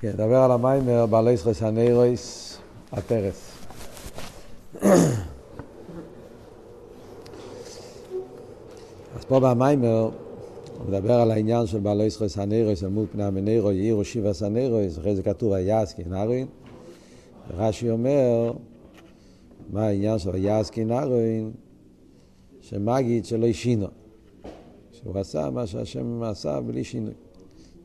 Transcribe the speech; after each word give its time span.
כן, 0.00 0.08
נדבר 0.08 0.36
על 0.36 0.50
המיימר 0.50 1.06
בעלי 1.06 1.36
סחסנרויס 1.36 2.58
הפרס. 2.92 3.52
אז 9.16 9.24
פה 9.28 9.40
במיימר 9.40 10.10
הוא 10.78 10.88
מדבר 10.88 11.12
על 11.12 11.30
העניין 11.30 11.66
של 11.66 11.78
בעלי 11.78 12.10
סחסנרויס 12.10 12.84
אל 12.84 12.88
מול 12.88 13.06
פני 13.12 13.24
המנרו 13.24 13.72
יאירו 13.72 14.04
שיבה 14.04 14.32
סנרויס, 14.32 14.98
אחרי 14.98 15.16
זה 15.16 15.22
כתוב 15.22 15.52
היאסקי 15.52 16.02
נרוין. 16.06 16.46
רש"י 17.56 17.90
אומר, 17.90 18.52
מה 19.72 19.86
העניין 19.86 20.18
של 20.18 20.34
היאסקי 20.34 20.84
נרוין? 20.84 21.50
שמגיד 22.60 23.24
שלא 23.24 23.46
השינו. 23.46 23.86
שהוא 24.92 25.18
עשה 25.18 25.50
מה 25.50 25.66
שהשם 25.66 26.22
עשה 26.22 26.60
בלי 26.60 26.84
שינוי. 26.84 27.14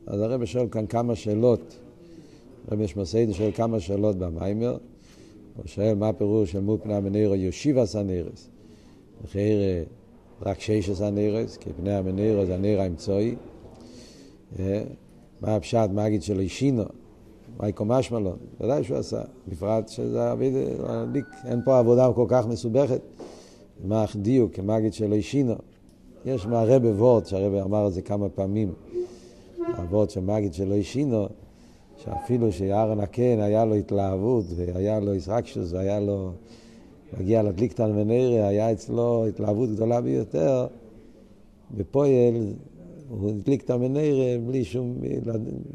אז 0.06 0.20
הרב 0.20 0.44
שואל 0.44 0.66
כאן 0.70 0.86
כמה 0.86 1.14
שאלות. 1.14 1.78
הרב 2.68 2.80
יש 2.80 2.96
מסעיד 2.96 3.32
שואל 3.32 3.52
כמה 3.52 3.80
שאלות 3.80 4.16
במיימר. 4.16 4.76
הוא 5.56 5.66
שואל 5.66 5.94
מה 5.94 6.08
הפירוש 6.08 6.52
של 6.52 6.60
מול 6.60 6.78
פני 6.82 6.94
המנירו 6.94 7.34
יושיבה 7.34 7.86
סנרס. 7.86 8.48
אחרי 9.24 9.82
רק 10.42 10.60
ששת 10.60 10.94
סנרס, 10.94 11.56
כי 11.56 11.70
פני 11.72 11.92
המנירו 11.92 12.46
זה 12.46 12.54
הנר 12.54 12.80
האמצעי. 12.80 13.34
מה 15.40 15.56
הפשט, 15.56 15.90
מה 15.92 16.06
אגיד 16.06 16.22
שלו 16.22 16.40
אישינו? 16.40 16.84
מה 17.60 17.68
יקום 17.68 17.88
משמלון? 17.88 18.36
ודאי 18.60 18.84
שהוא 18.84 18.96
עשה. 18.96 19.22
בפרט 19.48 19.88
שזה 19.88 20.30
עביד, 20.30 20.54
אין 21.44 21.60
פה 21.64 21.78
עבודה 21.78 22.12
כל 22.14 22.26
כך 22.28 22.46
מסובכת. 22.46 23.00
מה 23.84 24.04
דיוק, 24.16 24.58
מה 24.58 24.78
אגיד 24.78 24.92
שלו 24.92 25.14
אישינו? 25.14 25.54
יש 26.24 26.46
מהרבה 26.46 26.88
וורד, 26.88 27.26
שהרבה 27.26 27.62
אמר 27.62 27.86
את 27.86 27.92
זה 27.92 28.02
כמה 28.02 28.28
פעמים, 28.28 28.72
הוורד 29.76 30.10
של 30.10 30.20
מגיד 30.20 30.54
שלא 30.54 30.74
השינו, 30.74 31.26
שאפילו 31.96 32.52
שאהרן 32.52 33.00
הקן 33.00 33.40
היה 33.40 33.64
לו 33.64 33.74
התלהבות, 33.74 34.44
והיה 34.56 35.00
לו 35.00 35.14
ישרקשוס, 35.14 35.72
והיה 35.72 36.00
לו, 36.00 36.30
מגיע 37.20 37.42
לדליקתן 37.42 37.92
ונראה, 37.94 38.48
היה 38.48 38.72
אצלו 38.72 39.26
התלהבות 39.26 39.70
גדולה 39.70 40.00
ביותר, 40.00 40.66
בפועל 41.76 42.52
הוא 43.08 43.28
הדליק 43.28 43.62
את 43.62 43.70
המנרא 43.70 44.38
בלי 44.46 44.64
שום, 44.64 44.94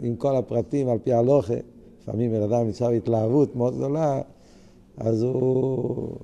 עם 0.03 0.15
כל 0.15 0.35
הפרטים 0.35 0.89
על 0.89 0.97
פי 1.03 1.13
הלוכה. 1.13 1.53
לפעמים 2.01 2.31
בן 2.31 2.41
אדם 2.41 2.65
נמצא 2.65 2.89
בהתלהבות 2.89 3.55
מאוד 3.55 3.75
גדולה, 3.75 4.21
אז 4.97 5.23
הוא, 5.23 6.17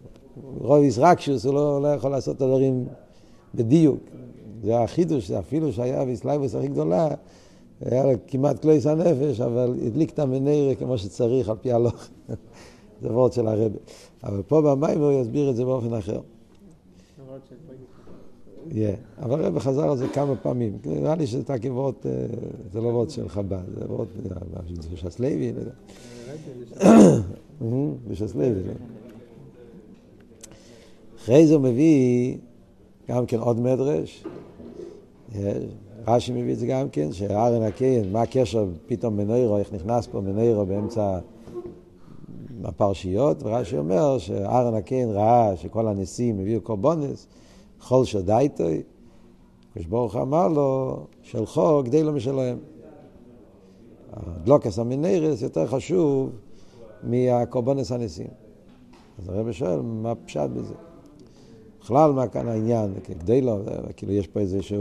רוב 0.57 0.83
ישרקשוס, 0.83 1.45
הוא 1.45 1.53
לא, 1.53 1.81
לא 1.81 1.87
יכול 1.87 2.11
לעשות 2.11 2.37
את 2.37 2.41
הדברים 2.41 2.85
בדיוק. 3.55 3.99
זה 4.63 4.80
החידוש, 4.80 5.31
אפילו 5.31 5.73
שהיה 5.73 6.05
באסלאיבוס 6.05 6.55
הכי 6.55 6.67
גדולה, 6.67 7.09
היה 7.86 8.05
לו 8.05 8.11
כמעט 8.28 8.59
קלויס 8.59 8.88
הנפש, 8.88 9.41
אבל 9.41 9.75
הדליק 9.86 10.09
את 10.09 10.19
המנרא 10.19 10.73
כמו 10.75 10.97
שצריך 10.97 11.50
על 11.50 11.55
פי 11.61 11.72
הלוך. 11.72 12.08
זה 13.02 13.11
וורד 13.11 13.33
של 13.33 13.47
הרבי. 13.47 13.77
אבל 14.23 14.42
פה 14.47 14.61
במים 14.61 15.02
הוא 15.02 15.11
יסביר 15.11 15.50
את 15.50 15.55
זה 15.55 15.66
באופן 15.66 15.94
אחר. 15.94 16.19
אבל 19.19 19.45
הרב 19.45 19.59
חזר 19.59 19.89
על 19.89 19.97
זה 19.97 20.08
כמה 20.08 20.36
פעמים. 20.36 20.77
נראה 20.86 21.16
לי 21.16 21.27
שזה 21.27 21.44
תקי 21.44 21.69
וורד, 21.69 21.94
זה 22.72 22.81
לא 22.81 22.88
וורד 22.88 23.09
של 23.09 23.30
חב"ד, 23.30 23.64
זה 23.80 23.86
וורד 23.86 24.08
של 24.81 24.95
שסלוי, 24.95 25.53
לא 25.53 25.59
יודע. 25.59 25.72
בשסלוי. 28.08 28.52
אחרי 31.17 31.47
זה 31.47 31.53
הוא 31.53 31.61
מביא 31.61 32.38
גם 33.09 33.25
כן 33.25 33.39
עוד 33.39 33.59
מדרש, 33.59 34.23
רש"י 36.08 36.31
מביא 36.31 36.53
את 36.53 36.59
זה 36.59 36.67
גם 36.67 36.89
כן, 36.89 37.11
שארן 37.11 37.61
הקיין, 37.61 38.11
מה 38.11 38.22
הקשר 38.22 38.66
פתאום 38.88 39.17
מנוירו, 39.17 39.58
איך 39.58 39.73
נכנס 39.73 40.08
פה 40.08 40.22
מנוירו 40.22 40.66
באמצע 40.66 41.20
הפרשיות, 42.64 43.44
ורש"י 43.44 43.78
אומר 43.78 44.17
שארן 44.17 44.73
הקיין 44.73 45.09
ראה 45.09 45.56
שכל 45.56 45.88
הנשיאים 45.88 46.39
הביאו 46.39 46.61
קורבונס, 46.61 47.27
חול 47.80 48.05
שדייתוי, 48.05 48.83
כשברוך 49.76 50.15
אמר 50.15 50.48
לו, 50.48 50.99
שלחו 51.21 51.83
לא 52.04 52.11
משלהם. 52.11 52.58
הדלוקס 54.14 54.80
המנרס 54.80 55.42
יותר 55.42 55.67
חשוב 55.67 56.30
מהקורבונס 57.04 57.92
הנשיאים. 57.92 58.32
אז 59.20 59.30
הרב 59.30 59.52
שואל, 59.52 59.82
מה 59.82 60.15
פשט 60.15 60.49
בזה? 60.54 60.73
בכלל 61.85 62.11
מה 62.11 62.27
כאן 62.27 62.47
העניין, 62.47 62.93
כדי 63.03 63.41
לו, 63.41 63.57
כאילו 63.95 64.13
יש 64.13 64.27
פה 64.27 64.39
איזושהי 64.39 64.77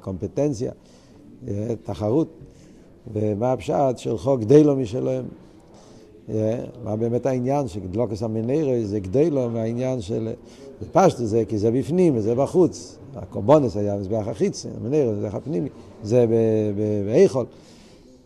קומפטנציה, 0.00 0.72
תחרות, 1.82 2.28
ומה 3.12 3.52
הפשט 3.52 3.98
של 3.98 4.18
חוק 4.18 4.40
כדי 4.40 4.64
לו 4.64 4.76
משלהם. 4.76 5.24
מה 6.84 6.96
באמת 6.98 7.26
העניין 7.26 7.68
שגדלוקס 7.68 8.22
המנרא 8.22 8.84
זה 8.84 9.00
כדי 9.00 9.30
לו 9.30 9.50
מהעניין 9.50 10.00
של... 10.00 10.28
פשט 10.92 11.16
זה 11.18 11.44
כי 11.48 11.58
זה 11.58 11.70
בפנים 11.70 12.16
וזה 12.16 12.34
בחוץ. 12.34 12.98
הקורבונס 13.16 13.76
היה 13.76 13.96
מזבח 13.96 14.28
החיצי, 14.28 14.68
המנרא 14.80 15.14
זה 15.14 15.28
הפנימי, 15.28 15.68
זה 16.02 16.26
באיכול. 17.06 17.46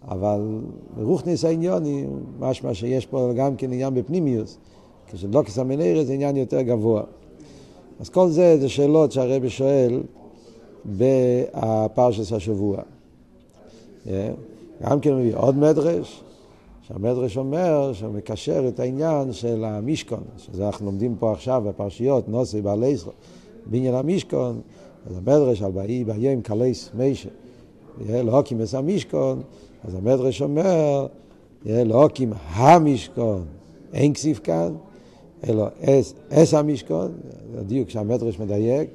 אבל 0.09 0.59
ברוכניס 0.97 1.45
העניון 1.45 1.85
היא 1.85 2.07
משמע 2.41 2.75
שיש 2.75 3.07
פה 3.07 3.31
גם 3.37 3.57
כן 3.57 3.73
עניין 3.73 3.95
בפנימיוס. 3.95 4.59
כשדלוקס 5.07 5.59
המנרא 5.59 6.05
זה 6.05 6.13
עניין 6.13 6.37
יותר 6.37 6.61
גבוה. 6.63 7.03
אז 8.01 8.09
כל 8.09 8.29
זה 8.29 8.59
זה 8.61 8.69
שאלות 8.69 9.13
שהרבי 9.13 9.51
שואל 9.51 10.03
בפרשת 10.87 12.33
השבוע. 12.33 12.79
גם 14.83 15.01
כן 15.01 15.15
מביא 15.15 15.37
עוד 15.37 15.57
מדרש, 15.57 16.23
שהמדרש 16.83 17.37
אומר 17.37 17.93
שמקשר 17.93 18.69
את 18.69 18.81
העניין 18.81 19.33
של 19.33 19.65
המשכון, 19.65 20.23
שזה 20.39 20.67
אנחנו 20.67 20.87
לומדים 20.87 21.17
פה 21.19 21.33
עכשיו 21.33 21.63
בפרשיות, 21.67 22.29
נוסי 22.29 22.63
בעלי 22.63 22.87
ישראל, 22.87 23.15
בעניין 23.67 23.95
המשכון, 23.95 24.61
אז 25.11 25.17
המדרש 25.17 25.63
על 25.63 25.71
באי 25.71 26.05
ביים 26.05 26.43
קלייס 26.43 26.91
מיישה, 26.95 27.29
להוקים 28.09 28.63
את 28.63 28.75
המשכון, 28.75 29.43
אז 29.85 29.95
המדרש 29.95 30.43
אומר, 30.43 31.07
להוקים 31.65 32.33
המשכון, 32.49 33.45
אין 33.93 34.15
כסיף 34.15 34.41
כאן, 34.45 34.75
אלא 35.49 35.67
אס, 35.81 36.15
אס 36.31 36.55
המשכון, 36.55 37.13
הדיוק 37.59 37.91
שהמדרש 37.91 38.39
מדייק, 38.39 38.91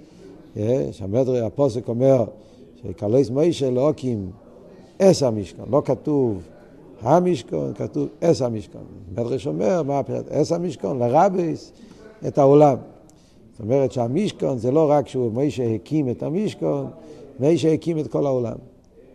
שהמדרש, 0.91 1.39
הפוסק 1.39 1.87
אומר 1.87 2.25
שקלויס 2.83 3.29
מוישה 3.29 3.69
לא 3.69 3.89
הקים 3.89 4.29
אס 5.01 5.23
המשכון, 5.23 5.65
לא 5.71 5.81
כתוב 5.85 6.41
המשכון, 7.01 7.73
כתוב 7.73 8.07
אס 8.21 8.41
המשכון. 8.41 8.81
המדרש 9.09 9.47
אומר, 9.47 9.83
מה 9.83 9.99
הפרט? 9.99 10.31
אס 10.31 10.51
המשכון, 10.51 10.99
לרביס 10.99 11.71
את 12.27 12.37
העולם. 12.37 12.77
זאת 13.51 13.61
אומרת 13.61 13.91
שהמשכון 13.91 14.57
זה 14.57 14.71
לא 14.71 14.91
רק 14.91 15.07
שהוא 15.07 15.31
מוישה 15.31 15.75
הקים 15.75 16.09
את 16.09 16.23
המשכון, 16.23 16.87
מוישה 17.39 17.73
הקים 17.73 17.99
את 17.99 18.07
כל 18.07 18.25
העולם. 18.25 18.55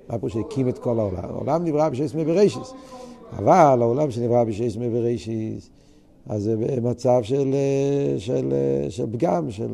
מה 0.09 0.19
פה 0.19 0.29
שהקים 0.29 0.69
את 0.69 0.79
כל 0.79 0.99
העולם? 0.99 1.25
העולם 1.25 1.65
נברא 1.65 1.89
בשש 1.89 2.15
מבראשיס. 2.15 2.73
אבל 3.39 3.79
העולם 3.83 4.11
שנברא 4.11 4.45
בשש 4.45 4.77
מבראשיס 4.77 5.71
אז 6.27 6.43
זה 6.43 6.57
במצב 6.57 7.21
של, 7.23 7.55
של, 8.19 8.53
של 8.89 9.07
פגם, 9.13 9.51
של, 9.51 9.69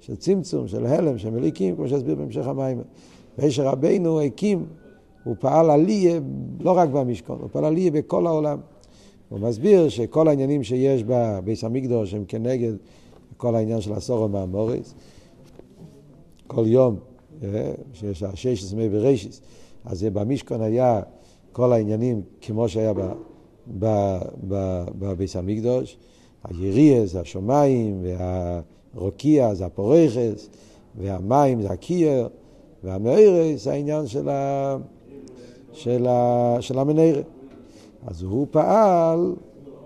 של 0.00 0.16
צמצום, 0.16 0.68
של 0.68 0.86
הלם, 0.86 1.18
של 1.18 1.30
מליקים, 1.30 1.76
כמו 1.76 1.88
שהסביר 1.88 2.14
בהמשך 2.14 2.46
המים. 2.46 2.82
וישר 3.38 3.66
רבינו 3.66 4.20
הקים, 4.20 4.66
הוא 5.24 5.36
פעל 5.40 5.70
עליה 5.70 6.20
לא 6.60 6.70
רק 6.70 6.88
במשכון, 6.88 7.38
הוא 7.40 7.48
פעל 7.52 7.64
עליה 7.64 7.90
בכל 7.90 8.26
העולם. 8.26 8.58
הוא 9.28 9.40
מסביר 9.40 9.88
שכל 9.88 10.28
העניינים 10.28 10.62
שיש 10.62 11.04
בביס 11.06 11.64
המקדוש 11.64 12.14
הם 12.14 12.24
כנגד 12.28 12.72
כל 13.36 13.54
העניין 13.54 13.80
של 13.80 13.92
עשור 13.92 14.24
המאמוריס. 14.24 14.94
כל 16.46 16.64
יום, 16.66 16.96
שיש 17.92 18.22
השש 18.22 18.62
עשמי 18.62 18.88
בראשיס, 18.88 19.40
אז 19.84 20.06
במשכון 20.12 20.62
היה 20.62 21.00
כל 21.52 21.72
העניינים 21.72 22.22
כמו 22.40 22.68
שהיה 22.68 22.92
ב... 22.92 23.00
בביס 24.98 25.36
המקדוש, 25.36 25.96
היריה 26.44 27.06
זה 27.06 27.20
השמיים, 27.20 28.04
והרוקיע 28.94 29.54
זה 29.54 29.66
הפורכס, 29.66 30.48
והמים 30.98 31.62
זה 31.62 31.70
הקייר, 31.70 32.28
והמאירה 32.84 33.56
זה 33.56 33.72
העניין 33.72 34.06
של, 34.06 34.28
ה... 34.28 34.76
של, 35.72 36.06
ה... 36.06 36.56
של 36.60 36.78
המנהרה. 36.78 37.22
אז 38.06 38.22
הוא 38.22 38.46
פעל 38.50 39.34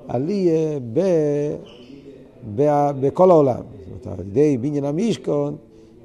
עליה 0.08 0.78
ב... 0.92 1.00
ב... 2.54 2.90
בכל 3.00 3.30
העולם. 3.30 3.62
זאת 3.94 4.06
אומרת, 4.06 4.19
על 4.20 4.26
ידי 4.26 4.58
בניין 4.58 4.84
המשכון 4.84 5.56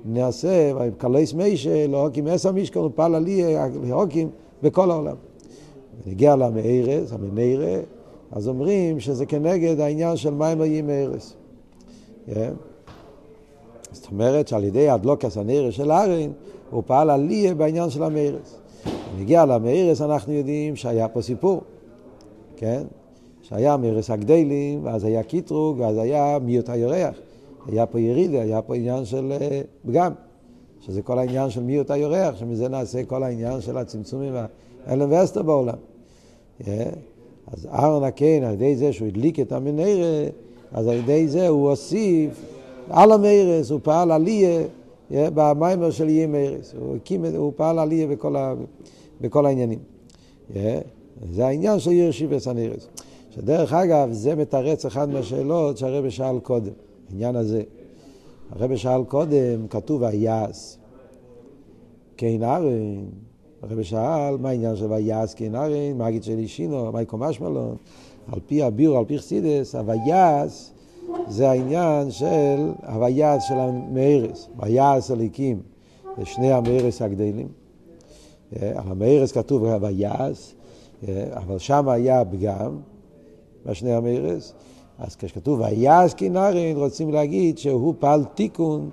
נעשה, 0.05 0.71
קלויס 0.97 1.33
מיישה, 1.33 1.87
לא 1.87 2.05
הוקים 2.05 2.27
עשר 2.27 2.49
המשכון, 2.49 2.83
הוא 2.83 2.91
פעל 2.95 3.15
עליה, 3.15 3.67
להוקים 3.83 4.29
בכל 4.63 4.91
העולם. 4.91 5.15
ונגיע 6.05 6.35
למארס, 6.35 7.11
המנרה, 7.11 7.79
אז 8.31 8.47
אומרים 8.47 8.99
שזה 8.99 9.25
כנגד 9.25 9.79
העניין 9.79 10.17
של 10.17 10.33
מים 10.33 10.61
היים 10.61 10.87
מארס. 10.87 11.33
Yeah. 12.27 12.31
זאת 13.91 14.11
אומרת 14.11 14.47
שעל 14.47 14.63
ידי 14.63 14.89
הדלוקס 14.89 15.37
הנרס 15.37 15.73
של 15.73 15.91
ארן, 15.91 16.31
הוא 16.69 16.83
פעל 16.85 17.09
עליה 17.09 17.55
בעניין 17.55 17.89
של 17.89 18.03
המארס. 18.03 18.59
כשנגיע 18.83 19.45
למאירס 19.45 20.01
אנחנו 20.01 20.33
יודעים 20.33 20.75
שהיה 20.75 21.07
פה 21.07 21.21
סיפור, 21.21 21.61
כן? 22.57 22.83
שהיה 23.41 23.77
מאירס 23.77 24.09
הגדלים, 24.09 24.79
ואז 24.83 25.03
היה 25.03 25.23
קיטרוג, 25.23 25.79
ואז 25.79 25.97
היה 25.97 26.37
מיעוט 26.39 26.69
היורח. 26.69 27.15
היה 27.67 27.85
פה 27.85 27.99
ירידה, 27.99 28.41
היה 28.41 28.61
פה 28.61 28.75
עניין 28.75 29.05
של 29.05 29.33
אה, 29.41 29.61
פגם, 29.87 30.11
שזה 30.81 31.01
כל 31.01 31.19
העניין 31.19 31.49
של 31.49 31.63
מיעוט 31.63 31.91
היורח, 31.91 32.35
שמזה 32.35 32.69
נעשה 32.69 33.03
כל 33.03 33.23
העניין 33.23 33.61
של 33.61 33.77
הצמצומים 33.77 34.33
האלם 34.85 35.11
ואסתר 35.11 35.41
בעולם. 35.41 35.77
Yeah. 36.61 36.65
אז 37.47 37.65
אהרון 37.65 38.03
הקיין, 38.03 38.43
על 38.43 38.53
ידי 38.53 38.75
זה 38.75 38.93
שהוא 38.93 39.07
הדליק 39.07 39.39
את 39.39 39.51
המנהרה, 39.51 40.27
אז 40.71 40.87
על 40.87 40.95
ידי 40.95 41.27
זה 41.27 41.47
הוא 41.47 41.69
הוסיף 41.69 42.45
על 42.89 43.11
המרס, 43.11 43.71
הוא 43.71 43.79
פעל 43.83 44.11
עליה 44.11 44.61
yeah, 45.11 45.15
במיימר 45.33 45.91
של 45.91 46.09
יהיה 46.09 46.27
מרס, 46.27 46.73
הוא, 46.79 46.95
הקים, 46.95 47.25
הוא 47.25 47.53
פעל 47.55 47.79
עליה 47.79 48.07
בכל, 48.07 48.35
ה, 48.35 48.53
בכל 49.21 49.45
העניינים. 49.45 49.79
Yeah. 50.49 50.55
זה 51.31 51.45
העניין 51.45 51.79
של 51.79 51.91
ירשיב 51.91 52.29
שיבס 52.29 52.47
הנרס. 52.47 52.87
שדרך 53.35 53.73
אגב, 53.73 54.11
זה 54.11 54.35
מתרץ 54.35 54.85
אחד 54.85 55.09
מהשאלות 55.09 55.77
שהרבא 55.77 56.09
שאל 56.09 56.39
קודם. 56.39 56.71
העניין 57.09 57.35
הזה. 57.35 57.63
הרב 58.51 58.75
שאל 58.75 59.03
קודם, 59.03 59.67
כתוב 59.69 60.01
ויעש 60.01 60.75
קיין 62.15 62.43
ארן. 62.43 63.03
הרב 63.69 63.83
שאל, 63.83 64.37
מה 64.39 64.49
העניין 64.49 64.75
של 64.75 64.91
ויעש 64.91 65.33
קיין 65.33 65.55
ארן? 65.55 65.97
מה 65.97 66.09
אגיד 66.09 66.23
של 66.23 66.37
אישינו? 66.37 66.91
מה 66.91 67.01
יקום 67.01 67.23
אשמלון? 67.23 67.75
על 68.31 68.39
פי 68.47 68.63
הביור, 68.63 68.97
על 68.97 69.05
פי 69.05 69.17
חסידס, 69.17 69.75
הוויעש 69.75 70.69
זה 71.27 71.49
העניין 71.49 72.11
של 72.11 72.71
הוויעש 72.87 73.47
של 73.47 73.53
המארס. 73.57 74.47
ויעש 74.59 75.11
הליקים 75.11 75.61
זה 76.17 76.25
שני 76.25 76.51
המארס 76.51 77.01
הגדלים. 77.01 77.47
על 78.61 78.83
המארס 78.85 79.31
כתוב 79.31 79.65
הוויעש, 79.65 80.53
אבל 81.31 81.57
שם 81.57 81.89
היה 81.89 82.25
פגם 82.25 82.77
בשני 83.65 83.93
המארס. 83.93 84.53
אז 84.99 85.15
כשכתוב 85.15 85.59
ויעש 85.59 86.13
כנרין, 86.13 86.77
רוצים 86.77 87.11
להגיד 87.11 87.57
שהוא 87.57 87.93
פעל 87.99 88.23
תיקון, 88.23 88.89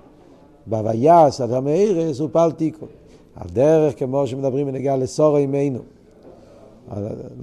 בויעש 0.67 1.41
עד 1.41 1.51
המארס 1.51 2.19
הוא 2.19 2.29
פעל 2.31 2.51
תיקון. 2.51 2.89
על 3.35 3.47
דרך 3.53 3.99
כמו 3.99 4.27
שמדברים 4.27 4.67
בנגיעה 4.67 4.97
לסורו 4.97 5.37
עמנו. 5.37 5.79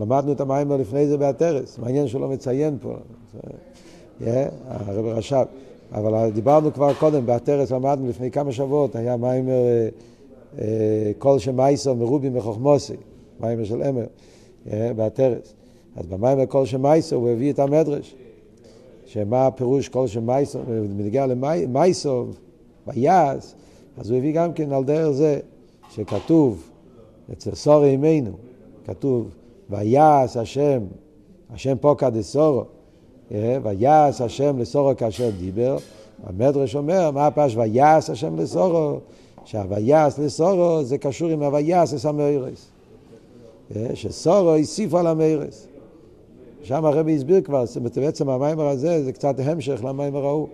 למדנו 0.00 0.32
את 0.32 0.40
המים 0.40 0.72
לפני 0.72 1.06
זה 1.06 1.18
בהתרס, 1.18 1.78
מעניין 1.78 2.08
שהוא 2.08 2.20
לא 2.20 2.28
מציין 2.28 2.78
פה. 2.80 2.94
הרב 4.66 5.06
רש"ב. 5.06 5.44
אבל 5.92 6.30
דיברנו 6.30 6.72
כבר 6.72 6.94
קודם, 6.94 7.26
בהתרס 7.26 7.70
למדנו 7.72 8.08
לפני 8.08 8.30
כמה 8.30 8.52
שבועות, 8.52 8.96
היה 8.96 9.16
מיימר 9.16 9.52
אה, 9.52 9.88
אה, 10.58 11.12
כל 11.18 11.38
שמייסו 11.38 11.94
מרובים 11.94 12.34
בחוכמוסי, 12.34 12.96
מיימר 13.40 13.64
של 13.64 13.82
אמר, 13.82 14.04
בהתרס. 14.96 15.54
אז 15.96 16.06
במיימר 16.06 16.46
כל 16.46 16.66
שמייסו 16.66 17.16
הוא 17.16 17.28
הביא 17.28 17.52
את 17.52 17.58
המדרש. 17.58 18.14
שמה 19.06 19.46
הפירוש 19.46 19.88
כל 19.88 20.06
שמייסוב, 20.06 20.62
בנגיע 20.96 21.26
למייסוב, 21.26 22.38
ויעש, 22.86 23.54
אז 23.98 24.10
הוא 24.10 24.18
הביא 24.18 24.34
גם 24.34 24.52
כן 24.52 24.72
על 24.72 24.84
דרך 24.84 25.10
זה 25.10 25.38
שכתוב 25.90 26.62
אצל 27.32 27.54
סורי 27.54 27.90
אימנו, 27.90 28.30
כתוב 28.86 29.28
ויעש 29.70 30.36
השם, 30.36 30.82
השם 31.50 31.76
פוקא 31.80 32.08
דסורו, 32.08 32.64
אה, 33.32 33.58
ויעש 33.62 34.20
השם 34.20 34.58
לסורו 34.58 34.96
כאשר 34.96 35.30
דיבר, 35.38 35.76
המדרש 36.26 36.76
אומר, 36.76 37.10
מה 37.10 37.26
הפש 37.26 37.56
ויעש 37.56 38.10
השם 38.10 38.36
לסורו? 38.36 38.98
שהוויעש 39.44 40.18
לסורו 40.18 40.84
זה 40.84 40.98
קשור 40.98 41.28
עם 41.28 41.42
הוויעש 41.42 41.94
לסמיירס. 41.94 42.66
אה, 43.76 43.90
שסורו 43.94 44.54
הוסיף 44.54 44.94
על 44.94 45.06
המיירס. 45.06 45.66
שם 46.62 46.84
הרבי 46.84 47.16
הסביר 47.16 47.40
כבר, 47.40 47.64
בעצם 47.96 48.28
המיימר 48.28 48.66
הזה 48.66 49.04
זה 49.04 49.12
קצת 49.12 49.34
המשך 49.38 49.84
למיימר 49.84 50.26
ההוא. 50.26 50.48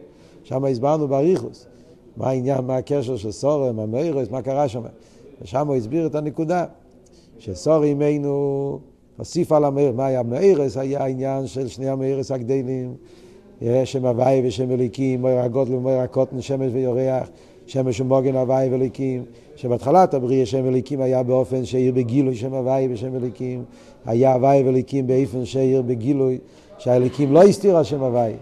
שם 0.44 0.64
הסברנו 0.64 1.08
באריכוס. 1.08 1.66
מה 2.16 2.28
העניין, 2.28 2.64
מה 2.64 2.76
הקשר 2.76 3.16
של 3.16 3.30
סורם, 3.30 3.80
המאירוס, 3.80 4.30
מה 4.30 4.42
קרה 4.42 4.68
שם. 4.68 4.82
ושם 5.42 5.66
הוא 5.66 5.76
הסביר 5.76 6.06
את 6.06 6.14
הנקודה, 6.14 6.64
שסורי 7.38 7.88
אימנו 7.88 8.78
הוסיף 9.16 9.52
על 9.52 9.64
המאיר, 9.64 9.92
מה 9.92 10.06
היה 10.06 10.20
המאירוס? 10.20 10.76
היה 10.76 11.02
העניין 11.02 11.46
של 11.46 11.68
שני 11.68 11.88
המאירוס 11.88 12.30
הגדלים, 12.30 12.94
שם 13.84 14.06
הוואי 14.06 14.42
ושם 14.44 14.70
אליקים, 14.70 15.20
מויר 15.20 15.38
הגודל 15.38 15.74
ומויר 15.74 15.98
הקוטן, 15.98 16.40
שמש 16.40 16.72
ויורח, 16.72 17.28
שמש 17.66 18.00
ומוגן 18.00 18.36
הוואי 18.36 18.68
ואליקים. 18.68 19.24
שבהתחלת 19.56 20.14
הבריאה 20.14 20.46
שם 20.46 20.66
אליקים 20.66 21.00
היה 21.00 21.22
באופן 21.22 21.64
שעיר 21.64 21.92
בגילוי 21.92 22.34
שם 22.34 22.54
הוואי 22.54 22.88
ושם 22.90 23.16
אליקים, 23.16 23.64
היה 24.06 24.34
הוואי 24.34 24.62
ואליקים 24.62 25.06
באופן 25.06 25.44
שעיר 25.44 25.82
בגילוי, 25.82 26.38
שהאליקים 26.78 27.32
לא 27.32 27.42
הסתיר 27.42 27.76
על 27.76 27.84
שם 27.84 28.00
הוואי, 28.00 28.32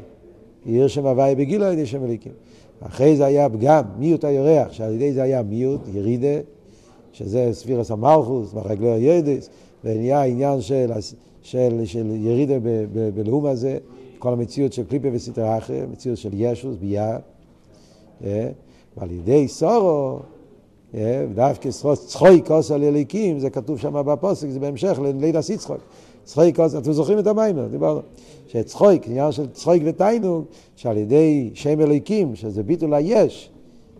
עיר 0.65 0.89
שם 0.89 1.07
הוואי 1.07 1.35
בגילוי 1.35 1.67
על 1.67 1.73
ידי 1.73 1.87
שם 1.87 2.05
אליקים. 2.05 2.33
אחרי 2.81 3.17
זה 3.17 3.25
היה 3.25 3.49
פגם, 3.49 3.83
מיעוט 3.99 4.25
היורח, 4.25 4.73
שעל 4.73 4.95
ידי 4.95 5.13
זה 5.13 5.23
היה 5.23 5.43
מיעוט, 5.43 5.81
ירידה, 5.95 6.39
שזה 7.13 7.49
ספירס 7.53 7.91
המלכוס, 7.91 8.53
מרגלו 8.55 8.95
הידס, 8.95 9.49
ונהיה 9.85 10.21
העניין 10.21 10.61
של, 10.61 10.91
של, 11.43 11.81
של 11.85 12.07
ירידה 12.15 12.55
בלאום 13.15 13.47
הזה, 13.47 13.79
כל 14.19 14.33
המציאות 14.33 14.73
של 14.73 14.85
קליפה 14.85 15.09
וסטרא 15.13 15.59
אחרי, 15.59 15.81
מציאות 15.93 16.19
של 16.19 16.31
ישוס, 16.35 16.77
ביאה, 16.77 17.17
אה, 18.25 18.49
ועל 18.97 19.11
ידי 19.11 19.49
סורו, 19.49 20.19
דווקא 21.35 21.71
צחוי 22.07 22.43
כוס 22.47 22.71
על 22.71 22.85
אליקים, 22.85 23.39
זה 23.39 23.51
כתוב 23.51 23.79
שם 23.79 24.03
בפוסק, 24.07 24.49
זה 24.49 24.61
בהמשך 24.61 24.99
ללידס 25.03 25.51
יצחוק. 25.51 25.81
צחוי 26.25 26.53
כוס, 26.55 26.75
אתם 26.75 26.93
זוכרים 26.93 27.19
את 27.19 27.27
המיימר, 27.27 27.67
דיברנו. 27.67 28.01
שצחוי, 28.49 28.99
עניין 29.07 29.33
של 29.33 29.47
צחוי 29.51 29.81
ותיינוג, 29.85 30.45
שעל 30.77 30.97
ידי 30.97 31.51
שם 31.55 31.81
אליקים, 31.81 32.35
שזה 32.35 32.63
ביטול 32.63 32.95
היש, 32.95 33.51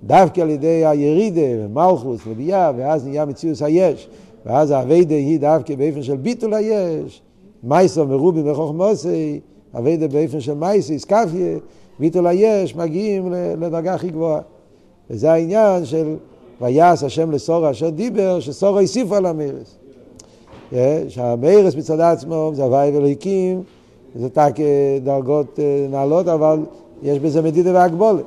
דווקא 0.05 0.41
על 0.41 0.51
ידי 0.51 0.87
הירידה 0.87 1.41
ומלכוס 1.65 2.21
וביאה, 2.27 2.71
ואז 2.77 3.07
נהיה 3.07 3.25
מציאוס 3.25 3.63
היש, 3.63 4.09
ואז 4.47 4.71
האביידה 4.71 5.15
היא 5.15 5.41
דווקא 5.41 5.75
באופן 5.75 6.03
של 6.03 6.17
ביטול 6.17 6.55
היש, 6.55 7.23
מייסו 7.63 8.07
מרובי 8.07 8.51
וחוכמוסי, 8.51 9.41
אביידה 9.79 10.09
באופן 10.09 10.41
של 10.41 10.55
מייסי, 10.55 10.99
סקפיה, 10.99 11.59
ביטול 11.99 12.27
היש, 12.27 12.77
מגיעים 12.77 13.33
לדרגה 13.33 13.95
הכי 13.95 14.09
גבוהה. 14.09 14.41
וזה 15.11 15.33
העניין 15.33 15.85
של 15.85 16.17
ויעש 16.61 17.03
השם 17.03 17.31
לסורה 17.31 17.71
אשר 17.71 17.91
דיבר, 17.91 18.41
שסורה 18.41 18.81
הוסיף 18.81 19.13
על 19.13 19.27
המרס. 19.27 19.77
שהמרס 21.09 21.77
מצד 21.77 22.01
עצמו 22.01 22.51
זה 22.55 22.65
הוואי 22.65 22.91
ואלוהיקים, 22.91 23.63
זה 24.15 24.29
רק 24.37 24.55
דרגות 25.03 25.59
אה, 25.59 25.87
נעלות, 25.91 26.29
אבל 26.29 26.59
יש 27.03 27.19
בזה 27.19 27.43
מדידה 27.43 27.75
והגבולת. 27.75 28.25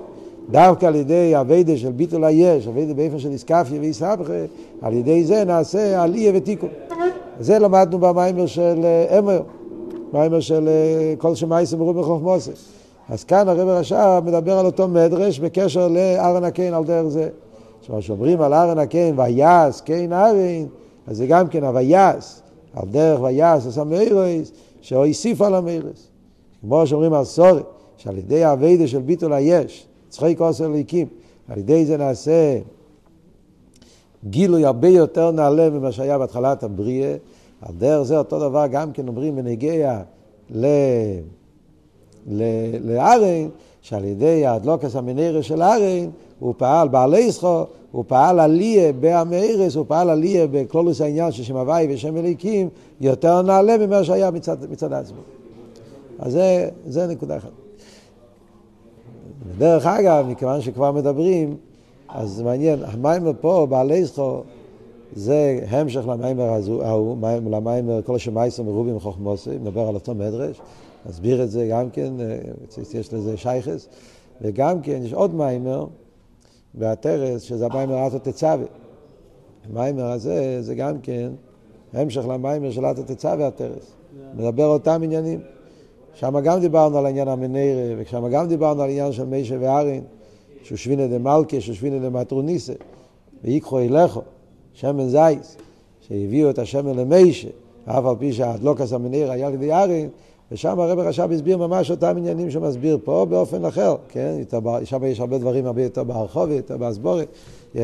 דווקא 0.52 0.86
על 0.86 0.96
ידי 0.96 1.40
אביידה 1.40 1.78
של 1.78 1.92
ביטול 1.92 2.24
היש, 2.24 2.68
אביידה 2.68 2.94
באופן 2.94 3.20
של 3.20 3.30
איסקפיה 3.30 3.80
ואיסהבכה, 3.82 4.34
על 4.82 4.94
ידי 4.94 5.24
זה 5.24 5.44
נעשה 5.44 6.04
עליה 6.04 6.32
ותיקון. 6.36 6.70
זה 7.40 7.60
למדנו 7.60 8.00
במיימר 8.00 8.46
של 8.46 8.82
אה, 8.84 9.20
אמר, 9.20 9.42
מיימר 10.14 10.40
של 10.40 10.68
אה, 10.68 11.14
כל 11.18 11.36
שמייסם 11.36 11.80
מרובי 11.80 12.04
חוכמוסי. 12.04 12.52
אז 13.10 13.24
כאן 13.24 13.50
הרב 13.50 13.68
הרש"ב 13.68 14.22
מדבר 14.26 14.58
על 14.58 14.66
אותו 14.66 14.88
מדרש 14.88 15.40
בקשר 15.40 15.88
לארן 15.88 16.44
הקיין 16.44 16.74
על 16.74 16.84
דרך 16.84 17.08
זה. 17.08 17.30
עכשיו, 17.80 18.00
כשאומרים 18.00 18.42
על 18.42 18.54
ארן 18.54 18.80
הקיין, 18.80 19.20
ויעש 19.20 19.82
קיין 19.82 20.14
ארן, 20.14 20.66
אז 21.08 21.18
זה 21.18 21.28
גם 21.28 21.48
כן 21.48 21.64
הוויעש, 21.64 22.40
על 22.76 22.88
דרך 22.92 23.22
ויעש 23.22 23.68
עשה 23.68 23.84
מאירוס, 23.84 24.52
שהוסיף 24.82 25.42
על 25.42 25.56
המאירוס. 25.56 26.08
כמו 26.62 26.88
שאומרים 26.88 27.14
על 27.14 27.24
סורי, 27.24 27.62
שעל 27.98 28.18
ידי 28.18 28.44
האביידה 28.44 28.88
של 28.88 29.00
ביטול 29.00 29.34
היש, 29.34 29.88
צחי 30.16 30.36
כוסר 30.38 30.68
ליקים, 30.68 31.08
על 31.50 31.58
ידי 31.58 31.86
זה 31.86 31.98
נעשה 31.98 32.60
גילוי 34.30 34.66
הרבה 34.66 34.88
יותר 34.88 35.32
נעלה 35.32 35.70
ממה 35.70 35.92
שהיה 35.92 36.18
בהתחלת 36.18 36.64
הבריאה. 36.64 37.16
על 37.62 37.76
דרך 37.78 38.04
זה 38.04 38.18
אותו 38.18 38.40
דבר 38.40 38.66
גם 38.72 38.92
כן 38.92 39.08
אומרים 39.08 39.36
בנגיע 39.36 40.02
לארן, 42.82 43.48
שעל 43.82 44.06
ידי 44.06 44.46
הדלוקס 44.46 44.96
המנרס 44.96 45.46
של 45.46 45.62
ארן, 45.62 46.10
הוא 46.40 46.54
פעל 46.58 46.88
בעלי 46.88 47.32
זכו, 47.32 47.66
הוא 47.92 48.04
פעל 48.08 48.40
עליה 48.40 48.94
באמרס, 48.94 49.76
הוא 49.76 49.86
פעל 49.88 50.10
עליה 50.10 50.48
בכלולוס 50.52 51.02
העניין 51.02 51.32
של 51.32 51.44
שם 51.44 51.58
הוואי 51.58 51.88
ושם 51.94 52.18
אליקים, 52.18 52.70
יותר 53.02 53.42
נעלה 53.42 53.78
ממה 53.78 54.04
שהיה 54.04 54.32
מצד, 54.32 54.58
מצד 54.72 54.94
עצמו. 54.94 55.20
אז 56.20 56.32
זה, 56.32 56.70
זה 56.88 57.08
נקודה 57.08 57.38
אחת. 57.38 57.65
דרך 59.58 59.86
אגב, 59.86 60.26
מכיוון 60.30 60.62
שכבר 60.62 60.92
מדברים, 60.92 61.58
אז 62.10 62.42
מעניין, 62.42 62.80
המיימר 62.84 63.32
פה, 63.42 63.68
בעלי 63.70 64.06
זכו, 64.06 64.44
זה 65.16 65.60
המשך 65.68 66.08
למיימר 66.08 66.60
ההוא, 66.82 67.18
למיימר 67.52 68.02
כל 68.02 68.18
שמייסר 68.18 68.64
מרובים 68.64 68.96
וחוכמוסי, 68.96 69.50
מדבר 69.50 69.88
על 69.88 69.96
אותו 69.96 70.16
מדרש, 70.16 70.62
נסביר 71.06 71.44
את 71.44 71.52
זה 71.52 71.68
גם 71.72 71.90
כן, 71.90 72.14
אה, 72.20 72.38
יש 72.94 73.14
לזה 73.14 73.38
שייכס, 73.38 73.88
וגם 74.42 74.82
כן 74.82 75.00
יש 75.04 75.14
עוד 75.14 75.36
מיימר, 75.36 75.86
והטרס, 76.76 77.42
שזה 77.42 77.66
המיימר 77.66 78.08
אטו 78.08 78.20
תצווה. 78.20 78.66
המיימר 79.70 80.06
הזה, 80.06 80.58
זה 80.62 80.76
גם 80.76 81.00
כן 81.00 81.32
המשך 81.94 82.28
למיימר 82.28 82.72
של 82.72 82.86
אתר 82.86 83.02
תצא 83.02 83.36
והטרס. 83.40 83.96
מדבר 84.34 84.66
אותם 84.66 85.02
עניינים. 85.04 85.40
שם 86.16 86.40
גם 86.40 86.60
דיברנו 86.60 86.98
על 86.98 87.06
העניין 87.06 87.28
המנרה, 87.28 87.94
ושם 87.98 88.28
גם 88.28 88.48
דיברנו 88.48 88.82
על 88.82 88.90
העניין 88.90 89.12
של 89.12 89.26
מישה 89.26 89.56
וארין, 89.60 90.02
שושבינה 90.64 91.08
דמלכה, 91.08 91.62
שושבינה 91.62 92.10
דמטרוניסה, 92.10 92.74
ויקחו 93.44 93.80
אליכו, 93.80 94.22
שמן 94.74 95.08
זייס, 95.08 95.58
שהביאו 96.02 96.50
את 96.50 96.60
השמן 96.60 96.96
למישה, 96.96 97.48
אף 97.86 98.06
על 98.06 98.16
פי 98.20 98.34
שהדלוקס 98.34 98.94
המנרה 98.94 99.34
היה 99.34 99.50
לידי 99.50 99.74
ארין, 99.74 100.10
ושם 100.52 100.80
הרב 100.80 101.00
רש"ב 101.00 101.32
הסביר 101.32 101.58
ממש 101.58 101.92
אותם 101.92 102.14
עניינים 102.18 102.52
שמסביר 102.52 102.98
פה 103.04 103.26
באופן 103.30 103.66
אחר, 103.66 103.96
כן? 104.10 104.42
שם 104.84 105.04
יש 105.04 105.20
הרבה 105.20 105.38
דברים 105.38 105.66
הרבה 105.66 105.84
יותר 105.84 106.04
בהרחובת, 106.04 106.52
יותר 106.56 106.78
בהסבורת, 106.78 107.28
yeah, 107.76 107.78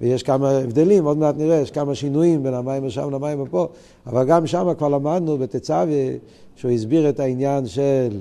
ויש 0.00 0.22
כמה 0.22 0.50
הבדלים, 0.50 1.04
עוד 1.04 1.18
מעט 1.18 1.34
נראה, 1.38 1.56
יש 1.56 1.70
כמה 1.70 1.94
שינויים 1.94 2.42
בין 2.42 2.54
המים 2.54 2.86
ושם 2.86 3.10
למים 3.10 3.40
ופה, 3.40 3.68
אבל 4.06 4.24
גם 4.24 4.46
שם 4.46 4.68
כבר 4.78 4.88
למדנו 4.88 5.38
בתצווה, 5.38 5.84
שהוא 6.60 6.70
הסביר 6.70 7.08
את 7.08 7.20
העניין 7.20 7.66
של 7.66 8.20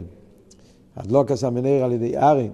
הדלוקס 0.95 1.43
המנר 1.43 1.83
על 1.83 1.91
ידי 1.91 2.17
ארין, 2.17 2.51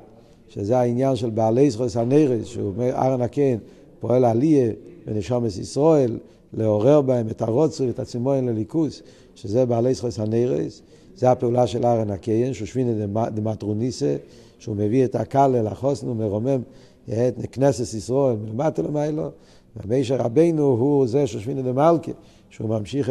שזה 0.48 0.77
העניין 0.77 1.15
של 1.15 1.30
בעלי 1.30 1.70
זכוס 1.70 1.98
הנרס, 1.98 2.46
שהוא 2.46 2.68
אומר 2.68 2.96
ארן 2.96 3.22
הקן 3.22 3.58
פועל 4.00 4.25
עליה 4.25 4.72
בנשומת 5.06 5.58
ישראל, 5.58 6.18
לעורר 6.54 7.01
בהם 7.01 7.30
את 7.30 7.42
הרוצו 7.42 7.84
ואת 7.88 8.00
הצימון 8.00 8.46
לליכוס, 8.46 9.01
שזה 9.36 9.65
בעלי 9.65 9.94
זכוס 9.94 10.20
הנרס. 10.20 10.82
זה 11.15 11.32
הפעולה 11.32 11.68
של 11.68 11.86
ארן 11.86 12.10
הקיין, 12.10 12.54
שהוא 12.54 12.65
שווינה 12.65 13.06
דמטרוניסה, 13.30 14.15
שהוא 14.60 14.75
מביא 14.75 15.06
את 15.06 15.15
הקל 15.15 15.56
אל 15.56 15.68
החוסן 15.68 16.08
ומרומם 16.08 16.62
את 17.10 17.46
כנסת 17.51 17.94
ישראל 17.94 18.36
מלמטה 18.36 18.82
למיילו, 18.82 19.30
ומישר 19.75 20.15
רבינו 20.15 20.63
הוא 20.63 21.08
זה 21.08 21.27
שושבינה 21.27 21.62
דמלכה, 21.62 22.12
שהוא 22.50 22.70
ממשיך 22.70 23.10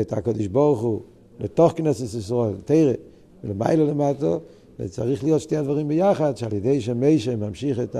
את 0.00 0.12
הקדוש 0.12 0.46
ברוך 0.46 0.80
הוא 0.80 1.00
לתוך 1.40 1.72
כנסת 1.76 2.18
ישראל, 2.18 2.54
תרא, 2.64 2.92
ולמיילו 3.44 3.86
למטו, 3.86 4.40
וצריך 4.80 5.24
להיות 5.24 5.40
שתי 5.40 5.56
הדברים 5.56 5.88
ביחד, 5.88 6.36
שעל 6.36 6.52
ידי 6.52 6.80
שמישר 6.80 7.36
ממשיך 7.36 7.80
את 7.80 7.96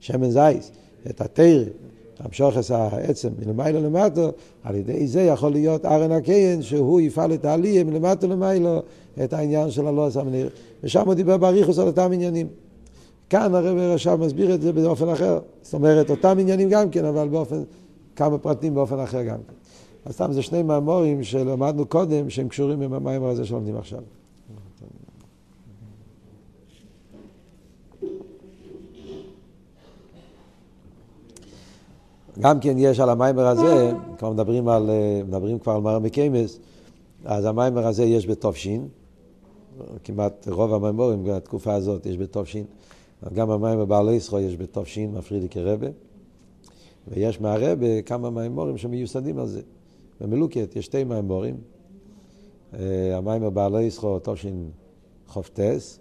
השמן 0.00 0.30
זייס, 0.30 0.70
את 1.10 1.20
התרא, 1.20 1.64
המשוך 2.18 2.58
את 2.58 2.70
העצם 2.70 3.28
מלמיילו 3.38 3.80
למטו, 3.80 4.30
על 4.62 4.74
ידי 4.74 5.06
זה 5.06 5.22
יכול 5.22 5.52
להיות 5.52 5.84
ארן 5.84 6.12
הקיין, 6.12 6.62
שהוא 6.62 7.00
יפעל 7.00 7.34
את 7.34 7.44
העלייה 7.44 7.84
מלמטו 7.84 8.28
למיילו, 8.28 8.82
את 9.24 9.32
העניין 9.32 9.70
של 9.70 9.86
הלא 9.86 10.06
עשה 10.06 10.22
מניר. 10.22 10.48
ושם 10.82 11.06
הוא 11.06 11.14
דיבר 11.14 11.36
באריכוס 11.36 11.78
על 11.78 11.86
אותם 11.86 12.10
עניינים. 12.12 12.46
כאן 13.30 13.54
הרב 13.54 13.78
עכשיו 13.78 14.18
מסביר 14.18 14.54
את 14.54 14.60
זה 14.60 14.72
באופן 14.72 15.08
אחר. 15.08 15.38
זאת 15.62 15.74
אומרת, 15.74 16.10
אותם 16.10 16.36
עניינים 16.40 16.68
גם 16.68 16.90
כן, 16.90 17.04
אבל 17.04 17.28
באופן, 17.28 17.62
כמה 18.16 18.38
פרטים 18.38 18.74
באופן 18.74 19.00
אחר 19.00 19.22
גם 19.22 19.38
כן. 19.48 19.53
אז 20.04 20.14
סתם 20.14 20.32
זה 20.32 20.42
שני 20.42 20.62
מאמורים 20.62 21.22
שלמדנו 21.22 21.86
קודם, 21.86 22.30
שהם 22.30 22.48
קשורים 22.48 22.82
עם 22.82 22.92
המאמר 22.92 23.28
הזה 23.28 23.44
שלומדים 23.44 23.76
עכשיו. 23.76 24.00
גם 32.40 32.60
כן 32.60 32.74
יש 32.78 33.00
על 33.00 33.10
המיימר 33.10 33.46
הזה, 33.46 33.92
כבר 34.18 34.32
מדברים, 34.32 34.68
על, 34.68 34.90
מדברים 35.28 35.58
כבר 35.58 35.72
על 35.72 35.80
מר 35.80 35.98
מקיימס, 35.98 36.58
אז 37.24 37.44
המיימר 37.44 37.86
הזה 37.86 38.04
יש 38.04 38.26
בתופשין, 38.26 38.88
כמעט 40.04 40.48
רוב 40.48 40.74
המיימורים 40.74 41.24
בתקופה 41.24 41.74
הזאת 41.74 42.06
יש 42.06 42.16
בתופשין, 42.16 42.64
גם 43.32 43.50
המיימר 43.50 43.84
בעל 43.84 44.08
ישרו 44.08 44.38
יש 44.38 44.56
בתופשין, 44.56 45.14
מפרידיקי 45.14 45.60
רבה, 45.60 45.86
ויש 47.08 47.40
מהרבה 47.40 48.02
כמה 48.02 48.30
מיימורים 48.30 48.78
שמיוסדים 48.78 49.38
על 49.38 49.46
זה. 49.46 49.60
במלוקת 50.20 50.76
יש 50.76 50.84
שתי 50.84 51.04
מיימורים, 51.04 51.56
המיימר 53.12 53.50
בעל 53.50 53.80
ישרו 53.80 54.18
תופשין 54.18 54.70
חופטס, 55.26 55.98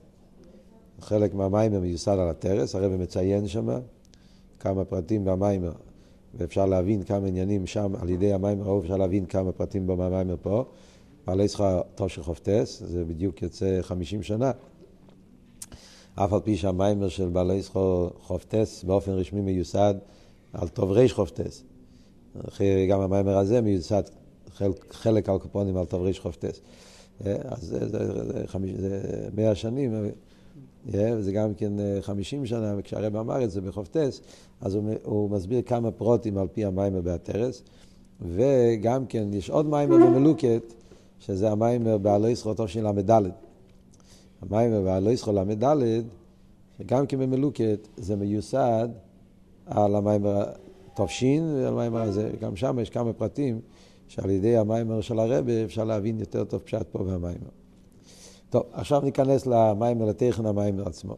חלק 1.00 1.34
מהמיימר 1.34 1.80
מיוסד 1.80 2.12
על 2.12 2.30
הטרס, 2.30 2.76
הרב 2.76 2.92
מציין 2.92 3.48
שם 3.48 3.68
כמה 4.60 4.86
פרטים 4.86 5.26
במיימר 5.26 5.72
ואפשר 6.34 6.66
להבין 6.66 7.04
כמה 7.04 7.28
עניינים 7.28 7.68
שם 7.68 7.94
על 8.02 8.10
ידי 8.10 8.34
המים 8.34 8.62
הרוב, 8.62 8.84
אפשר 8.84 8.98
להבין 8.98 9.26
כמה 9.26 9.52
פרטים 9.52 9.88
במיימר 9.88 10.36
פה. 10.42 10.66
בעלי 11.28 11.48
שכר 11.48 11.82
תושי 11.96 12.22
חופטס, 12.22 12.84
זה 12.86 13.06
בדיוק 13.06 13.42
יוצא 13.42 13.82
חמישים 13.82 14.24
שנה. 14.24 14.52
אף 16.16 16.34
על 16.34 16.40
פי 16.40 16.58
שהמיימר 16.58 17.10
של 17.10 17.30
בעלי 17.30 17.64
שכר 17.64 18.10
חופטס 18.22 18.84
באופן 18.84 19.12
רשמי 19.12 19.42
מיוסד 19.42 19.94
על 20.54 20.68
טוב 20.68 20.92
ריש 20.92 21.14
חופטס. 21.14 21.64
גם 22.90 23.02
המיימר 23.02 23.38
הזה 23.38 23.62
מיוסד 23.62 24.04
חלק, 24.54 24.94
חלק 24.94 25.30
על 25.30 25.40
קופונים 25.40 25.78
על 25.78 25.86
טוב 25.86 26.02
ריש 26.02 26.20
חופטס. 26.20 26.62
אז 27.26 27.62
זה, 27.62 27.88
זה, 27.88 28.14
זה, 28.14 28.36
זה 28.78 29.30
מאה 29.36 29.56
שנים, 29.56 29.94
וזה 30.86 31.32
גם 31.32 31.54
כן 31.54 31.74
חמישים 32.02 32.46
שנה, 32.46 32.74
וכשהרב 32.78 33.16
אמר 33.16 33.44
את 33.44 33.52
זה 33.52 33.62
בחופטס, 33.62 34.22
אז 34.62 34.76
הוא, 34.76 34.84
הוא 35.04 35.30
מסביר 35.30 35.62
כמה 35.62 35.92
פרוטים 35.92 36.38
על 36.38 36.48
פי 36.48 36.66
המיימר 36.66 37.02
בהתרס, 37.02 37.64
וגם 38.22 39.06
כן 39.06 39.34
יש 39.34 39.50
עוד 39.50 39.66
מיימר 39.66 39.98
במלוקת, 39.98 40.74
שזה 41.20 41.52
המיימר 41.52 41.98
ישחו 42.28 42.54
תושין 42.54 42.84
ל"ד. 42.84 43.12
המיימר 44.42 44.82
בעלו 44.82 45.12
ישחו 45.12 45.32
ל"ד, 45.32 45.64
שגם 46.80 47.08
כן 47.08 47.20
במלוקת, 47.20 47.88
זה 47.98 48.16
מיוסד 48.16 48.90
על 49.66 49.96
המיימר 49.96 50.44
המיימר 51.68 52.02
הזה, 52.02 52.32
גם 52.40 52.56
שם 52.56 52.80
יש 52.82 52.90
כמה 52.90 53.14
פרטים 53.14 53.60
שעל 54.08 54.30
ידי 54.30 54.58
המיימר 54.58 55.02
של 55.02 55.20
הרבה 55.20 55.64
אפשר 55.64 55.84
להבין 55.84 56.20
יותר 56.20 56.44
טוב 56.44 56.62
פשט 56.62 56.86
פה 56.92 57.00
במיימר. 57.00 57.50
טוב, 58.50 58.64
עכשיו 58.72 59.02
ניכנס 59.02 59.46
למיימר, 59.46 60.06
לטכן 60.06 60.46
המיימר 60.46 60.88
עצמו. 60.88 61.16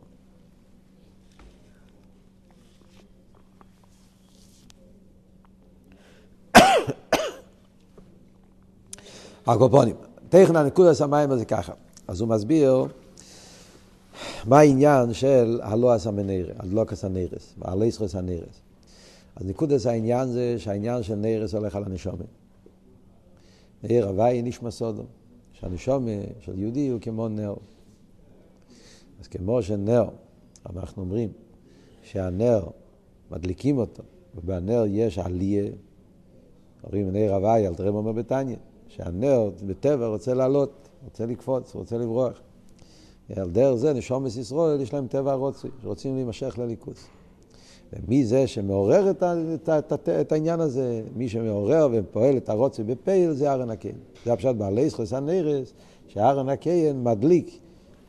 הקופונים. 9.47 9.95
טכנא 10.29 10.63
נקודס 10.63 11.01
המים 11.01 11.37
זה 11.37 11.45
ככה. 11.45 11.73
אז 12.07 12.21
הוא 12.21 12.29
מסביר 12.29 12.85
מה 14.45 14.59
העניין 14.59 15.13
של 15.13 15.59
הלא 15.63 15.93
עשה 15.93 16.11
מנרס, 16.11 16.49
הדלוקס 16.59 17.05
הנרס, 17.05 17.53
והלסחוס 17.57 18.15
הנרס. 18.15 18.64
אז 19.35 19.45
נקודס 19.45 19.85
העניין 19.85 20.27
זה 20.27 20.55
שהעניין 20.59 21.03
של 21.03 21.15
נרס 21.15 21.53
הולך 21.53 21.75
על 21.75 21.83
הנשומת. 21.83 22.25
נר 23.83 24.07
הוואי 24.07 24.41
נשמע 24.41 24.71
סודו, 24.71 25.03
שהנשומה 25.53 26.11
של 26.39 26.59
יהודי 26.59 26.89
הוא 26.89 27.01
כמו 27.01 27.27
נר. 27.27 27.55
אז 29.19 29.27
כמו 29.27 29.61
שנר, 29.61 30.09
אנחנו 30.69 31.03
אומרים 31.03 31.29
שהנר, 32.03 32.67
מדליקים 33.31 33.77
אותו, 33.77 34.03
ובנר 34.35 34.83
יש 34.87 35.19
עלייה, 35.19 35.71
אומרים 36.83 37.11
נר 37.11 37.33
הוואי, 37.33 37.67
אל 37.67 37.75
תראה 37.75 37.91
מה 37.91 37.97
אומר 37.97 38.11
בתניא. 38.11 38.55
שהנר 38.87 39.49
בטבע 39.65 40.07
רוצה 40.07 40.33
לעלות, 40.33 40.89
רוצה 41.03 41.25
לקפוץ, 41.25 41.75
רוצה 41.75 41.97
לברוח. 41.97 42.41
על 43.35 43.51
דרך 43.51 43.75
זה 43.75 43.93
נשומת 43.93 44.35
ישראל 44.35 44.81
יש 44.81 44.93
להם 44.93 45.07
טבע 45.07 45.33
רוצי, 45.33 45.67
שרוצים 45.81 46.15
להימשך 46.15 46.57
לליכוס. 46.57 47.07
ומי 47.93 48.25
זה 48.25 48.47
שמעורר 48.47 49.09
את, 49.09 49.23
את, 49.23 49.69
את, 49.69 49.93
את, 49.93 50.09
את 50.09 50.31
העניין 50.31 50.59
הזה, 50.59 51.01
מי 51.15 51.29
שמעורר 51.29 51.87
ופועל 51.91 52.37
את 52.37 52.49
הרוצי 52.49 52.83
בפייל 52.83 53.31
זה 53.31 53.51
ארן 53.51 53.69
הקיין. 53.69 53.95
זה 54.25 54.33
הפשט 54.33 54.55
בעלי 54.55 54.89
זכוס 54.89 55.13
הנרס, 55.13 55.73
שארן 56.07 56.49
הקיין 56.49 57.03
מדליק 57.03 57.59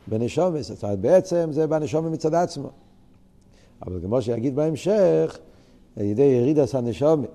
בנשומת, 0.06 0.64
זאת 0.64 0.84
אומרת 0.84 0.98
בעצם 0.98 1.48
זה 1.52 1.66
בנשומת 1.66 2.12
מצד 2.12 2.34
עצמו. 2.34 2.68
אבל 3.86 4.00
כמו 4.02 4.22
שיגיד 4.22 4.56
בהמשך, 4.56 5.38
על 5.96 6.04
ידי 6.04 6.22
ירידס 6.22 6.74
הנשומת. 6.74 7.28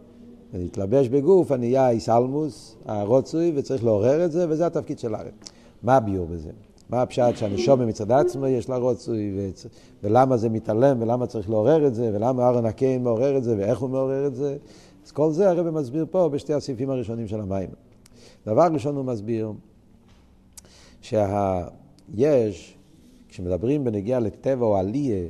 ולהתלבש 0.53 1.07
בגוף, 1.07 1.51
הנהיה 1.51 1.89
איסלמוס, 1.89 2.75
הרוצוי, 2.85 3.51
וצריך 3.55 3.83
לעורר 3.83 4.25
את 4.25 4.31
זה, 4.31 4.45
וזה 4.49 4.65
התפקיד 4.65 4.99
של 4.99 5.15
הארץ. 5.15 5.33
מה 5.83 5.95
הביור 5.95 6.27
בזה? 6.27 6.49
מה 6.91 7.01
הפשט 7.01 7.35
שהנשומה 7.35 7.85
מצד 7.85 8.11
עצמו 8.11 8.47
יש 8.47 8.69
לה 8.69 8.77
רוצוי, 8.77 9.33
וצ... 9.37 9.65
ולמה 10.03 10.37
זה 10.37 10.49
מתעלם, 10.49 11.01
ולמה 11.01 11.27
צריך 11.27 11.49
לעורר 11.49 11.87
את 11.87 11.95
זה, 11.95 12.11
ולמה 12.13 12.49
ארן 12.49 12.65
הקיין 12.65 13.03
מעורר 13.03 13.37
את 13.37 13.43
זה, 13.43 13.55
ואיך 13.57 13.79
הוא 13.79 13.89
מעורר 13.89 14.27
את 14.27 14.35
זה. 14.35 14.57
אז 15.05 15.11
כל 15.11 15.31
זה 15.31 15.49
הרב 15.49 15.69
מסביר 15.69 16.05
פה 16.11 16.29
בשתי 16.29 16.53
הסעיפים 16.53 16.89
הראשונים 16.89 17.27
של 17.27 17.39
המים. 17.39 17.69
דבר 18.45 18.67
ראשון 18.73 18.95
הוא 18.95 19.05
מסביר 19.05 19.51
שיש, 21.01 22.77
כשמדברים 23.29 23.83
בנגיעה 23.83 24.19
לטבע 24.19 24.65
או 24.65 24.77
עליה, 24.77 25.27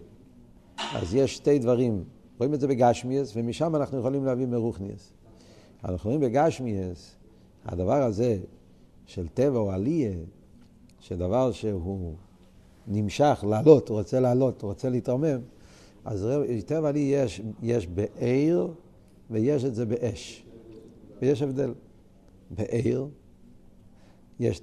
אז 0.94 1.16
יש 1.16 1.36
שתי 1.36 1.60
דברים 1.60 2.04
רואים 2.38 2.54
את 2.54 2.60
זה 2.60 2.68
בגשמיאס, 2.68 3.34
ומשם 3.36 3.76
אנחנו 3.76 4.00
יכולים 4.00 4.26
להביא 4.26 4.46
מרוכניאס. 4.46 5.14
אנחנו 5.86 6.10
רואים 6.10 6.22
בגשמיאס, 6.22 7.16
הדבר 7.66 8.04
הזה 8.04 8.38
של 9.06 9.28
טבע 9.28 9.58
או 9.60 9.72
עליה, 9.72 10.12
שדבר 11.02 11.52
שהוא 11.52 12.14
נמשך 12.88 13.46
לעלות, 13.50 13.90
הוא 13.90 13.98
רוצה 13.98 14.20
לעלות, 14.20 14.62
הוא 14.62 14.70
רוצה 14.70 14.90
להתרומם, 14.90 15.40
אז 16.06 16.28
טבע 16.66 16.90
עליה 16.90 17.24
יש, 17.24 17.42
יש 17.62 17.88
בעיר 17.88 18.74
ויש 19.30 19.66
את 19.66 19.76
זה 19.76 19.86
באש, 19.86 20.44
ויש 21.22 21.42
הבדל. 21.42 21.74
בעיר, 22.56 23.08
יש, 24.40 24.62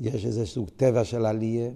יש 0.00 0.26
איזה 0.26 0.46
סוג 0.46 0.68
טבע 0.76 1.04
של 1.04 1.26
עלייה, 1.26 1.70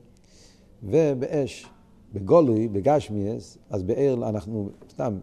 ובאש, 0.82 1.66
בגולוי, 2.12 2.68
בגשמיאס, 2.68 3.58
אז 3.70 3.82
בעיר 3.82 4.28
אנחנו 4.28 4.70
סתם 4.90 5.18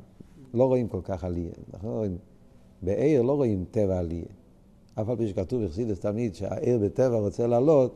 לא 0.54 0.66
רואים 0.66 0.88
כל 0.88 1.02
כך 1.04 1.24
עלייה. 1.24 1.52
אנחנו 1.74 1.90
לא 1.90 1.96
רואים, 1.96 2.18
בעיר 2.82 3.22
לא 3.22 3.34
רואים 3.34 3.66
טבע 3.72 4.00
עלייה. 4.00 4.26
אף 4.96 5.10
על 5.10 5.16
פי 5.16 5.28
שכתוב 5.28 5.66
בחסידס 5.66 6.00
תמיד 6.00 6.36
שהעיר 6.36 6.80
בטבע 6.80 7.18
רוצה 7.18 7.48
לעלות, 7.48 7.96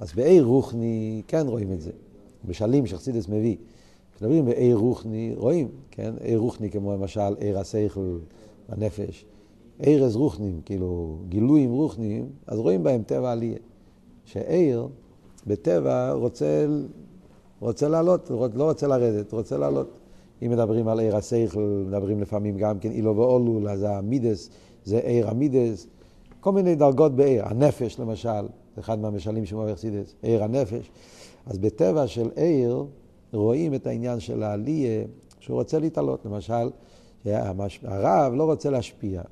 אז 0.00 0.12
בעיר 0.12 0.44
רוחני 0.44 1.22
כן 1.28 1.46
רואים 1.46 1.72
את 1.72 1.80
זה. 1.80 1.90
בשלים 2.44 2.86
שחסידס 2.86 3.28
מביא. 3.28 3.56
כשמדברים 4.14 4.44
בעיר 4.44 4.76
רוחני, 4.76 5.34
רואים, 5.36 5.68
כן? 5.90 6.14
עיר 6.20 6.38
רוחני 6.38 6.70
כמו 6.70 6.92
למשל 6.92 7.34
עיר 7.38 7.58
השכל 7.58 8.18
הנפש. 8.68 9.24
אז 10.04 10.16
רוחנים, 10.16 10.60
כאילו 10.64 11.16
גילויים 11.28 11.72
רוחניים, 11.72 12.28
אז 12.46 12.58
רואים 12.58 12.82
בהם 12.82 13.02
טבע 13.02 13.32
עלייה. 13.32 13.58
שעיר 14.24 14.88
בטבע 15.46 16.12
רוצה, 16.12 16.66
רוצה 17.60 17.88
לעלות, 17.88 18.30
לא 18.54 18.64
רוצה 18.64 18.86
לרדת, 18.86 19.32
רוצה 19.32 19.58
לעלות. 19.58 19.90
אם 20.42 20.50
מדברים 20.50 20.88
על 20.88 21.00
עיר 21.00 21.16
השכל, 21.16 21.84
מדברים 21.88 22.20
לפעמים 22.20 22.56
גם 22.58 22.78
כן 22.78 22.90
אילו 22.90 23.16
ואולו, 23.16 23.70
אז 23.70 23.86
המידס 23.88 24.50
זה 24.84 24.98
עיר 24.98 25.30
המידס, 25.30 25.86
כל 26.40 26.52
מיני 26.52 26.74
דרגות 26.74 27.16
בעיר. 27.16 27.44
הנפש 27.46 28.00
למשל, 28.00 28.46
זה 28.74 28.80
אחד 28.80 28.98
מהמשלים 28.98 29.46
שמואל 29.46 29.72
אכסידס, 29.72 30.14
עיר 30.22 30.44
הנפש. 30.44 30.90
אז 31.46 31.58
בטבע 31.58 32.06
של 32.06 32.30
עיר 32.36 32.84
רואים 33.32 33.74
את 33.74 33.86
העניין 33.86 34.20
של 34.20 34.42
העלייה, 34.42 35.04
שהוא 35.40 35.56
רוצה 35.56 35.78
להתעלות. 35.78 36.24
למשל, 36.24 36.70
הרב 37.82 38.32
לא 38.34 38.44
רוצה 38.44 38.70
להשפיע, 38.70 39.22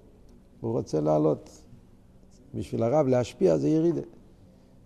הוא 0.61 0.73
רוצה 0.73 1.01
לעלות. 1.01 1.51
בשביל 2.55 2.83
הרב 2.83 3.07
להשפיע 3.07 3.57
זה 3.57 3.69
ירידה. 3.69 4.01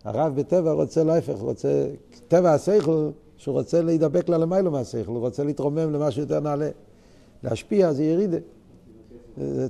הרב 0.04 0.34
בטבע 0.34 0.72
רוצה 0.72 1.04
להפך, 1.04 1.38
רוצה, 1.38 1.86
טבע 2.28 2.52
השכל, 2.52 3.10
שהוא 3.36 3.52
רוצה 3.52 3.82
להידבק 3.82 4.28
לה 4.28 4.38
למיילו 4.38 4.70
מהשכל, 4.70 5.10
הוא 5.10 5.18
רוצה 5.18 5.44
להתרומם 5.44 5.92
למשהו 5.92 6.20
יותר 6.20 6.40
נעלה. 6.40 6.70
להשפיע 7.42 7.92
זה 7.92 8.04
ירידה. 8.04 8.38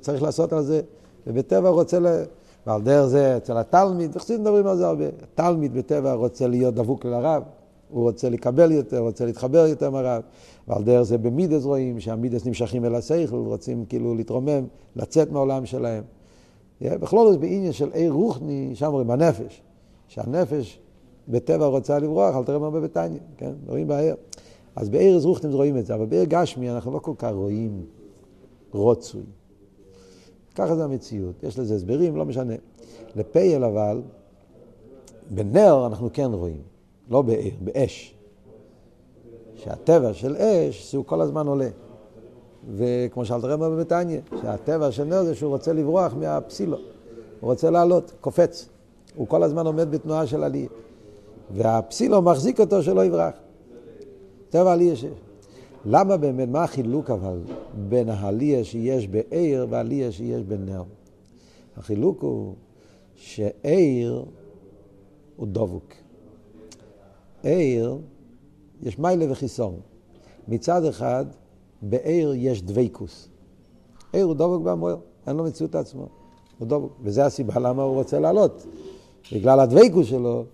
צריך 0.01 0.23
לעשות 0.23 0.53
על 0.53 0.63
זה. 0.63 0.81
ובטבע 1.27 1.69
רוצה, 1.69 1.99
ל... 1.99 2.07
ועל 2.67 2.83
דרך 2.83 3.07
זה 3.07 3.37
אצל 3.37 3.59
התלמיד, 3.59 4.17
וחסידים 4.17 4.41
מדברים 4.41 4.67
על 4.67 4.77
זה 4.77 4.87
הרבה. 4.87 5.05
התלמיד 5.23 5.75
בטבע 5.75 6.13
רוצה 6.13 6.47
להיות 6.47 6.75
דבוק 6.75 7.05
לרב, 7.05 7.43
הוא 7.91 8.03
רוצה 8.03 8.29
לקבל 8.29 8.73
יותר, 8.73 8.99
רוצה 8.99 9.27
להתחבר 9.27 9.67
יותר 9.67 9.91
מהרב. 9.91 10.23
ועל 10.69 10.85
דרך 10.85 11.03
זה 11.03 11.19
במידס 11.19 11.65
רואים 11.65 12.01
שהמידס 12.01 12.47
נמשכים 12.47 12.85
אל 12.85 12.95
השכל, 12.95 13.37
רוצים 13.37 13.85
כאילו 13.89 14.15
להתרומם, 14.15 14.67
לצאת 14.97 15.33
מהעולם 15.33 15.67
שלהם. 15.67 16.05
בכלול 16.81 17.37
בעניין 17.37 17.73
של 17.73 17.91
עיר 17.93 18.13
רוחני, 18.13 18.71
שם 18.75 18.91
רואים 18.91 19.11
הנפש. 19.11 19.63
שהנפש 20.09 20.79
בטבע 21.29 21.67
רוצה 21.67 21.99
לברוח, 21.99 22.37
אל 22.37 22.45
תראה 22.45 22.59
מה 22.59 22.71
בביתניה, 22.71 23.21
כן? 23.37 23.53
רואים 23.69 23.89
בעיר. 23.89 24.15
אז 24.77 24.89
בעיר 24.89 25.19
זרוכתם 25.19 25.51
רואים 25.51 25.79
את 25.79 25.87
זה, 25.87 25.95
אבל 25.95 26.07
בעיר 26.07 26.25
גשמי 26.25 26.71
אנחנו 26.71 26.93
לא 26.93 26.99
כל 26.99 27.13
כך 27.19 27.31
רואים 27.33 27.83
רוצוי. 28.73 29.23
ככה 30.57 30.77
זה 30.77 30.85
המציאות, 30.85 31.43
יש 31.43 31.59
לזה 31.59 31.75
הסברים, 31.75 32.17
לא 32.17 32.25
משנה. 32.25 32.55
לפייל 33.17 33.65
אבל, 33.65 34.01
בנר 35.31 35.87
אנחנו 35.87 36.09
כן 36.13 36.31
רואים, 36.33 36.63
לא 37.11 37.23
בעיר, 37.23 37.53
באש. 37.61 38.15
שהטבע 39.55 40.13
של 40.13 40.37
אש, 40.37 40.91
שהוא 40.91 41.05
כל 41.05 41.21
הזמן 41.21 41.47
עולה. 41.47 41.69
וכמו 42.77 43.25
שאלת 43.25 43.45
רמב"ם 43.45 43.73
בביתניה, 43.73 44.21
שהטבע 44.43 44.93
של 44.93 45.05
נר 45.05 45.25
זה 45.25 45.35
שהוא 45.35 45.51
רוצה 45.51 45.73
לברוח 45.73 46.15
מהפסילו. 46.15 46.77
הוא 47.41 47.51
רוצה 47.51 47.71
לעלות, 47.71 48.13
קופץ. 48.21 48.69
הוא 49.17 49.29
כל 49.29 49.43
הזמן 49.43 49.67
עומד 49.67 49.91
בתנועה 49.91 50.27
של 50.27 50.45
עלייה. 50.45 50.69
והפסילו 51.55 52.23
מחזיק 52.23 52.61
אותו 52.61 52.83
שלא 52.83 53.05
יברח. 53.05 53.35
טבע 54.51 54.73
עלייה 54.73 54.97
שיש. 54.97 55.26
למה 55.89 56.17
באמת, 56.17 56.49
מה 56.49 56.65
החילוק 56.65 57.11
אבל 57.11 57.41
בין 57.89 58.09
העלייה 58.09 58.65
שיש 58.65 59.09
בעיר 59.09 59.67
והעלייה 59.71 60.13
שיש 60.13 60.43
בנר? 60.43 60.83
החילוק 61.77 62.23
הוא 62.23 62.55
שעיר 63.15 64.25
הוא 65.37 65.47
דבוק. 65.47 65.93
עיר, 67.43 67.99
יש 68.83 68.99
מיילה 68.99 69.33
וחיסון. 69.33 69.75
מצד 70.49 70.85
אחד, 70.85 71.27
בעיר 71.83 72.33
יש 72.37 72.63
דבקוס. 72.63 73.29
עיר 74.13 74.25
הוא 74.25 74.35
דבוק 74.35 74.63
במוער, 74.63 74.97
אין 75.27 75.37
לו 75.37 75.45
מציאות 75.45 75.75
עצמו. 75.75 76.09
הוא 76.59 76.69
דבוק. 76.69 76.93
וזו 77.03 77.23
הסיבה 77.23 77.61
למה 77.61 77.83
הוא 77.83 77.95
רוצה 77.95 78.21
לעלות. 78.21 78.67
בגלל 79.33 79.61
הדבקוס 79.61 80.07
שלו, 80.07 80.45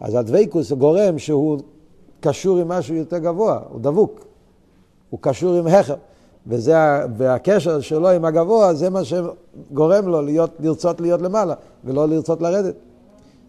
אז 0.00 0.14
הדבקוס 0.14 0.72
גורם 0.72 1.18
שהוא 1.18 1.58
קשור 2.20 2.58
עם 2.58 2.68
משהו 2.68 2.94
יותר 2.94 3.18
גבוה, 3.18 3.60
הוא 3.70 3.80
דבוק. 3.80 4.29
הוא 5.10 5.18
קשור 5.22 5.54
עם 5.54 5.66
הכר. 5.66 5.94
וזה, 6.46 6.74
והקשר 7.16 7.80
שלו 7.80 8.08
עם 8.08 8.24
הגבוה, 8.24 8.74
זה 8.74 8.90
מה 8.90 9.00
שגורם 9.04 10.08
לו 10.08 10.22
להיות, 10.22 10.50
לרצות 10.60 11.00
להיות 11.00 11.22
למעלה, 11.22 11.54
ולא 11.84 12.08
לרצות 12.08 12.42
לרדת. 12.42 12.74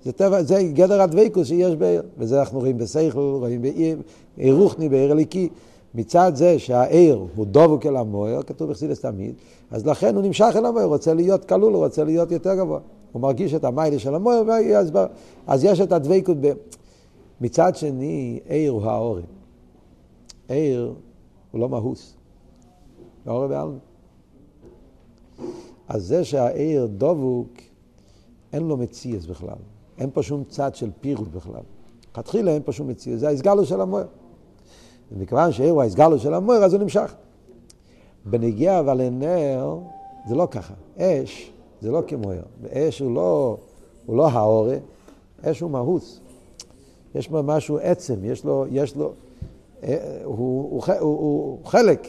זה, 0.04 0.12
טבע, 0.12 0.44
זה 0.44 0.64
גדר 0.64 1.02
הדבקוס 1.02 1.48
שיש 1.48 1.76
בעיר, 1.76 2.02
וזה 2.18 2.40
אנחנו 2.40 2.60
רואים 2.60 2.78
בסייכל, 2.78 3.20
רואים 3.20 3.62
בעיר, 3.62 3.98
עיר 4.38 4.56
רוחני, 4.56 4.90
בעיר 4.90 5.12
אליקי. 5.12 5.50
מצד 5.96 6.32
זה 6.36 6.60
שהעיר 6.60 7.26
הוא 7.36 7.46
דבוק 7.52 7.86
אל 7.86 7.96
המויר, 7.96 8.42
כתוב 8.42 8.70
בחסידס 8.70 9.02
תמיד, 9.02 9.34
אז 9.72 9.88
לכן 9.88 10.16
הוא 10.16 10.24
נמשך 10.24 10.54
אל 10.56 10.66
המויר, 10.66 10.86
רוצה 10.86 11.14
להיות 11.14 11.46
כלול, 11.46 11.74
הוא 11.74 11.86
רוצה 11.86 12.04
להיות 12.04 12.32
יותר 12.32 12.56
גבוה. 12.56 12.80
הוא 13.12 13.22
מרגיש 13.22 13.54
את 13.54 13.64
המיילה 13.64 14.00
של 14.00 14.16
המויר, 14.16 14.52
אז, 14.78 14.92
אז 15.48 15.64
יש 15.64 15.82
את 15.82 15.92
הדבקות. 15.92 16.38
ב... 16.42 16.52
מצד 17.42 17.76
שני, 17.76 18.40
עיר 18.48 18.72
הוא 18.72 18.84
האורן. 18.84 19.22
עיר 20.48 20.94
הוא 21.52 21.62
לא 21.62 21.70
מהוס. 21.70 22.16
האורן 23.26 23.50
בעלמא. 23.50 23.78
אז 25.88 26.04
זה 26.04 26.24
שהעיר 26.24 26.88
דבוק, 26.98 27.50
אין 28.54 28.64
לו 28.64 28.78
מציאס 28.78 29.26
בכלל. 29.26 29.58
אין 29.98 30.10
פה 30.14 30.24
שום 30.24 30.44
צד 30.44 30.76
של 30.76 30.90
פירוט 31.02 31.28
בכלל. 31.28 31.62
לכתחילה 32.12 32.52
אין 32.52 32.62
פה 32.66 32.72
שום 32.72 32.88
מציאס, 32.88 33.20
זה 33.20 33.28
ההסגלו 33.28 33.66
של 33.66 33.82
המויר. 33.82 34.08
ומכיוון 35.12 35.52
שעיר 35.52 35.72
הוא 35.72 35.82
ההסגלו 35.82 36.20
של 36.20 36.34
המויר, 36.34 36.64
אז 36.64 36.74
הוא 36.74 36.82
נמשך. 36.82 37.16
בנגיעה 38.26 38.80
אבל 38.80 39.02
לנר, 39.02 39.80
זה 40.28 40.36
לא 40.36 40.48
ככה. 40.52 40.74
אש 40.98 41.52
זה 41.82 41.92
לא 41.92 42.02
כמו 42.08 42.32
עיר. 42.32 42.44
אש 42.70 43.00
הוא 43.00 43.16
לא, 43.16 43.58
הוא 44.06 44.18
לא 44.18 44.30
האורה, 44.30 44.78
אש 45.42 45.60
הוא 45.60 45.72
מהוס. 45.72 46.20
יש 47.16 47.30
בו 47.30 47.44
משהו 47.44 47.78
עצם, 47.82 48.16
יש 48.24 48.46
לו, 48.46 48.66
יש 48.70 48.96
לו, 48.96 49.14
הוא, 49.82 49.92
הוא, 50.24 50.70
הוא, 50.72 50.84
הוא, 51.00 51.20
הוא 51.20 51.66
חלק, 51.66 52.08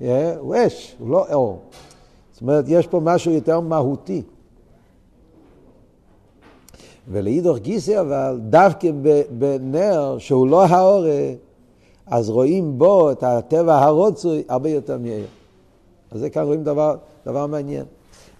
yeah, 0.00 0.04
הוא 0.38 0.54
אש, 0.66 0.96
הוא 0.98 1.10
לא 1.10 1.32
אור. 1.32 1.58
זאת 2.32 2.40
אומרת, 2.40 2.64
יש 2.68 2.86
פה 2.86 3.00
משהו 3.00 3.32
יותר 3.32 3.60
מהותי. 3.60 4.22
ולאידוך 7.08 7.58
גיסא 7.58 8.00
אבל, 8.00 8.40
דווקא 8.42 8.90
בנר 9.38 10.16
שהוא 10.18 10.48
לא 10.48 10.64
האורה, 10.64 11.32
אז 12.06 12.30
רואים 12.30 12.78
בו 12.78 13.10
את 13.10 13.22
הטבע 13.22 13.78
הרוצוי 13.78 14.42
הרבה 14.48 14.68
יותר 14.68 14.98
מעיר. 14.98 15.26
אז 16.10 16.20
זה 16.20 16.30
כאן 16.30 16.44
רואים 16.44 16.64
דבר, 16.64 16.96
דבר 17.26 17.46
מעניין. 17.46 17.84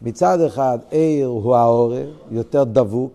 מצד 0.02 0.40
אחד 0.40 0.78
עיר 0.90 1.26
הוא 1.26 1.56
העורר, 1.56 2.11
יותר 2.30 2.64
דבוק, 2.64 3.12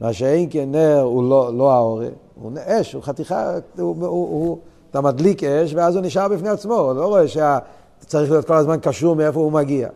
מה 0.00 0.12
שאין 0.12 0.48
כן 0.50 0.72
נר 0.72 1.00
הוא 1.00 1.30
לא, 1.30 1.56
לא 1.56 1.72
העורר, 1.72 2.10
הוא 2.42 2.52
אש, 2.66 2.92
הוא 2.92 3.02
חתיכה, 3.02 3.52
הוא, 3.78 3.96
הוא, 4.00 4.08
הוא, 4.08 4.58
אתה 4.90 5.00
מדליק 5.00 5.44
אש 5.44 5.74
ואז 5.74 5.96
הוא 5.96 6.04
נשאר 6.04 6.28
בפני 6.28 6.48
עצמו, 6.48 6.74
הוא 6.74 6.92
לא 6.92 7.06
רואה 7.06 7.24
שצריך 7.28 8.30
להיות 8.30 8.44
כל 8.44 8.54
הזמן 8.54 8.76
קשור 8.82 9.16
מאיפה 9.16 9.40
הוא 9.40 9.52
מגיע. 9.52 9.88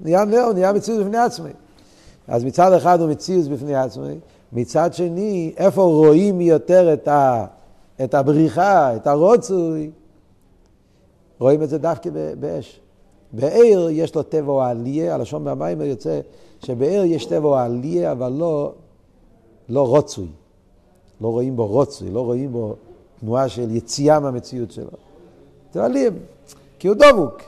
נהיה 0.00 0.24
נר, 0.24 0.40
הוא 0.40 0.52
נהיה 0.52 0.72
מציאות 0.72 1.06
בפני 1.06 1.18
עצמי. 1.18 1.50
אז 2.28 2.44
מצד 2.44 2.72
אחד 2.72 3.00
הוא 3.00 3.10
מציאות 3.10 3.48
בפני 3.48 3.74
עצמי, 3.74 4.18
מצד 4.52 4.94
שני, 4.94 5.54
איפה 5.56 5.82
רואים 5.82 6.40
יותר 6.40 6.92
את, 6.92 7.08
ה, 7.08 7.44
את 8.04 8.14
הבריחה, 8.14 8.96
את 8.96 9.06
הרוצוי, 9.06 9.90
רואים 11.38 11.62
את 11.62 11.68
זה 11.68 11.78
דווקא 11.78 12.10
באש. 12.40 12.80
בעיר 13.32 13.88
יש 13.90 14.14
לו 14.14 14.22
טבע 14.22 14.68
עלייה, 14.68 15.14
הלשון 15.14 15.44
מהמים 15.44 15.80
יוצא 15.80 16.20
שבעיר 16.64 17.04
יש 17.04 17.26
טבע 17.26 17.64
עלייה, 17.64 18.12
אבל 18.12 18.32
לא, 18.32 18.72
לא 19.68 19.86
רוצוי. 19.86 20.28
לא 21.20 21.28
רואים 21.28 21.56
בו 21.56 21.66
רוצוי, 21.66 22.10
לא 22.10 22.20
רואים 22.20 22.52
בו 22.52 22.74
תנועה 23.20 23.48
של 23.48 23.76
יציאה 23.76 24.20
מהמציאות 24.20 24.70
שלו. 24.70 24.90
זה 25.72 25.84
עלייה, 25.84 26.10
כי 26.78 26.88
הוא 26.88 26.96
דבוק. 26.96 27.40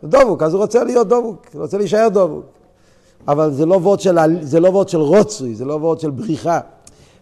הוא 0.00 0.10
דבוק, 0.10 0.42
אז 0.42 0.54
הוא 0.54 0.62
רוצה 0.62 0.84
להיות 0.84 1.08
דבוק, 1.08 1.46
הוא 1.52 1.62
רוצה 1.62 1.78
להישאר 1.78 2.08
דבוק. 2.08 2.44
אבל 3.28 3.52
זה 3.52 3.66
לא 3.66 3.74
וורד 3.74 4.00
של, 4.00 4.12
לא 4.60 4.86
של 4.86 4.98
רוצוי, 4.98 5.54
זה 5.54 5.64
לא 5.64 5.74
וורד 5.74 6.00
של 6.00 6.10
בריחה. 6.10 6.60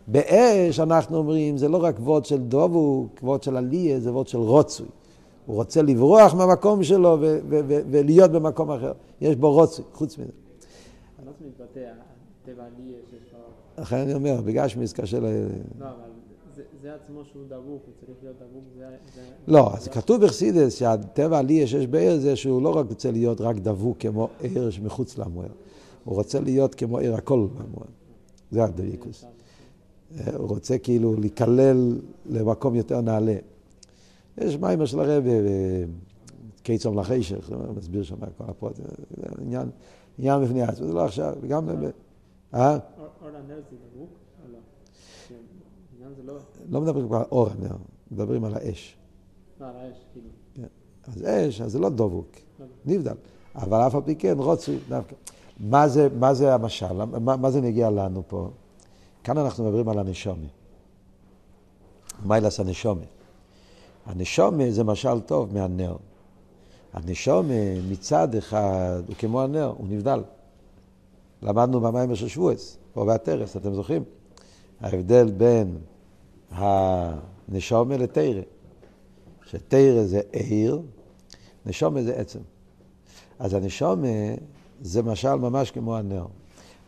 באש 0.06 0.80
אנחנו 0.80 1.16
אומרים, 1.16 1.58
זה 1.58 1.68
לא 1.68 1.84
רק 1.84 1.94
וורד 2.00 2.24
של 2.24 2.38
דבוק, 2.38 3.18
וורד 3.22 3.42
של 3.42 3.56
עלייה, 3.56 4.00
זה 4.00 4.12
וורד 4.12 4.28
של 4.28 4.38
רוצוי. 4.38 4.86
הוא 5.46 5.56
רוצה 5.56 5.82
לברוח 5.82 6.34
מהמקום 6.34 6.82
שלו 6.82 7.16
ו- 7.20 7.38
ו- 7.48 7.60
ו- 7.68 7.80
ולהיות 7.90 8.30
במקום 8.30 8.70
אחר. 8.70 8.92
יש 9.20 9.36
בו 9.36 9.52
רוצי, 9.52 9.82
חוץ 9.92 10.18
מזה. 10.18 10.30
לי 13.78 13.82
יש. 13.82 13.86
לכן 13.86 13.96
אני 13.96 14.14
אומר, 14.14 14.40
בגשמיס 14.40 14.92
קשה 14.92 15.20
ל... 15.20 15.22
לא, 15.22 15.28
אבל 15.78 15.88
זה- 16.56 16.62
זה 16.82 16.94
עצמו 16.94 17.24
שהוא 17.24 17.42
דבוק, 17.48 17.82
הוא 17.86 17.94
צריך 18.06 18.18
להיות 18.22 18.36
דבוק, 18.36 18.64
זה... 18.78 18.86
לא, 19.46 19.74
אז 19.76 19.88
כתוב 19.88 20.24
בחסידס 20.24 20.74
שהטבע 20.78 21.38
הלי 21.38 21.66
שיש 21.66 21.86
בעיר 21.86 22.18
זה 22.20 22.36
שהוא 22.36 22.62
לא 22.62 22.76
רק 22.76 22.86
רוצה 22.88 23.10
להיות 23.10 23.40
רק 23.40 23.56
דבוק 23.56 23.96
כמו 24.00 24.28
עיר 24.40 24.70
שמחוץ 24.70 25.18
למוער, 25.18 25.48
הוא 26.04 26.14
רוצה 26.14 26.40
להיות 26.40 26.74
כמו 26.74 26.98
עיר 26.98 27.14
הכל 27.14 27.46
במוער. 27.54 27.86
זה 28.50 28.64
הדביקוס. 28.64 29.24
הוא 30.36 30.48
רוצה 30.48 30.78
כאילו 30.78 31.14
להיכלל 31.16 31.98
למקום 32.26 32.74
יותר 32.74 33.00
נעלה. 33.00 33.36
יש 34.38 34.56
מיימר 34.56 34.84
של 34.86 35.00
הרב, 35.00 35.24
קיצום 36.62 36.98
לחשך, 36.98 37.50
מסביר 37.76 38.02
שם 38.02 38.16
כל 38.38 38.44
הפרוט, 38.48 38.76
זה 38.76 38.82
עניין, 39.40 39.68
עניין 40.18 40.44
בפני 40.44 40.62
עצמו, 40.62 40.86
זה 40.86 40.92
לא 40.92 41.04
עכשיו, 41.04 41.34
וגם... 41.40 41.68
אה? 42.54 42.78
אור 42.98 43.28
הנר 43.28 43.60
זה 43.70 43.76
דבוק 43.94 44.10
או 44.44 44.52
לא? 44.52 44.58
כן, 45.28 45.34
לא... 46.24 46.34
לא 46.70 46.80
מדברים 46.80 47.12
על 47.12 47.22
אור 47.32 47.48
הנר, 47.50 47.76
מדברים 48.10 48.44
על 48.44 48.54
האש. 48.54 48.96
על 49.60 49.76
האש, 49.76 49.96
כאילו. 50.12 50.28
אז 51.04 51.24
אש, 51.24 51.60
אז 51.60 51.72
זה 51.72 51.78
לא 51.78 51.88
דבוק, 51.88 52.28
לא. 52.60 52.66
נבדל. 52.86 53.14
אבל 53.54 53.86
אף 53.86 53.94
על 53.94 54.00
פי 54.04 54.16
כן 54.16 54.34
רוצוי 54.38 54.78
דווקא. 54.88 55.14
מה 55.60 55.88
זה, 55.88 56.08
מה 56.18 56.34
זה 56.34 56.54
המשל? 56.54 57.04
מה, 57.04 57.36
מה 57.36 57.50
זה 57.50 57.60
נגיע 57.60 57.90
לנו 57.90 58.22
פה? 58.28 58.50
כאן 59.24 59.38
אנחנו 59.38 59.64
מדברים 59.64 59.88
על 59.88 59.98
הנשומה. 59.98 60.46
מיילס 62.24 62.60
הנשומה. 62.60 63.04
הנשומה 64.06 64.70
זה 64.70 64.84
משל 64.84 65.20
טוב 65.20 65.54
מהנר. 65.54 65.96
הנשומה 66.92 67.80
מצד 67.90 68.34
אחד 68.34 69.02
הוא 69.06 69.16
כמו 69.16 69.42
הנר, 69.42 69.74
הוא 69.78 69.86
נבדל. 69.88 70.22
למדנו 71.42 71.80
במים 71.80 72.14
של 72.16 72.28
שבועס, 72.28 72.76
פה 72.92 73.04
בהתרס, 73.04 73.56
אתם 73.56 73.74
זוכרים? 73.74 74.04
ההבדל 74.80 75.30
בין 75.30 75.78
הנשומה 76.50 77.96
לתרא. 77.96 78.40
שתרא 79.46 80.04
זה 80.04 80.20
עיר, 80.32 80.82
נשומה 81.66 82.02
זה 82.02 82.14
עצם. 82.14 82.38
אז 83.38 83.54
הנשומה 83.54 84.08
זה 84.82 85.02
משל 85.02 85.34
ממש 85.34 85.70
כמו 85.70 85.96
הנר. 85.96 86.26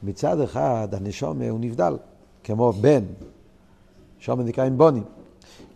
מצד 0.03 0.41
אחד 0.41 0.89
הנשומה 0.93 1.49
הוא 1.49 1.61
נבדל, 1.61 1.97
כמו 2.45 2.73
בן, 2.73 3.05
שומה 4.19 4.43
נקראים 4.43 4.79
בונים, 4.79 5.05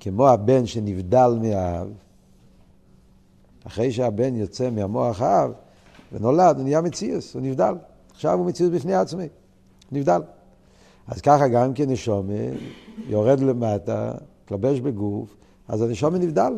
כמו 0.00 0.28
הבן 0.28 0.66
שנבדל 0.66 1.38
מהאב, 1.42 1.88
אחרי 3.66 3.92
שהבן 3.92 4.36
יוצא 4.36 4.70
מהמוח 4.70 5.22
האב 5.22 5.52
ונולד, 6.12 6.56
הוא 6.56 6.64
נהיה 6.64 6.80
מציאוס, 6.80 7.34
הוא 7.34 7.42
נבדל. 7.42 7.74
עכשיו 8.18 8.38
הוא 8.38 8.46
מציאות 8.46 8.72
בפני 8.72 8.94
עצמי, 8.94 9.28
נבדל. 9.92 10.20
אז 11.09 11.20
ככה 11.20 11.48
גם 11.48 11.74
כן 11.74 11.90
נשומה 11.90 12.33
יורד 13.07 13.40
למטה, 13.40 14.12
מתלבש 14.44 14.81
בגוף, 14.81 15.37
אז 15.68 15.83
הנשומה 15.83 16.18
נבדל. 16.18 16.52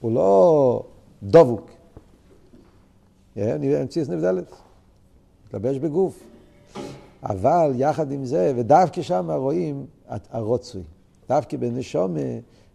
הוא 0.00 0.12
לא 0.12 0.82
דבוק. 1.22 1.70
המציאות 3.36 4.08
נבדלת. 4.08 4.52
מתלבש 5.46 5.76
בגוף. 5.76 6.22
אבל 7.22 7.72
יחד 7.76 8.12
עם 8.12 8.24
זה, 8.24 8.52
ודווקא 8.56 9.02
שם 9.02 9.30
רואים 9.30 9.86
את 10.14 10.28
הרוצוי. 10.30 10.82
דווקא 11.28 11.56
בנשומה 11.56 12.20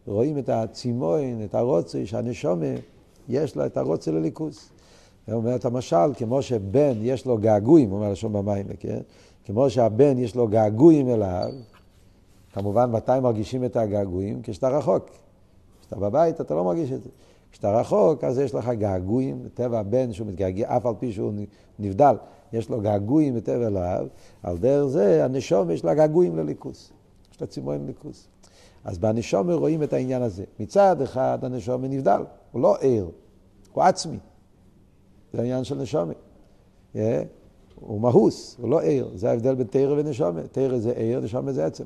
רואים 0.07 0.37
את 0.37 0.49
הצימון, 0.49 1.43
את 1.45 1.55
הרוצוי, 1.55 2.07
שהנשומה 2.07 2.65
יש 3.29 3.57
לה 3.57 3.65
את 3.65 3.77
הרוצוי 3.77 4.13
לליכוס. 4.13 4.69
הוא 5.27 5.35
אומר 5.35 5.55
את 5.55 5.65
המשל, 5.65 6.13
כמו 6.17 6.41
שבן 6.41 6.93
יש 7.01 7.25
לו 7.25 7.37
געגועים, 7.37 7.89
הוא 7.89 7.97
אומר 7.97 8.11
לשון 8.11 8.33
במים, 8.33 8.65
כן? 8.79 8.99
כמו 9.45 9.69
שהבן 9.69 10.17
יש 10.17 10.35
לו 10.35 10.47
געגועים 10.47 11.09
אליו, 11.09 11.51
כמובן 12.53 12.91
מתי 12.91 13.19
מרגישים 13.21 13.65
את 13.65 13.75
הגעגועים? 13.75 14.39
כשאתה 14.43 14.69
רחוק. 14.69 15.09
כשאתה 15.81 15.95
בבית 15.95 16.41
אתה 16.41 16.55
לא 16.55 16.63
מרגיש 16.63 16.91
את 16.91 17.03
זה. 17.03 17.09
כשאתה 17.51 17.79
רחוק, 17.79 18.23
אז 18.23 18.39
יש 18.39 18.55
לך 18.55 18.69
געגועים, 18.69 19.47
טבע 19.53 19.79
הבן 19.79 20.13
שהוא 20.13 20.27
מתגעגע, 20.27 20.77
אף 20.77 20.85
על 20.85 20.93
פי 20.99 21.11
שהוא 21.11 21.33
נבדל, 21.79 22.15
יש 22.53 22.69
לו 22.69 22.81
געגועים 22.81 23.35
בטבע 23.35 23.67
אליו, 23.67 24.07
על 24.43 24.57
דרך 24.57 24.87
זה 24.87 25.25
הנשום 25.25 25.71
יש 25.71 25.85
לה 25.85 25.93
געגועים 25.93 26.35
לליכוס, 26.35 26.91
יש 27.31 27.41
לה 27.41 27.47
צימון 27.47 27.83
לליכוס. 27.83 28.27
אז 28.83 28.97
בנשום 28.97 29.51
רואים 29.51 29.83
את 29.83 29.93
העניין 29.93 30.21
הזה. 30.21 30.43
מצד 30.59 31.01
אחד 31.01 31.39
הנשום 31.41 31.85
נבדל, 31.85 32.21
הוא 32.51 32.61
לא 32.61 32.77
ער, 32.81 33.07
הוא 33.73 33.83
עצמי. 33.83 34.17
זה 35.35 35.41
העניין 35.41 35.63
של 35.63 35.75
נשומה. 35.75 36.13
Yeah. 36.93 36.97
הוא 37.79 38.01
מהוס, 38.01 38.55
הוא 38.61 38.69
לא 38.69 38.81
ער, 38.81 39.07
זה 39.15 39.29
ההבדל 39.29 39.55
בין 39.55 39.67
תרא 39.67 39.93
ונשומה. 39.97 40.41
תרא 40.51 40.77
זה 40.77 40.93
ער, 40.95 41.19
נשומה 41.23 41.53
זה 41.53 41.65
עצם. 41.65 41.83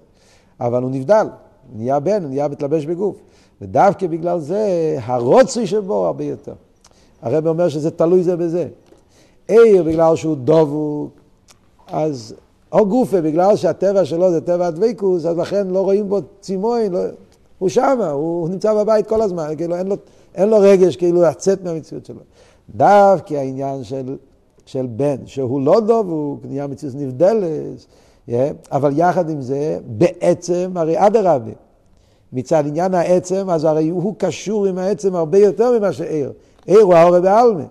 אבל 0.60 0.84
הוא 0.84 0.92
נבדל, 0.92 1.28
הוא 1.70 1.78
נהיה 1.78 2.00
בן, 2.00 2.24
הוא 2.24 2.30
נהיה 2.30 2.48
מתלבש 2.48 2.86
בגוף. 2.86 3.18
ודווקא 3.62 4.08
בגלל 4.08 4.40
זה, 4.40 4.98
הרוצוי 5.02 5.68
שבו 5.68 6.06
הרבה 6.06 6.24
יותר. 6.24 6.54
הרב 7.22 7.48
אומר 7.48 7.70
שזה 7.70 7.92
תלוי 7.92 8.24
זה 8.24 8.38
בזה. 8.38 8.68
עיר 9.48 9.84
בגלל 9.84 10.16
שהוא 10.16 10.38
דבוק, 10.44 11.12
אז 11.88 12.36
או 12.72 12.86
גופה, 12.86 13.22
בגלל 13.22 13.56
שהטבע 13.56 14.06
שלו 14.06 14.32
זה 14.32 14.42
טבע 14.42 14.68
הדבקוס, 14.68 15.26
אז 15.26 15.38
לכן 15.38 15.68
לא 15.68 15.82
רואים 15.82 16.10
בו 16.10 16.20
צימון, 16.40 16.92
לא, 16.92 17.00
הוא 17.60 17.70
שמה, 17.70 18.10
הוא, 18.10 18.42
הוא 18.42 18.50
נמצא 18.50 18.74
בבית 18.74 19.08
כל 19.08 19.22
הזמן, 19.22 19.54
כאילו 19.58 19.76
אין 19.76 19.88
לו, 19.88 19.96
אין 20.36 20.50
לו 20.50 20.58
רגש 20.60 20.96
כאילו 20.96 21.22
לצאת 21.22 21.64
מהמציאות 21.64 22.06
שלו. 22.06 22.20
דווקא 22.76 23.34
העניין 23.34 23.84
של, 23.84 24.18
של 24.66 24.88
בן, 24.90 25.18
שהוא 25.26 25.62
לא 25.62 25.80
דבוק, 25.80 26.40
נהיה 26.46 26.68
מציאות 26.68 26.96
נבדלת, 26.96 27.86
yeah, 28.30 28.32
אבל 28.72 28.92
יחד 28.96 29.30
עם 29.30 29.42
זה, 29.42 29.80
בעצם, 29.86 30.72
הרי 30.76 31.08
אדרבה, 31.08 31.52
מצד 32.34 32.64
עניין 32.68 32.94
העצם, 32.94 33.50
אז 33.50 33.64
הרי 33.64 33.90
הוא 33.90 34.16
קשור 34.18 34.66
עם 34.66 34.78
העצם 34.78 35.16
הרבה 35.16 35.38
יותר 35.38 35.80
ממה 35.80 35.94
שעיר. 35.94 36.32
עיר 36.66 36.80
הוא 36.82 36.94
ההורה 36.94 37.22
בעלמה. 37.22 37.64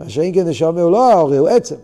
מה 0.00 0.08
שאין 0.08 0.34
כן 0.34 0.48
נשמה 0.48 0.80
הוא 0.80 0.90
לא 0.90 1.12
ההורה, 1.12 1.38
הוא 1.38 1.48
עצם. 1.48 1.74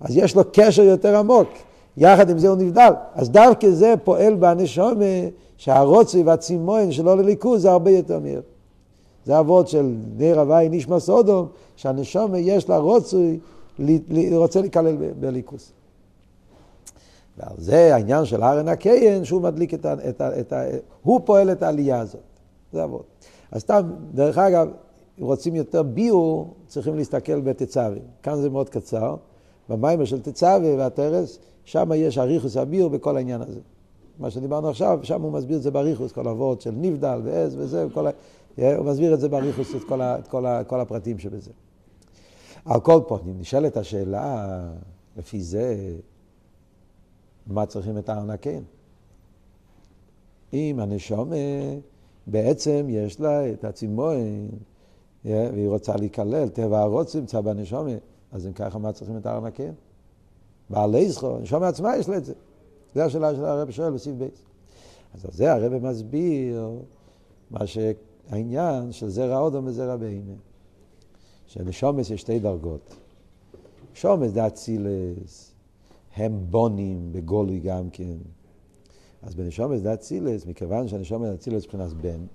אז 0.00 0.16
יש 0.16 0.36
לו 0.36 0.42
קשר 0.52 0.82
יותר 0.82 1.16
עמוק. 1.16 1.48
יחד 1.96 2.30
עם 2.30 2.38
זה 2.38 2.48
הוא 2.48 2.56
נבדל. 2.56 2.92
אז 3.14 3.30
דווקא 3.30 3.70
זה 3.70 3.94
פועל 4.04 4.34
בנשמה 4.34 4.94
שהרוצי 5.56 6.22
והצימון 6.22 6.92
שלו 6.92 7.16
לליכוז 7.16 7.62
זה 7.62 7.70
הרבה 7.70 7.90
יותר 7.90 8.18
מהיר. 8.18 8.42
זה 9.28 9.40
אבות 9.40 9.68
של 9.68 9.94
נר 10.16 10.40
הוואי 10.40 10.68
נשמע 10.68 11.00
סודום, 11.00 11.48
שהנשמה 11.76 12.38
יש 12.38 12.68
לה 12.68 12.78
רוצי, 12.78 13.38
רוצה 14.32 14.60
להיכלל 14.60 14.96
בליכוז. 15.20 15.72
ועל 17.38 17.56
זה 17.58 17.94
העניין 17.94 18.24
של 18.24 18.42
ארן 18.42 18.68
הקיין, 18.68 19.24
שהוא 19.24 19.42
מדליק 19.42 19.74
את 19.74 19.86
ה... 19.86 19.94
את 20.08 20.20
ה, 20.20 20.40
את 20.40 20.52
ה 20.52 20.62
הוא 21.02 21.20
פועל 21.24 21.52
את 21.52 21.62
העלייה 21.62 22.00
הזאת. 22.00 22.20
זה 22.72 22.84
אבות. 22.84 23.04
אז 23.52 23.60
סתם, 23.60 23.90
דרך 24.14 24.38
אגב, 24.38 24.68
אם 25.20 25.24
רוצים 25.24 25.54
יותר 25.54 25.82
ביור, 25.82 26.54
צריכים 26.66 26.96
להסתכל 26.96 27.40
בתצווה. 27.40 27.98
כאן 28.22 28.36
זה 28.36 28.50
מאוד 28.50 28.68
קצר. 28.68 29.16
במיימר 29.68 30.04
של 30.04 30.20
תצווה 30.20 30.76
והטרס, 30.78 31.38
שם 31.64 31.90
יש 31.94 32.18
אריכוס 32.18 32.56
הביור 32.56 32.90
בכל 32.90 33.16
העניין 33.16 33.42
הזה. 33.42 33.60
מה 34.18 34.30
שדיברנו 34.30 34.68
עכשיו, 34.68 35.00
שם 35.02 35.22
הוא 35.22 35.32
מסביר 35.32 35.56
את 35.56 35.62
זה 35.62 35.70
באריכוס, 35.70 36.12
כל 36.12 36.28
אבות 36.28 36.60
של 36.60 36.72
נבדל 36.76 37.20
ועז 37.24 37.56
וזה, 37.58 37.86
וכל 37.86 38.06
ה... 38.06 38.10
הוא 38.58 38.86
מסביר 38.86 39.14
את 39.14 39.20
זה 39.20 39.28
באריכוס, 39.28 39.74
את 39.74 39.84
כל, 39.84 40.00
ה... 40.00 40.18
את 40.18 40.28
כל, 40.28 40.46
ה... 40.46 40.64
כל 40.64 40.80
הפרטים 40.80 41.18
שבזה. 41.18 41.50
על 42.64 42.80
כל 42.80 43.00
פונים, 43.08 43.38
נשאלת 43.40 43.76
השאלה, 43.76 44.58
לפי 45.16 45.40
זה, 45.40 45.96
מה 47.46 47.66
צריכים 47.66 47.98
את 47.98 48.08
הארנק 48.08 48.42
כן? 48.42 48.62
אם 50.52 50.76
הנשומה 50.80 51.36
בעצם 52.26 52.86
יש 52.88 53.20
לה 53.20 53.52
את 53.52 53.64
הצימון, 53.64 54.48
והיא 55.24 55.68
רוצה 55.68 55.96
להיכלל, 55.96 56.48
טבע 56.48 56.80
הרוץ 56.80 57.16
נמצא 57.16 57.40
בנשומה, 57.40 57.90
אז 58.32 58.46
אם 58.46 58.52
ככה, 58.52 58.78
מה 58.78 58.92
צריכים 58.92 59.16
את 59.16 59.26
הארנק 59.26 59.54
כן? 59.54 59.72
בעלי 60.70 61.08
זכור, 61.08 61.36
הנשומה 61.36 61.68
עצמה 61.68 61.96
יש 61.96 62.08
לה 62.08 62.16
את 62.16 62.24
זה. 62.24 62.34
זו 62.94 63.00
השאלה 63.00 63.34
של 63.34 63.44
הרב 63.44 63.70
שואל 63.70 63.90
בסעיף 63.90 64.16
בייס. 64.16 64.42
אז 65.14 65.24
על 65.24 65.30
זה 65.32 65.52
הרב 65.52 65.86
מסביר 65.86 66.70
מה 67.50 67.66
שהעניין 68.28 68.92
של 68.92 69.08
זרע 69.08 69.38
אודום 69.38 69.66
וזרע 69.66 69.96
בהמה. 69.96 70.34
שלשומס 71.46 72.10
יש 72.10 72.20
שתי 72.20 72.38
דרגות. 72.38 72.94
שומס 73.94 74.30
זה 74.30 74.46
אצילס, 74.46 75.54
הם 76.16 76.40
בונים 76.50 77.12
בגולוי 77.12 77.58
גם 77.60 77.90
כן. 77.90 78.16
אז 79.22 79.34
בנשומס 79.34 79.80
זה 79.80 79.94
אצילס, 79.94 80.46
מכיוון 80.46 80.88
שהנשומס 80.88 81.28
אצילס 81.34 81.64
מבחינת 81.64 81.92
בן, 81.92 82.26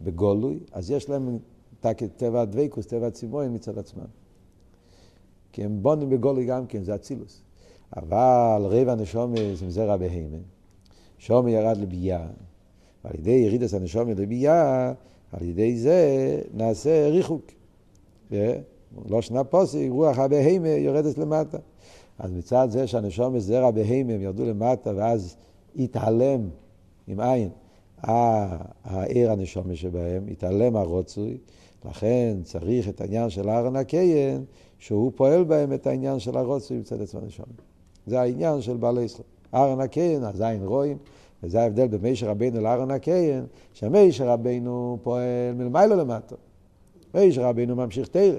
בגולוי, 0.00 0.60
אז 0.72 0.90
יש 0.90 1.08
להם 1.08 1.38
טבע 2.16 2.40
הדבקוס, 2.40 2.86
טבע 2.86 3.06
הצימון 3.06 3.54
מצד 3.54 3.78
עצמם. 3.78 4.06
כי 5.52 5.64
הם 5.64 5.82
בונים 5.82 6.10
בגולוי 6.10 6.46
גם 6.46 6.66
כן, 6.66 6.82
זה 6.82 6.94
אצילוס. 6.94 7.42
אבל 7.96 8.62
רבע 8.64 8.92
הנשומס 8.92 9.62
עם 9.62 9.70
זרע 9.70 9.96
בהמה. 9.96 10.36
שומר 11.18 11.48
ירד 11.48 11.76
לביאה, 11.76 12.26
ועל 13.04 13.14
ידי 13.14 13.30
ירידס 13.30 13.74
הנשומר 13.74 14.14
לביאה, 14.16 14.92
על 15.32 15.48
ידי 15.48 15.76
זה 15.76 16.40
נעשה 16.54 17.08
ריחוק. 17.08 17.42
לא 19.08 19.22
שנה 19.22 19.44
פוסי, 19.44 19.88
רוח 19.88 20.18
הבהמה 20.18 20.68
יורדת 20.68 21.18
למטה. 21.18 21.58
אז 22.18 22.32
מצד 22.32 22.68
זה 22.70 22.86
שהנשום 22.86 23.38
זרע 23.38 23.70
בהמה 23.70 24.14
הם 24.14 24.22
ירדו 24.22 24.44
למטה 24.44 24.92
ואז 24.96 25.36
התעלם 25.76 26.48
עם 27.06 27.20
עין 27.20 27.48
העיר 28.84 29.32
הנשומה 29.32 29.76
שבהם, 29.76 30.26
התעלם 30.30 30.76
הרוצוי, 30.76 31.38
לכן 31.84 32.36
צריך 32.42 32.88
את 32.88 33.00
העניין 33.00 33.30
של 33.30 33.50
ארן 33.50 33.76
הקיין, 33.76 34.44
שהוא 34.78 35.12
פועל 35.16 35.44
בהם 35.44 35.72
את 35.72 35.86
העניין 35.86 36.18
של 36.18 36.36
הרוצוי 36.36 36.78
מצד 36.78 37.02
עצמו 37.02 37.20
הנשומה. 37.20 37.52
זה 38.06 38.20
העניין 38.20 38.60
של 38.60 38.76
בעלי 38.76 39.02
ישראל. 39.02 39.26
ארן 39.54 39.80
הקיין, 39.80 40.24
הזין 40.24 40.64
רואים, 40.64 40.98
וזה 41.42 41.62
ההבדל 41.62 41.86
בין 41.86 42.00
מישר 42.02 42.28
רבינו 42.28 42.60
לארן 42.60 42.90
הקיין, 42.90 43.46
שמישר 43.72 44.28
רבינו 44.28 44.98
פועל 45.02 45.54
מלמיילו 45.54 45.96
למטה. 45.96 46.34
מישר 47.14 47.42
רבינו 47.42 47.76
ממשיך 47.76 48.08
תרא. 48.08 48.38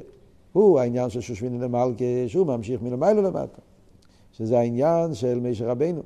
הוא 0.54 0.80
העניין 0.80 1.10
של 1.10 1.22
שושבין 1.22 1.60
למלכה, 1.60 2.06
שהוא 2.28 2.48
ממשיך 2.48 2.82
מלמיילו 2.82 3.22
למטה. 3.22 3.62
שזה 4.32 4.60
העניין 4.60 5.14
של 5.14 5.40
מישר 5.40 5.70
רבינו. 5.70 6.02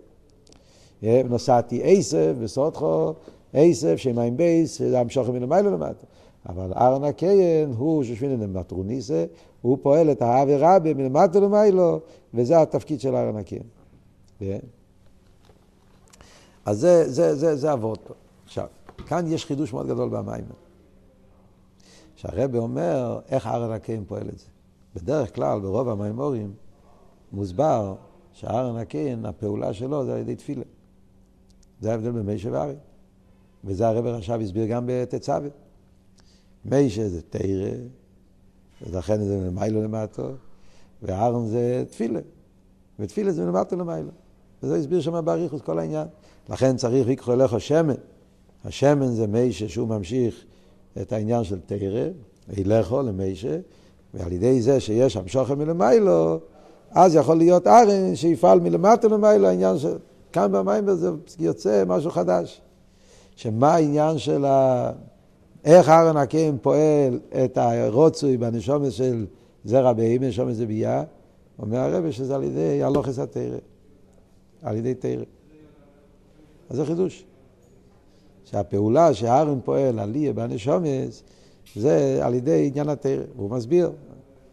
נוסעתי 1.04 1.82
עשב 1.84 2.36
וסודכו, 2.40 3.14
עשב 3.54 3.98
שמים 3.98 4.38
בייס, 4.38 4.78
שזה 4.78 5.00
המשוכם 5.00 5.34
מלמיילו 5.34 5.72
למטה. 5.72 6.06
אבל 6.50 6.74
ארן 6.74 7.04
הקיין 7.04 7.74
הוא 7.78 8.04
שושבין 8.04 8.40
למטרוניסה, 8.40 9.26
הוא 9.62 9.78
פועל 9.82 10.12
את 10.12 10.22
רבי 10.22 10.94
מלמטה 10.94 11.40
למיילו, 11.40 12.00
וזה 12.34 12.62
התפקיד 12.62 13.00
של 13.00 13.16
ארן 13.16 13.38
הקיין. 13.38 13.64
אז 16.66 16.80
זה, 16.80 17.10
זה, 17.12 17.36
זה, 17.36 17.56
זה 17.56 17.70
פה. 17.82 18.14
עכשיו, 18.44 18.68
כאן 19.08 19.26
יש 19.28 19.46
חידוש 19.46 19.74
מאוד 19.74 19.88
גדול 19.88 20.10
במים. 20.10 20.46
שהרבה 22.16 22.60
אומר 22.60 23.20
איך 23.30 23.48
ארן 23.48 23.72
הקיין 23.72 24.06
פועל 24.08 24.30
את 24.30 24.38
זה. 24.38 24.46
בדרך 24.96 25.36
כלל, 25.36 25.60
ברוב 25.60 25.90
המימורים, 25.90 26.54
מוסבר 27.32 27.96
שארן 28.34 28.78
הקיין, 28.78 29.26
הפעולה 29.26 29.74
שלו 29.74 30.06
זה 30.06 30.14
על 30.14 30.20
ידי 30.20 30.36
תפילה. 30.36 30.64
זה 31.82 31.92
ההבדל 31.92 32.12
בין 32.12 32.26
מיישה 32.26 32.52
וארי. 32.52 32.76
וזה 33.64 33.88
הרב 33.88 34.06
עכשיו 34.06 34.42
הסביר 34.42 34.66
גם 34.66 34.84
בתצווה. 34.88 35.50
מיישה 36.66 37.10
זה 37.10 37.22
תרא, 37.22 37.72
ולכן 38.82 39.24
זה 39.24 39.50
מיילו 39.52 39.84
למטו, 39.84 40.30
וארן 41.02 41.46
זה 41.48 41.84
תפילה. 41.90 42.20
ותפילה 43.00 43.32
זה 43.32 43.46
מלמטו 43.46 43.76
למיילו. 43.76 44.12
וזה 44.64 44.76
הסביר 44.76 45.02
שם 45.02 45.26
באריכוס 45.26 45.62
כל 45.62 45.80
העניין. 45.80 46.08
לכן 46.50 46.76
צריך 46.76 47.08
ויקחו 47.08 47.34
אליך 47.34 47.62
שמן. 47.62 47.94
השמן 48.66 49.08
זה 49.08 49.28
מיישה 49.28 49.70
שהוא 49.70 49.88
ממשיך 49.88 50.36
את 51.02 51.14
העניין 51.14 51.44
של 51.44 51.60
תרא, 51.66 52.08
וילכו 52.50 53.02
למיישה, 53.02 53.58
ועל 54.14 54.32
ידי 54.32 54.62
זה 54.62 54.80
שיש 54.80 55.18
המשוכם 55.18 55.60
מלמיילו, 55.60 56.40
אז 56.92 57.16
יכול 57.16 57.38
להיות 57.38 57.68
ארן 57.68 58.16
שיפעל 58.16 58.60
מלמטה 58.60 59.08
למיילו, 59.08 59.48
העניין 59.48 59.78
של... 59.78 59.98
כאן 60.32 60.52
במים 60.52 60.96
זה 60.96 61.10
יוצא 61.40 61.84
משהו 61.88 62.12
חדש. 62.12 62.62
שמה 63.36 63.74
העניין 63.74 64.18
של 64.18 64.46
ה... 64.46 64.92
איך 65.66 65.90
ארן 65.90 66.18
הקים 66.18 66.58
פועל 66.62 67.20
את 67.46 67.58
הרוצוי 67.58 68.38
בנשומת 68.38 68.92
של 68.92 69.26
זרע 69.66 69.94
בהימה, 69.94 70.28
נשומת 70.28 70.56
זה 70.56 70.66
ביה, 70.66 71.04
אומר 71.60 71.78
הרב 71.78 72.12
שזה 72.12 72.36
על 72.36 72.44
ידי 72.44 72.84
הלוכס 72.84 73.20
התרא, 73.20 73.58
על 74.64 74.76
ידי 74.76 74.94
תרא. 74.94 75.24
אז 76.74 76.78
זה 76.78 76.86
חידוש. 76.86 77.26
שהפעולה 78.46 79.14
שארן 79.14 79.60
פועל 79.64 80.00
על 80.00 80.16
יהיה 80.16 80.34
בנשומס, 80.34 81.24
זה 81.76 82.20
על 82.22 82.34
ידי 82.34 82.68
עניין 82.68 82.90
התרא. 82.90 83.24
והוא 83.36 83.50
מסביר. 83.50 83.92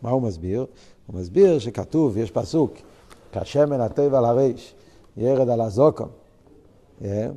מה 0.02 0.10
הוא 0.10 0.22
מסביר? 0.22 0.66
הוא 1.06 1.16
מסביר 1.16 1.58
שכתוב, 1.58 2.16
יש 2.16 2.30
פסוק, 2.30 2.74
כשמן 3.32 3.80
הטבע 3.80 4.18
על 4.18 4.24
הריש, 4.24 4.74
ירד 5.16 5.48
על 5.48 5.60
הזוקון. 5.60 6.08
כן? 7.02 7.30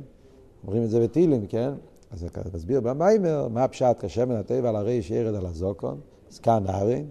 אומרים 0.66 0.82
את 0.82 0.90
זה 0.90 1.00
בתהילים, 1.00 1.46
כן? 1.46 1.72
אז 2.10 2.22
הוא 2.22 2.30
מסביר 2.54 2.80
במיימר, 2.80 3.48
מה 3.48 3.64
הפשט 3.64 4.04
כשמן 4.04 4.36
הטבע 4.36 4.68
על 4.68 4.76
הריש 4.76 5.10
ירד 5.10 5.34
על 5.34 5.46
הזוקון, 5.46 6.00
זקן 6.30 6.64
אהרן. 6.68 7.04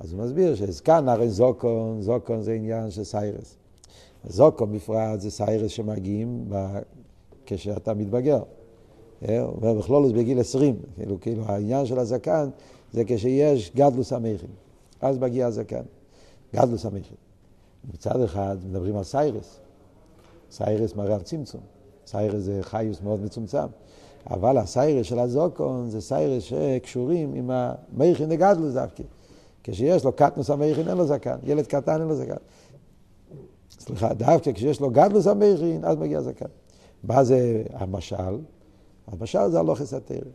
אז 0.00 0.12
הוא 0.12 0.22
מסביר 0.22 0.54
שזקן 0.54 1.08
אהרן 1.08 1.28
זוקון, 1.28 2.02
זוקון 2.02 2.42
זה 2.42 2.52
עניין 2.52 2.90
של 2.90 3.04
סיירס. 3.04 3.56
זוקון 4.28 4.72
בפרט 4.72 5.20
זה 5.20 5.30
סיירס 5.30 5.70
שמגיעים 5.70 6.44
כשאתה 7.46 7.94
מתבגר. 7.94 8.42
אה, 9.28 9.40
הוא 9.40 9.54
אומר 9.56 9.74
בכלולוס 9.74 10.12
בגיל 10.12 10.40
20, 10.40 10.76
כאילו, 10.96 11.20
כאילו 11.20 11.44
העניין 11.46 11.86
של 11.86 11.98
הזקן 11.98 12.48
זה 12.92 13.04
כשיש 13.04 13.72
גדלות 13.76 14.12
המוחין, 14.12 14.50
אז 15.00 15.18
מגיע 15.18 15.46
הזקן, 15.46 15.82
גדלות 16.54 16.86
המוחין. 16.86 17.16
מצד 17.94 18.20
אחד 18.20 18.56
מדברים 18.68 18.96
על 18.96 19.04
סיירס, 19.04 19.60
סיירס 20.50 20.94
מראה 20.94 21.14
על 21.14 21.22
צמצום, 21.22 21.60
סיירס 22.06 22.42
זה 22.42 22.58
חיוס 22.62 23.00
מאוד 23.00 23.20
מצומצם, 23.22 23.66
אבל 24.30 24.58
הסיירס 24.58 25.06
של 25.06 25.18
הזוקון 25.18 25.90
זה 25.90 26.00
סיירס 26.00 26.42
שקשורים 26.42 27.34
עם 27.34 27.50
המוחין 27.50 28.28
דגדלות 28.28 28.74
דווקא. 28.74 29.02
כשיש 29.64 30.04
לו 30.04 30.12
קטנות 30.12 30.50
המוחין 30.50 30.88
אין 30.88 30.96
לו 30.96 31.06
זקן, 31.06 31.36
ילד 31.44 31.66
קטן 31.66 32.00
אין 32.00 32.08
לו 32.08 32.14
זקן. 32.14 32.36
סליחה, 33.70 34.14
דווקא 34.14 34.52
כשיש 34.52 34.80
לו 34.80 34.90
גדלות 34.90 35.26
המוחין, 35.26 35.84
אז 35.84 35.96
מגיע 35.96 36.20
זקן. 36.20 36.46
מה 37.06 37.24
זה 37.24 37.62
המשל? 37.72 38.38
המשל 39.06 39.48
זה 39.50 39.60
הלכות 39.60 39.94
התורה. 39.94 40.30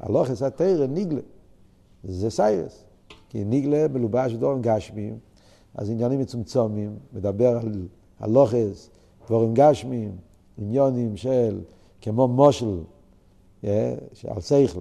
הלכות 0.00 0.42
התורה 0.42 0.86
נגלה, 0.86 1.20
זה 2.04 2.30
סיירס. 2.30 2.84
כי 3.28 3.44
נגלה 3.44 3.88
מלובש 3.88 4.32
דברים 4.32 4.62
גשמיים, 4.62 5.18
אז 5.74 5.90
עניינים 5.90 6.20
מצומצמים, 6.20 6.96
מדבר 7.12 7.58
על 7.58 7.88
הלכות, 8.20 8.90
דברים 9.26 9.54
גשמיים, 9.54 10.16
עניונים 10.58 11.16
של, 11.16 11.60
כמו 12.00 12.28
מושל, 12.28 12.80
yeah, 13.62 13.66
על 14.28 14.40
שכל. 14.40 14.80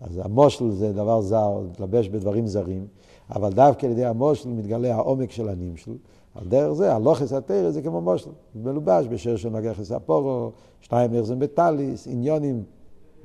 אז 0.00 0.20
המושל 0.24 0.70
זה 0.70 0.92
דבר 0.92 1.20
זר, 1.20 1.60
להתלבש 1.68 2.08
בדברים 2.08 2.46
זרים, 2.46 2.86
אבל 3.30 3.52
דווקא 3.52 3.86
על 3.86 3.92
ידי 3.92 4.04
המושל 4.04 4.48
מתגלה 4.48 4.94
העומק 4.94 5.30
של 5.30 5.48
הנמשל. 5.48 5.92
על 6.36 6.44
דרך 6.48 6.72
זה, 6.72 6.94
הלוכס 6.94 7.32
התרא 7.32 7.70
זה 7.70 7.82
כמו 7.82 8.00
מושל, 8.00 8.30
מלובש 8.54 9.06
בשיר 9.06 9.36
של 9.36 9.48
נגח 9.48 9.82
ספורו, 9.82 10.50
שתיים 10.80 11.14
יחזם 11.14 11.38
בטליס, 11.38 12.06
עניונים 12.06 12.62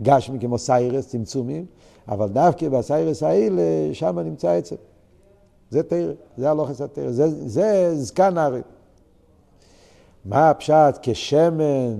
גשמי 0.01 0.39
כמו 0.39 0.57
סיירס, 0.57 1.07
צמצומים, 1.07 1.65
אבל 2.07 2.29
דווקא 2.29 2.69
בסיירס 2.69 3.23
האלה, 3.23 3.93
שם 3.93 4.19
נמצא 4.19 4.49
עצם. 4.49 4.75
זה 5.69 5.83
תרא, 5.83 6.13
זה 6.37 6.51
הלוכס 6.51 6.81
התרא, 6.81 7.11
זה, 7.11 7.49
זה 7.49 7.95
זקן 7.95 8.37
הארץ. 8.37 8.63
מה 10.25 10.49
הפשט 10.49 10.99
כשמן 11.01 11.95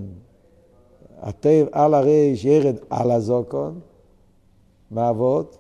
הטב 1.19 1.65
על 1.71 1.93
הריש 1.93 2.45
ירד 2.45 2.76
על 2.89 3.12
הזוקון, 3.12 3.80
מה 4.91 5.10
אבות? 5.10 5.58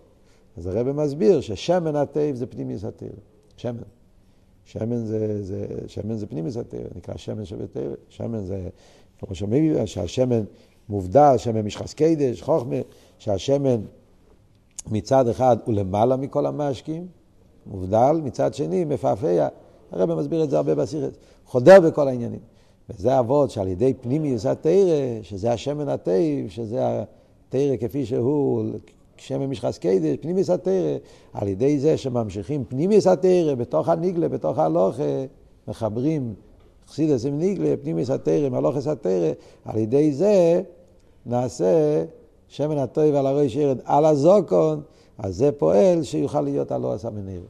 אז 0.57 0.67
הרב 0.67 0.91
מסביר 0.91 1.41
ששמן 1.41 1.95
הטב 1.95 2.31
זה 2.33 2.45
פנימיוס 2.47 2.83
התרא, 2.83 3.09
שמן. 3.57 4.00
שמן 4.65 5.05
זה, 5.05 5.43
זה, 5.43 5.65
שמן 5.87 6.17
זה 6.17 6.27
פנימיס 6.27 6.57
התרא, 6.57 6.79
נקרא 6.95 7.17
שמן 7.17 7.45
שבתרא. 7.45 7.93
שמן 8.09 8.45
זה, 8.45 8.69
כמו 9.19 9.35
שאומרים, 9.35 9.87
שהשמן 9.87 10.43
מובדל, 10.89 11.33
שמן 11.37 11.61
משחס 11.61 11.93
קדש, 11.93 12.41
חוכמה, 12.41 12.75
שהשמן 13.17 13.81
מצד 14.91 15.27
אחד 15.27 15.57
הוא 15.65 15.73
למעלה 15.73 16.15
מכל 16.15 16.45
המשקים, 16.45 17.07
מובדל, 17.65 18.21
מצד 18.23 18.53
שני 18.53 18.85
מפעפע. 18.85 19.47
הרב 19.91 20.13
מסביר 20.13 20.43
את 20.43 20.49
זה 20.49 20.57
הרבה 20.57 20.75
בסיכת, 20.75 21.17
חודר 21.45 21.79
בכל 21.79 22.07
העניינים. 22.07 22.39
וזה 22.89 23.19
אבות 23.19 23.51
שעל 23.51 23.67
ידי 23.67 23.93
פנימיוס 23.93 24.45
התרא, 24.45 25.21
שזה 25.21 25.51
השמן 25.51 25.89
התיב, 25.89 26.49
שזה 26.49 26.79
התרא 26.81 27.77
כפי 27.79 28.05
שהוא, 28.05 28.63
שמן 29.21 29.45
משחס 29.45 29.77
קדש, 29.77 30.17
פנימיס 30.21 30.49
התרא, 30.49 30.97
על 31.33 31.47
ידי 31.47 31.79
זה 31.79 31.97
שממשיכים 31.97 32.63
פנימיס 32.67 33.07
התרא 33.07 33.55
בתוך 33.55 33.89
הניגלה, 33.89 34.29
בתוך 34.29 34.59
הלוכה, 34.59 35.03
מחברים 35.67 36.33
חסידס 36.89 37.25
עם 37.25 37.37
ניגלה, 37.37 37.73
פנימיס 37.81 38.09
התרא 38.09 38.45
עם 38.45 38.53
הלוכס 38.53 38.87
התרא, 38.87 39.31
על 39.65 39.77
ידי 39.77 40.13
זה 40.13 40.61
נעשה 41.25 42.03
שמן 42.47 42.77
הטוב 42.77 43.15
על 43.15 43.27
הראש 43.27 43.55
ירד 43.55 43.77
על 43.85 44.05
הזוקון, 44.05 44.81
אז 45.17 45.35
זה 45.35 45.51
פועל 45.51 46.03
שיוכל 46.03 46.41
להיות 46.41 46.71
הלא 46.71 46.93
עשה 46.93 47.09
מנהל. 47.09 47.41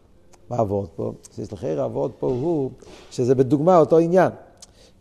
מה 0.49 0.57
עבוד 0.57 0.87
פה? 0.95 1.11
סליחה, 1.31 1.67
העבוד 1.67 2.11
פה 2.19 2.27
הוא 2.27 2.71
שזה 3.11 3.35
בדוגמה 3.35 3.77
אותו 3.77 3.97
עניין. 3.97 4.31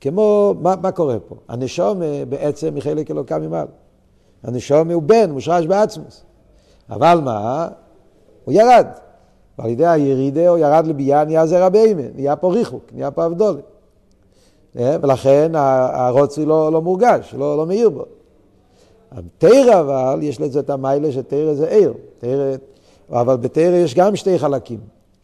כמו, 0.00 0.54
מה, 0.60 0.74
מה 0.82 0.92
קורה 0.92 1.18
פה? 1.28 1.34
הנשום 1.48 2.00
בעצם 2.28 2.74
מחלק 2.74 3.10
אלוקה 3.10 3.38
ממעל. 3.38 3.66
הנשום 4.42 4.90
הוא 4.90 5.02
בן, 5.02 5.30
מושרש 5.30 5.66
בעצמוס. 5.66 6.24
אבל 6.90 7.20
מה? 7.24 7.68
הוא 8.44 8.54
ירד. 8.54 8.86
ועל 9.58 9.70
ידי 9.70 9.86
הירידה 9.86 10.48
הוא 10.48 10.58
ירד 10.58 10.86
לביאה, 10.86 11.24
נהיה 11.24 11.46
זרע 11.46 11.68
ביימה, 11.68 12.02
נהיה 12.14 12.36
פה 12.36 12.52
ריחוק, 12.52 12.84
נהיה 12.92 13.10
פה 13.10 13.26
אבדולה. 13.26 13.60
אה, 14.78 14.96
ולכן 15.02 15.52
הרוצי 15.54 16.44
לא, 16.44 16.72
לא 16.72 16.82
מורגש, 16.82 17.34
לא, 17.38 17.56
לא 17.56 17.66
מאיר 17.66 17.90
בו. 17.90 18.04
תרא 19.38 19.80
אבל, 19.80 20.18
יש 20.22 20.40
לזה 20.40 20.60
את 20.60 20.70
המיילה 20.70 21.12
שתרא 21.12 21.54
זה 21.54 21.68
עיר. 21.68 21.94
תרא, 22.18 22.56
אבל 23.10 23.36
בתרא 23.36 23.76
יש 23.76 23.94
גם 23.94 24.16
שתי 24.16 24.38
חלקים. 24.38 24.78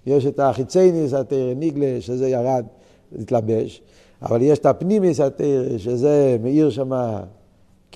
יש 0.07 0.27
את 0.27 0.41
החיצייניס 0.41 1.15
התרא 1.15 1.55
ניגלה, 1.57 2.01
שזה 2.01 2.29
ירד, 2.29 2.65
התלבש, 3.21 3.83
אבל 4.23 4.43
יש 4.43 4.59
את 4.59 4.67
הפנימיס 4.67 5.21
התרא, 5.21 5.79
שזה 5.79 6.37
מאיר 6.43 6.71
שמה 6.71 7.21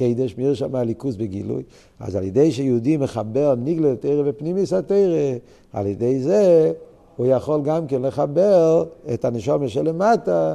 קדש, 0.00 0.34
מאיר 0.38 0.54
שם 0.54 0.74
הליכוז 0.74 1.16
בגילוי. 1.16 1.62
אז 2.00 2.16
על 2.16 2.24
ידי 2.24 2.52
שיהודי 2.52 2.96
מחבר 2.96 3.54
ניגלה 3.54 3.96
תרא 3.96 4.22
ופנימיס 4.26 4.72
התרא, 4.72 5.36
על 5.72 5.86
ידי 5.86 6.20
זה 6.20 6.72
הוא 7.16 7.26
יכול 7.26 7.62
גם 7.62 7.86
כן 7.86 8.02
לחבר 8.02 8.84
את 9.14 9.24
הנשומה 9.24 9.68
שלמטה 9.68 10.54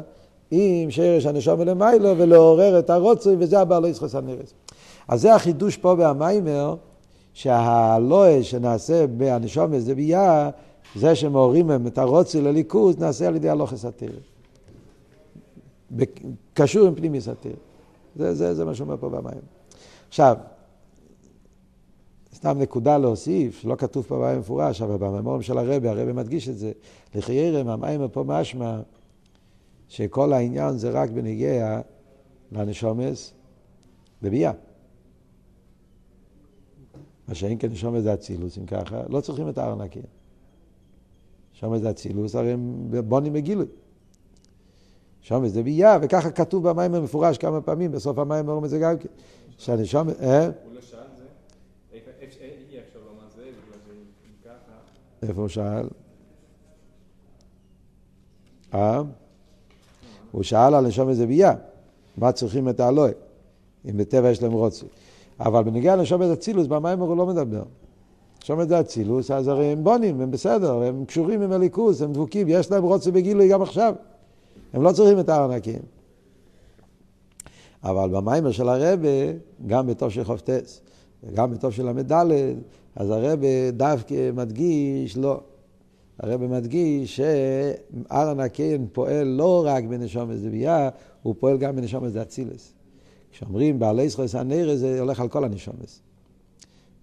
עם 0.51 0.91
שרש 0.91 1.25
הנשומה 1.25 1.63
למיילו 1.63 2.17
ולעורר 2.17 2.79
את 2.79 2.89
הרוצוי, 2.89 3.35
וזה 3.39 3.59
הבא 3.59 3.79
לא 3.79 3.87
ישחס 3.87 4.15
הנרס. 4.15 4.53
אז 5.07 5.21
זה 5.21 5.35
החידוש 5.35 5.77
פה 5.77 5.95
במיימר, 5.95 6.75
שהלואה 7.33 8.43
שנעשה 8.43 9.07
בהנשומה 9.07 9.79
זה 9.79 9.95
ביה, 9.95 10.49
זה 10.95 11.15
שמעוררים 11.15 11.71
הם 11.71 11.87
את 11.87 11.97
הרוצוי 11.97 12.41
לליכוז, 12.41 12.99
נעשה 12.99 13.27
על 13.27 13.35
ידי 13.35 13.49
הלוכס 13.49 13.85
התרא. 13.85 14.09
קשור 16.53 16.87
עם 16.87 16.95
פנימיס 16.95 17.27
התרא. 17.27 17.64
זה, 18.15 18.33
זה, 18.33 18.53
זה 18.53 18.65
מה 18.65 18.75
שאומר 18.75 18.97
פה 18.97 19.09
במים. 19.09 19.41
עכשיו, 20.07 20.37
סתם 22.33 22.57
נקודה 22.59 22.97
להוסיף, 22.97 23.59
שלא 23.59 23.75
כתוב 23.75 24.05
פה 24.05 24.17
במים 24.17 24.39
מפורש, 24.39 24.81
אבל 24.81 24.97
בממורים 24.97 25.41
של 25.41 25.57
הרבי, 25.57 25.87
הרבי 25.87 26.13
מדגיש 26.13 26.49
את 26.49 26.57
זה. 26.57 26.71
לחיירם, 27.15 27.67
המים 27.67 28.07
פה 28.07 28.23
משמע 28.27 28.81
שכל 29.87 30.33
העניין 30.33 30.77
זה 30.77 30.89
רק 30.89 31.09
בנגיע 31.09 31.81
לנשומס 32.51 33.33
בביאה. 34.21 34.51
מה 37.27 37.35
שאין 37.35 37.57
כן 37.59 37.71
נשומס 37.71 38.03
זה 38.03 38.13
אצילוס, 38.13 38.57
אם 38.57 38.65
ככה, 38.65 39.03
לא 39.09 39.21
צריכים 39.21 39.49
את 39.49 39.57
הארנקיה. 39.57 40.01
נשומס 41.55 41.81
זה 41.81 41.89
אצילוס, 41.89 42.35
הרי 42.35 42.51
הם 42.51 42.87
בונים 43.05 43.33
בגילוי. 43.33 43.65
שם 45.25 45.47
זה 45.47 45.63
ביאה, 45.63 45.97
וככה 46.01 46.31
כתוב 46.31 46.69
במים 46.69 46.95
המפורש 46.95 47.37
כמה 47.37 47.61
פעמים, 47.61 47.91
בסוף 47.91 48.17
המים 48.17 48.47
אומרים 48.47 48.65
את 48.65 48.69
זה 48.69 48.79
גם 48.79 48.97
כן. 48.97 49.09
שהנשום... 49.57 50.09
אה? 50.21 50.49
איפה 55.23 55.41
הוא 55.41 55.47
שאל? 55.47 55.87
אה? 58.73 59.01
הוא 60.31 60.43
שאל 60.43 60.73
על 60.73 60.87
נשום 60.87 61.09
איזה 61.09 61.27
ביאה, 61.27 61.53
מה 62.17 62.31
צריכים 62.31 62.69
את 62.69 62.79
האלוהי, 62.79 63.13
אם 63.89 63.97
בטבע 63.97 64.29
יש 64.29 64.43
להם 64.43 64.51
רוצי. 64.51 64.85
אבל 65.39 65.63
בנגיע 65.63 65.95
לנשום 65.95 66.23
את 66.23 66.27
אצילוס, 66.27 66.67
במים 66.67 66.99
הוא 66.99 67.17
לא 67.17 67.25
מדבר. 67.25 67.63
נשום 68.43 68.61
את 68.61 68.71
אצילוס, 68.71 69.31
אז 69.31 69.47
הרי 69.47 69.65
הם 69.65 69.83
בונים, 69.83 70.21
הם 70.21 70.31
בסדר, 70.31 70.83
הם 70.83 71.05
קשורים 71.05 71.41
עם 71.41 71.51
הליכוס, 71.51 72.01
הם 72.01 72.13
דבוקים, 72.13 72.47
יש 72.49 72.71
להם 72.71 72.83
רוצי 72.83 73.11
בגילוי 73.11 73.49
גם 73.49 73.61
עכשיו. 73.61 73.95
הם 74.75 74.81
לא 74.81 74.91
צריכים 74.91 75.19
את 75.19 75.29
הארנקים. 75.29 75.79
אבל 77.83 78.09
במיימר 78.09 78.51
של 78.51 78.69
הרבה, 78.69 79.09
גם 79.67 79.87
בתוף 79.87 80.13
של 80.13 80.23
חופטס, 80.23 80.81
וגם 81.23 81.51
בתוף 81.51 81.73
של 81.73 81.89
ל"ד, 81.89 82.11
אז 82.95 83.09
הרבה 83.09 83.71
דווקא 83.71 84.31
מדגיש, 84.33 85.17
לא. 85.17 85.39
הרבה 86.19 86.47
מדגיש 86.47 87.15
שארן 87.15 88.39
הקין 88.39 88.87
פועל 88.91 89.27
לא 89.27 89.63
רק 89.67 89.83
בנשום 89.83 90.35
זבייה, 90.35 90.89
הוא 91.23 91.35
פועל 91.39 91.57
גם 91.57 91.75
בנשום 91.75 92.05
אצילס. 92.05 92.73
כשאומרים 93.31 93.79
בעלי 93.79 94.09
זכוס 94.09 94.35
הנרא 94.35 94.75
זה 94.75 94.99
הולך 94.99 95.19
על 95.19 95.27
כל 95.27 95.43
הנשומס. 95.43 96.01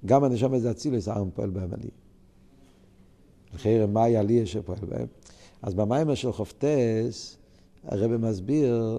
גם 0.07 0.25
הנשום 0.25 0.55
אצילס 0.55 1.09
ארן 1.09 1.31
פועל 1.35 1.51
בהם 1.51 1.69
עלי. 1.73 1.91
לכן 3.55 3.91
מה 3.93 4.05
עלי 4.05 4.47
שפועל 4.47 4.79
בהם? 4.89 5.07
אז 5.63 5.75
במיימר 5.75 6.15
של 6.15 6.33
חופטס, 6.33 7.37
הרב 7.85 8.17
מסביר 8.17 8.99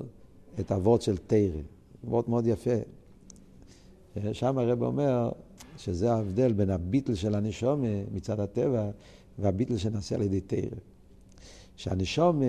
את 0.59 0.71
אבות 0.71 1.01
של 1.01 1.17
תרא, 1.17 1.61
אבות 2.07 2.29
מאוד 2.29 2.47
יפה. 2.47 2.75
שם 4.33 4.57
הרב 4.57 4.83
אומר 4.83 5.31
שזה 5.77 6.13
ההבדל 6.13 6.53
בין 6.53 6.69
הביטל 6.69 7.15
של 7.15 7.35
הנשומה 7.35 7.87
מצד 8.11 8.39
הטבע 8.39 8.89
והביטל 9.39 9.77
שנעשה 9.77 10.15
על 10.15 10.21
ידי 10.21 10.41
תרא. 10.41 10.77
שהנשומה, 11.75 12.45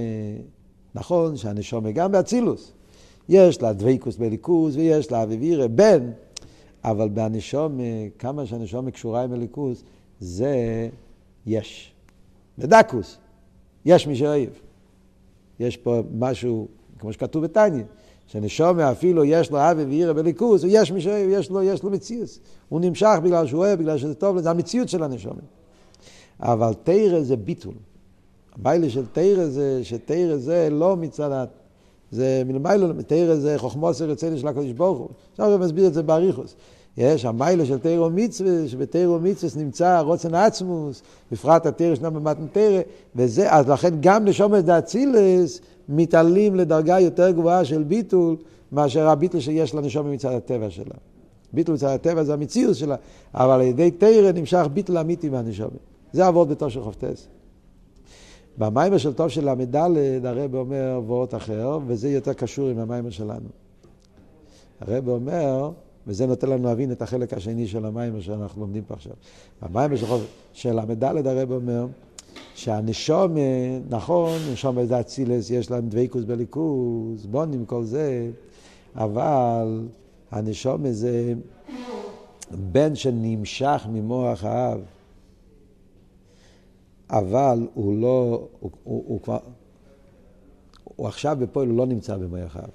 נכון 0.95 1.37
שהנשומה 1.37 1.93
גם 1.93 2.13
באצילוס, 2.13 2.73
יש 3.29 3.63
לה 3.63 3.73
דבקוס 3.73 4.17
בליכוז 4.17 4.77
ויש 4.77 5.13
לה 5.13 5.23
אביבירה, 5.23 5.69
בן, 5.69 6.11
אבל 6.85 7.09
בהנשומה, 7.09 7.83
כמה 8.19 8.47
שהנשומה 8.47 8.91
קשורה 8.91 9.25
עם 9.25 9.33
הליכוז, 9.33 9.83
זה 10.21 10.89
יש. 11.47 11.93
בדקוס, 12.59 13.19
יש 13.85 14.07
מי 14.07 14.17
שאוהב. 14.17 14.51
יש 15.61 15.77
פה 15.77 16.03
משהו, 16.19 16.69
כמו 16.99 17.13
שכתוב 17.13 17.45
בתניא, 17.45 17.85
שנשומה 18.27 18.91
אפילו 18.91 19.25
יש 19.25 19.51
לו 19.51 19.59
אבי 19.71 19.85
ואירא 19.85 20.13
בליכוס, 20.13 20.63
הוא 20.63 20.71
יש 20.73 20.93
מישהו, 20.93 21.13
יש 21.13 21.51
לו, 21.51 21.61
לו 21.83 21.91
מציאות. 21.91 22.39
הוא 22.69 22.81
נמשך 22.81 23.17
בגלל 23.23 23.47
שהוא 23.47 23.61
אוהב, 23.61 23.79
בגלל 23.79 23.99
שזה 23.99 24.15
טוב, 24.15 24.39
זה 24.39 24.51
המציאות 24.51 24.89
של 24.89 25.03
הנשומה. 25.03 25.41
אבל 26.41 26.73
תרא 26.85 27.21
זה 27.21 27.37
ביטול. 27.37 27.75
המיילה 28.59 28.91
של 28.91 29.07
תרא 29.13 29.47
זה, 29.47 29.81
שתרא 29.85 30.37
זה 30.37 30.69
לא 30.71 30.97
מצד 30.97 31.33
ה... 31.33 31.45
זה 32.11 32.43
מלמיילו, 32.47 32.89
תרא 33.07 33.35
זה 33.35 33.59
חוכמוס 33.59 34.01
רצינו 34.01 34.39
של 34.39 34.49
הקדוש 34.49 34.73
ברוך 34.73 34.99
הוא. 34.99 35.09
עכשיו 35.33 35.53
הוא 35.53 35.59
מסביר 35.59 35.87
את 35.87 35.95
זה 35.95 36.03
באריכוס. 36.03 36.55
יש 36.97 37.25
המיילה 37.25 37.67
של 37.67 37.79
תרא 37.79 38.01
ומצווה, 38.01 38.69
שבתרא 38.69 39.09
ומצווה 39.09 39.63
נמצא 39.63 40.01
רוצן 40.01 40.35
עצמוס, 40.35 41.03
בפרט 41.33 41.67
שנה 41.95 42.11
במתן 42.11 42.47
תרא, 42.53 42.81
וזה, 43.17 43.53
אז 43.53 43.69
לכן 43.69 43.95
גם 44.01 44.25
נשומת 44.25 44.65
דאצילס 44.65 45.61
מתעלים 45.89 46.55
לדרגה 46.55 47.01
יותר 47.01 47.31
גבוהה 47.31 47.65
של 47.65 47.83
ביטול, 47.83 48.37
מאשר 48.73 49.09
הביטול 49.09 49.41
שיש 49.41 49.75
לנשומת 49.75 50.13
מצד 50.13 50.33
הטבע 50.33 50.71
שלה. 50.71 50.95
ביטול 51.53 51.75
מצד 51.75 51.87
הטבע 51.87 52.25
זה 52.25 52.33
המציאות 52.33 52.77
שלה, 52.77 52.97
אבל 53.35 53.53
על 53.53 53.63
ידי 53.63 53.91
תרא 53.91 54.33
נמשך 54.33 54.67
ביטול 54.73 54.99
אמיתי 54.99 55.29
מהנשומת. 55.29 55.71
זה 56.13 56.27
עבוד 56.27 56.49
בתור 56.49 56.69
של 56.69 56.83
חופטס. 56.83 57.27
במיימר 58.59 58.99
של 58.99 59.13
טוב 59.13 59.29
של 59.29 59.51
ל"ד 59.51 59.77
הרב 60.27 60.55
אומר 60.55 61.01
וורט 61.07 61.35
אחר, 61.35 61.79
וזה 61.87 62.11
יותר 62.11 62.33
קשור 62.33 62.69
עם 62.69 62.79
המיימר 62.79 63.11
שלנו. 63.11 63.49
הרב 64.81 65.09
אומר, 65.09 65.71
וזה 66.07 66.27
נותן 66.27 66.49
לנו 66.49 66.65
להבין 66.65 66.93
את 66.93 67.03
החלק 67.03 67.33
השני 67.33 67.67
של 67.67 67.85
המים 67.85 68.21
שאנחנו 68.21 68.61
לומדים 68.61 68.85
פה 68.85 68.95
עכשיו. 68.95 69.13
המים 69.63 69.91
של 70.53 70.81
ל"ד 70.81 71.27
הרב 71.27 71.53
אומר 71.53 71.87
שהנשום, 72.55 73.37
נכון, 73.89 74.39
נשום 74.53 74.87
זה 74.87 75.01
אצילס, 75.01 75.51
יש 75.51 75.71
להם 75.71 75.89
דבקוס 75.89 76.25
בליכוס, 76.25 77.27
בונים 77.27 77.65
כל 77.67 77.85
זה, 77.85 78.31
אבל 78.95 79.89
הנשום 80.31 80.91
זה 80.91 81.35
בן 82.73 82.95
שנמשך 82.95 83.87
ממוח 83.93 84.45
האב, 84.45 84.81
אבל 87.11 87.69
הוא 87.75 88.01
לא, 88.01 88.49
הוא, 88.61 88.71
הוא, 88.85 89.05
הוא 89.07 89.21
כבר, 89.21 89.39
הוא 90.85 91.07
עכשיו 91.07 91.37
בפועל, 91.41 91.69
הוא 91.69 91.77
לא 91.77 91.87
נמצא 91.87 92.17
במוח 92.17 92.57
האב, 92.57 92.71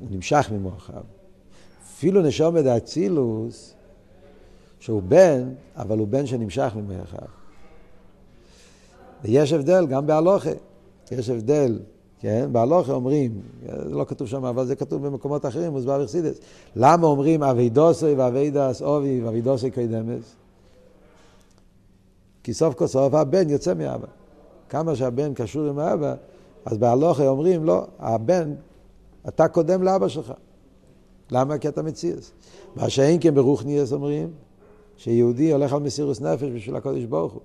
הוא 0.00 0.08
נמשך 0.10 0.50
ממוח 0.52 0.90
האב. 0.94 1.21
אפילו 2.02 2.22
נשום 2.22 2.58
את 2.58 2.66
האצילוס, 2.66 3.74
שהוא 4.80 5.02
בן, 5.02 5.48
אבל 5.76 5.98
הוא 5.98 6.08
בן 6.08 6.26
שנמשך 6.26 6.72
ממך. 6.76 7.16
ויש 9.24 9.52
הבדל 9.52 9.86
גם 9.86 10.06
בהלוכה, 10.06 10.50
יש 11.10 11.30
הבדל, 11.30 11.78
כן? 12.20 12.48
בהלוכה 12.52 12.92
אומרים, 12.92 13.40
זה 13.66 13.94
לא 13.94 14.04
כתוב 14.08 14.28
שם, 14.28 14.44
אבל 14.44 14.66
זה 14.66 14.76
כתוב 14.76 15.06
במקומות 15.06 15.46
אחרים, 15.46 15.72
מוסבר 15.72 16.04
אכסידס. 16.04 16.38
למה 16.76 17.06
אומרים 17.06 17.42
אבידוסי 17.42 18.14
ואבידס 18.14 18.82
אובי 18.82 19.20
ואבידוסי 19.24 19.70
קיידמס? 19.70 20.34
כי 22.42 22.54
סוף 22.54 22.74
כל 22.74 22.86
סוף 22.86 23.14
הבן 23.14 23.50
יוצא 23.50 23.74
מאבא. 23.74 24.06
כמה 24.68 24.96
שהבן 24.96 25.34
קשור 25.34 25.68
עם 25.68 25.78
האבא, 25.78 26.14
אז 26.64 26.78
בהלוכה 26.78 27.26
אומרים, 27.26 27.64
לא, 27.64 27.86
הבן, 27.98 28.54
אתה 29.28 29.48
קודם 29.48 29.82
לאבא 29.82 30.08
שלך. 30.08 30.32
למה? 31.32 31.58
כי 31.58 31.68
אתה 31.68 31.82
מציאס. 31.82 32.32
מה 32.76 32.90
שאין 32.90 33.18
כן 33.20 33.34
ברוכניאס 33.34 33.92
אומרים, 33.92 34.30
שיהודי 34.96 35.52
הולך 35.52 35.72
על 35.72 35.80
מסירוס 35.80 36.20
נפש 36.20 36.48
בשביל 36.54 36.76
הקודש 36.76 37.04
ברוך 37.04 37.32
הוא. 37.32 37.40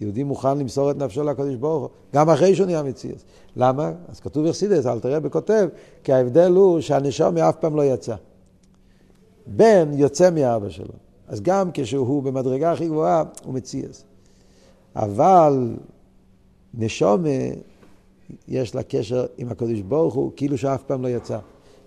יהודי 0.00 0.22
מוכן 0.22 0.58
למסור 0.58 0.90
את 0.90 0.96
נפשו 0.96 1.24
לקודש 1.24 1.54
ברוך 1.54 1.82
הוא, 1.82 1.90
גם 2.14 2.30
אחרי 2.30 2.54
שהוא 2.54 2.66
נהיה 2.66 2.82
מציאס. 2.82 3.24
למה? 3.56 3.92
אז 4.08 4.20
כתוב 4.20 4.46
אכסידס, 4.46 4.86
אל 4.86 5.00
תראה 5.00 5.20
בכותב, 5.20 5.68
כי 6.04 6.12
ההבדל 6.12 6.52
הוא 6.52 6.80
שהנשום 6.80 7.38
אף 7.38 7.56
פעם 7.60 7.76
לא 7.76 7.84
יצא. 7.84 8.16
בן 9.46 9.90
יוצא 9.92 10.30
מאבא 10.30 10.68
שלו. 10.68 10.94
אז 11.28 11.40
גם 11.40 11.70
כשהוא 11.74 12.22
במדרגה 12.22 12.72
הכי 12.72 12.88
גבוהה, 12.88 13.24
הוא 13.44 13.54
מציאס. 13.54 14.04
אבל 14.96 15.76
נשום, 16.74 17.24
יש 18.48 18.74
לה 18.74 18.82
קשר 18.82 19.26
עם 19.38 19.48
הקודש 19.48 19.80
ברוך 19.80 20.14
הוא, 20.14 20.32
כאילו 20.36 20.58
שאף 20.58 20.82
פעם 20.82 21.02
לא 21.02 21.08
יצא. 21.08 21.38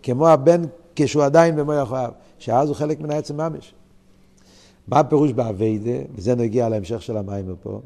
כמו 0.04 0.28
הבן 0.28 0.62
כשהוא 0.96 1.24
עדיין 1.24 1.56
במוח 1.56 1.92
אוהב, 1.92 2.12
שאז 2.40 2.68
הוא 2.68 2.76
חלק 2.76 3.00
מן 3.00 3.12
העצם 3.12 3.38
ממש. 3.38 3.74
מה 4.88 5.00
הפירוש 5.00 5.32
באביידה, 5.32 6.00
וזה 6.16 6.36
נגיע 6.36 6.70
להמשך 6.70 7.02
של 7.02 7.18
המים 7.18 7.56
פה. 7.62 7.82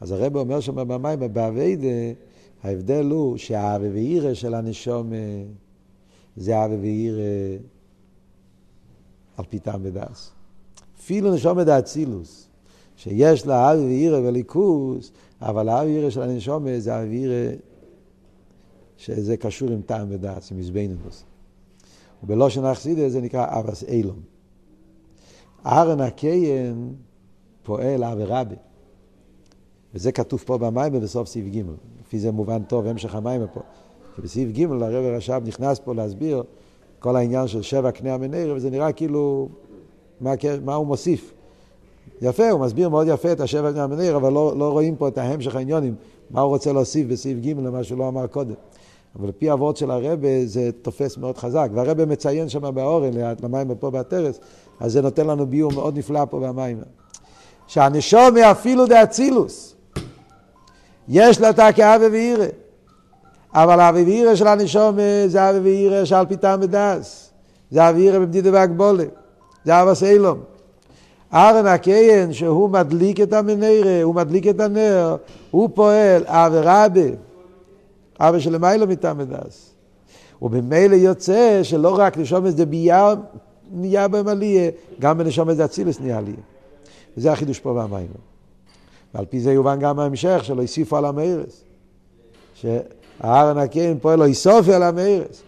אז 0.00 0.10
הרב 0.10 0.36
אומר 0.36 0.60
שם 0.60 0.88
במים, 0.88 1.18
באביידה, 1.32 1.88
ההבדל 2.62 3.06
הוא 3.10 3.36
שהאווה 3.36 3.88
ואירא 3.92 4.34
של 4.34 4.54
הנשום 4.54 5.12
זה 6.36 6.56
אווה 6.56 6.76
ואירא 6.80 7.22
על 9.36 9.44
פי 9.48 9.58
טעם 9.58 9.80
ודס. 9.84 10.30
אפילו 10.98 11.34
נשום 11.34 11.60
את 11.60 11.68
האצילוס, 11.68 12.48
שיש 12.96 13.46
לה 13.46 13.72
אווה 13.72 13.84
ואירא 13.84 14.18
וליכוס, 14.18 15.12
אבל 15.40 15.68
האווה 15.68 15.84
ואירא 15.84 16.10
של 16.10 16.22
הנשום 16.22 16.78
זה 16.78 16.94
אווה 16.94 17.08
ואירא 17.08 17.52
שזה 18.96 19.36
קשור 19.36 19.70
עם 19.70 19.80
טעם 19.86 20.06
ודס, 20.10 20.52
עם 20.52 20.58
מזבנינוס. 20.58 21.24
ובלושן 22.22 22.64
אכסידא 22.64 23.08
זה 23.08 23.20
נקרא 23.20 23.46
אבס 23.60 23.84
אילום. 23.84 24.20
ארן 25.66 26.00
הקיין 26.00 26.94
פועל 27.62 28.04
אבי 28.04 28.24
רבי. 28.24 28.54
וזה 29.94 30.12
כתוב 30.12 30.42
פה 30.46 30.58
במים 30.58 30.92
בסוף 30.92 31.28
סעיף 31.28 31.46
ג', 31.54 31.62
לפי 32.00 32.18
זה 32.18 32.32
מובן 32.32 32.62
טוב 32.62 32.86
המשך 32.86 33.14
המים 33.14 33.42
פה. 33.54 33.60
כי 34.14 34.22
בסעיף 34.22 34.50
ג' 34.50 34.62
הרב 34.62 35.04
הרש"ב 35.04 35.42
נכנס 35.46 35.78
פה 35.78 35.94
להסביר 35.94 36.42
כל 36.98 37.16
העניין 37.16 37.48
של 37.48 37.62
שבע 37.62 37.90
קנה 37.90 38.14
המנרא, 38.14 38.54
וזה 38.54 38.70
נראה 38.70 38.92
כאילו, 38.92 39.48
מה, 40.20 40.32
מה 40.64 40.74
הוא 40.74 40.86
מוסיף. 40.86 41.32
יפה, 42.22 42.50
הוא 42.50 42.60
מסביר 42.60 42.88
מאוד 42.88 43.06
יפה 43.10 43.32
את 43.32 43.40
השבע 43.40 43.72
קנה 43.72 43.84
המנרא, 43.84 44.16
אבל 44.16 44.32
לא, 44.32 44.58
לא 44.58 44.72
רואים 44.72 44.96
פה 44.96 45.08
את 45.08 45.18
ההמשך 45.18 45.56
העניונים, 45.56 45.94
מה 46.30 46.40
הוא 46.40 46.48
רוצה 46.48 46.72
להוסיף 46.72 47.06
בסעיף 47.06 47.38
ג' 47.38 47.48
למה 47.48 47.84
שהוא 47.84 47.98
לא 47.98 48.08
אמר 48.08 48.26
קודם. 48.26 48.54
אבל 49.18 49.28
לפי 49.28 49.50
הוורד 49.50 49.76
של 49.76 49.90
הרבה 49.90 50.28
זה 50.44 50.70
תופס 50.82 51.18
מאוד 51.18 51.38
חזק. 51.38 51.68
והרבה 51.74 52.06
מציין 52.06 52.48
שם 52.48 52.74
באורן, 52.74 53.10
למים 53.42 53.74
פה 53.74 53.90
בהטרס, 53.90 54.40
אז 54.80 54.92
זה 54.92 55.02
נותן 55.02 55.26
לנו 55.26 55.46
ביור 55.46 55.72
מאוד 55.72 55.98
נפלא 55.98 56.24
פה 56.30 56.40
במים. 56.40 56.80
שהנשום 57.66 58.36
אפילו 58.36 58.86
דאצילוס, 58.86 59.74
יש 61.08 61.40
לה 61.40 61.52
תא 61.52 61.72
כאבה 61.72 62.06
ואירא. 62.12 62.46
אבל 63.54 63.80
האבה 63.80 64.02
ואירא 64.04 64.34
של 64.34 64.46
הנשום 64.46 64.96
זה 65.26 65.50
אבה 65.50 65.58
ואירא 65.62 66.04
שעל 66.04 66.26
פי 66.26 66.36
טעם 66.36 66.60
ודס. 66.62 67.30
זה 67.70 67.88
אבה 67.88 67.98
ואירא 67.98 68.18
בבדידה 68.18 68.50
והגבולה. 68.52 69.04
זה 69.64 69.82
אבה 69.82 69.94
סיילום. 69.94 70.38
ארן 71.34 71.66
הקיין 71.66 72.32
שהוא 72.32 72.70
מדליק 72.70 73.20
את 73.20 73.32
המנרא, 73.32 74.02
הוא 74.02 74.14
מדליק 74.14 74.46
את 74.46 74.60
הנר, 74.60 75.16
הוא 75.50 75.68
פועל 75.74 76.22
אבה 76.26 76.60
רבה. 76.60 77.08
אבא 78.28 78.38
שלמיילו 78.38 78.86
מטעם 78.86 79.16
ודס. 79.20 79.70
וממילא 80.42 80.94
יוצא 80.94 81.60
שלא 81.62 81.98
רק 81.98 82.18
נשומת 82.18 82.56
זה 82.56 82.66
ביה 82.66 83.14
נהיה 83.72 84.08
בהם 84.08 84.28
עליה, 84.28 84.70
גם 85.00 85.18
בנשומת 85.18 85.56
זה 85.56 85.64
אצילס 85.64 86.00
נהיה 86.00 86.18
עליה. 86.18 86.34
וזה 87.16 87.32
החידוש 87.32 87.60
פה 87.60 87.72
במים. 87.72 88.06
ועל 89.14 89.24
פי 89.24 89.40
זה 89.40 89.52
יובן 89.52 89.78
גם 89.78 89.98
ההמשך 89.98 90.40
שלא 90.42 90.62
הוסיפו 90.62 90.96
על 90.96 91.04
המארס. 91.04 91.64
שהארן 92.54 93.58
הקין 93.58 93.98
פועל 93.98 94.18
לא 94.18 94.28
יסופי 94.28 94.72
על 94.74 94.82
המארס. 94.82 95.42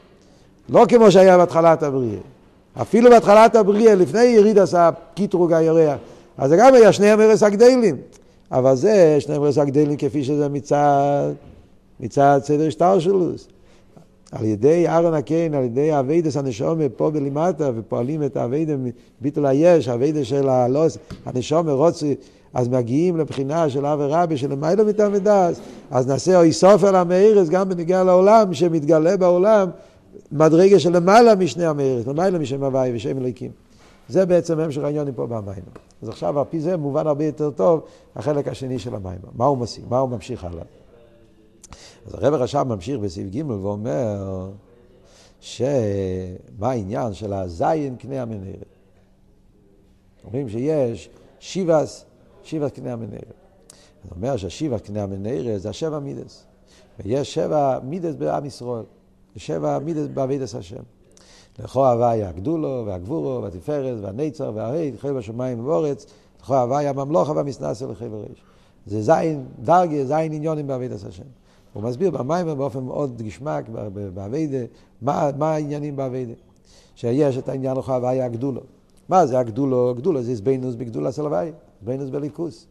לא 0.68 0.86
כמו 0.88 1.10
שהיה 1.10 1.38
בהתחלת 1.38 1.82
הבריאה. 1.82 2.20
אפילו 2.80 3.10
בהתחלת 3.10 3.56
הבריאה, 3.56 3.94
לפני 3.94 4.22
יריד 4.22 4.58
עשה 4.58 4.90
קיטרוג 5.14 5.52
הירח, 5.52 5.98
אז 6.38 6.50
זה 6.50 6.56
גם 6.56 6.74
היה 6.74 6.92
שני 6.92 7.10
המרס 7.10 7.42
הגדלים. 7.42 7.96
אבל 8.52 8.76
זה 8.76 9.16
שני 9.20 9.34
המרס 9.34 9.58
הגדלים 9.58 9.96
כפי 9.96 10.24
שזה 10.24 10.48
מצד 10.48 11.32
מצד 12.00 12.40
סדר 12.42 12.70
שטר 12.70 12.98
שלו. 12.98 13.30
על 14.32 14.44
ידי 14.44 14.88
ארון 14.88 15.14
הקיין, 15.14 15.54
על 15.54 15.64
ידי 15.64 15.98
אביידס 15.98 16.36
הנשומה 16.36 16.88
פה 16.96 17.10
בלימטה, 17.10 17.70
ופועלים 17.76 18.22
את 18.22 18.36
האביידה 18.36 18.72
ביטול 19.20 19.46
היש, 19.46 19.88
האביידה 19.88 20.24
של 20.24 20.48
הלוס, 20.48 20.98
הנשומה 21.26 21.72
רוצי, 21.72 22.14
אז 22.54 22.68
מגיעים 22.68 23.16
לבחינה 23.16 23.70
של 23.70 23.86
אבי 23.86 24.04
רבי, 24.08 24.36
של 24.36 24.54
מיילו 24.54 24.84
מתעמדס, 24.86 25.60
אז 25.90 26.06
נעשה 26.06 26.38
אוי 26.38 26.52
סופר 26.52 26.92
למאירס 26.92 27.48
גם 27.48 27.68
בנגיע 27.68 28.04
לעולם, 28.04 28.54
שמתגלה 28.54 29.16
בעולם 29.16 29.68
מדרגה 30.32 30.78
של 30.78 30.96
למעלה 30.96 31.34
משני 31.34 31.66
המאירס, 31.66 32.06
למעלה 32.06 32.38
משם 32.38 32.64
הוואי 32.64 32.92
ושם 32.94 33.18
אלוקים. 33.18 33.50
זה 34.08 34.26
בעצם 34.26 34.58
המשך 34.60 34.82
העניינים 34.82 35.14
פה 35.14 35.26
במים. 35.26 35.64
אז 36.02 36.08
עכשיו 36.08 36.38
על 36.38 36.44
פי 36.50 36.60
זה 36.60 36.76
מובן 36.76 37.06
הרבה 37.06 37.24
יותר 37.24 37.50
טוב 37.50 37.80
החלק 38.16 38.48
השני 38.48 38.78
של 38.78 38.94
המים. 38.94 39.18
מה 39.36 39.44
הוא 39.44 39.58
מוסיף? 39.58 39.84
מה 39.90 39.98
הוא 39.98 40.10
ממשיך 40.10 40.44
הלאה? 40.44 40.64
אז 42.06 42.14
הרב 42.14 42.34
הרש"ב 42.34 42.62
ממשיך 42.62 42.98
בסעיף 42.98 43.28
ג' 43.30 43.50
ואומר 43.50 44.50
שמה 45.40 45.58
העניין 46.60 47.14
של 47.14 47.32
הזין 47.32 47.96
קנה 47.96 48.22
המנהרת. 48.22 48.74
אומרים 50.24 50.48
שיש 50.48 51.08
שיבס, 51.40 52.04
שיבס 52.44 52.70
קנה 52.70 52.92
המנהרת. 52.92 53.34
זאת 54.04 54.12
אומרת 54.16 54.38
שהשיבס 54.38 54.80
קנה 54.80 55.02
המנהרת 55.02 55.60
זה 55.60 55.68
השבע 55.68 55.98
מידס. 55.98 56.44
ויש 57.00 57.34
שבע 57.34 57.78
מידס 57.84 58.14
בעם 58.14 58.44
ישראל, 58.44 58.84
שבע 59.36 59.78
מידס 59.78 60.06
בעבידת 60.14 60.54
השם. 60.54 60.82
לכו 61.58 61.86
הוויה 61.86 62.28
הגדולו 62.28 62.82
והגבורו 62.86 63.42
והתפארת 63.42 63.96
והנצר 64.02 64.52
וההד, 64.54 64.94
חיל 64.98 65.12
בשמיים 65.12 65.60
ובאורץ, 65.60 66.06
לכו 66.40 66.54
הוויה 66.54 66.90
הממלוכה 66.90 67.32
והמסנסר 67.32 67.86
לחיל 67.86 68.12
הרש. 68.12 68.44
זה 68.86 69.02
זין 69.02 69.46
דרגי, 69.60 70.06
זין 70.06 70.32
עניונים 70.32 70.66
בעבידת 70.66 71.04
השם. 71.08 71.24
הוא 71.74 71.82
מסביר 71.82 72.10
במים 72.10 72.46
באופן 72.46 72.80
מאוד 72.80 73.22
גשמק, 73.22 73.68
באביידה, 74.14 74.58
מה, 75.02 75.30
מה 75.38 75.50
העניינים 75.50 75.96
באביידה. 75.96 76.32
שיש 76.94 77.38
את 77.38 77.48
העניין 77.48 77.76
לך 77.76 77.88
הוויה 77.88 78.24
הגדולו. 78.24 78.60
מה 79.08 79.26
זה 79.26 79.38
הגדולו? 79.38 79.94
גדולו 79.96 80.22
זה 80.22 80.30
איזבנוס 80.30 80.74
בגדולה 80.74 81.12
של 81.12 81.22
הוויה, 81.22 81.52
איזבנוס 81.80 82.10
בליכוס. 82.10 82.66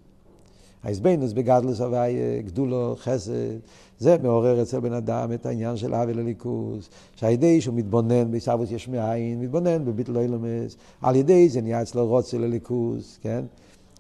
האיזבנוס 0.84 1.34
בגדלוס 1.34 1.82
הוויה, 1.82 2.41
גדולו, 2.41 2.95
חסד, 2.97 3.34
זה 3.99 4.18
מעורר 4.24 4.62
אצל 4.62 4.80
בן 4.80 4.93
אדם 4.93 5.34
את 5.34 5.45
העניין 5.45 5.78
של 5.78 5.93
אבי 5.95 6.14
לליכוס, 6.14 6.89
שעל 7.16 7.32
ידי 7.32 7.62
שהוא 7.62 7.76
מתבונן 7.76 8.32
בעיסאוווס 8.32 8.72
יש 8.72 8.88
מאין, 8.88 9.41
מתבונן 9.41 9.86
בביטל 9.86 10.18
אילומס, 10.18 10.78
על 11.01 11.16
ידי 11.16 11.49
זה 11.49 11.62
נהיה 11.62 11.82
אצלו 11.82 12.08
רוצה 12.08 12.38
לליכוס, 12.38 13.20
כן? 13.22 13.45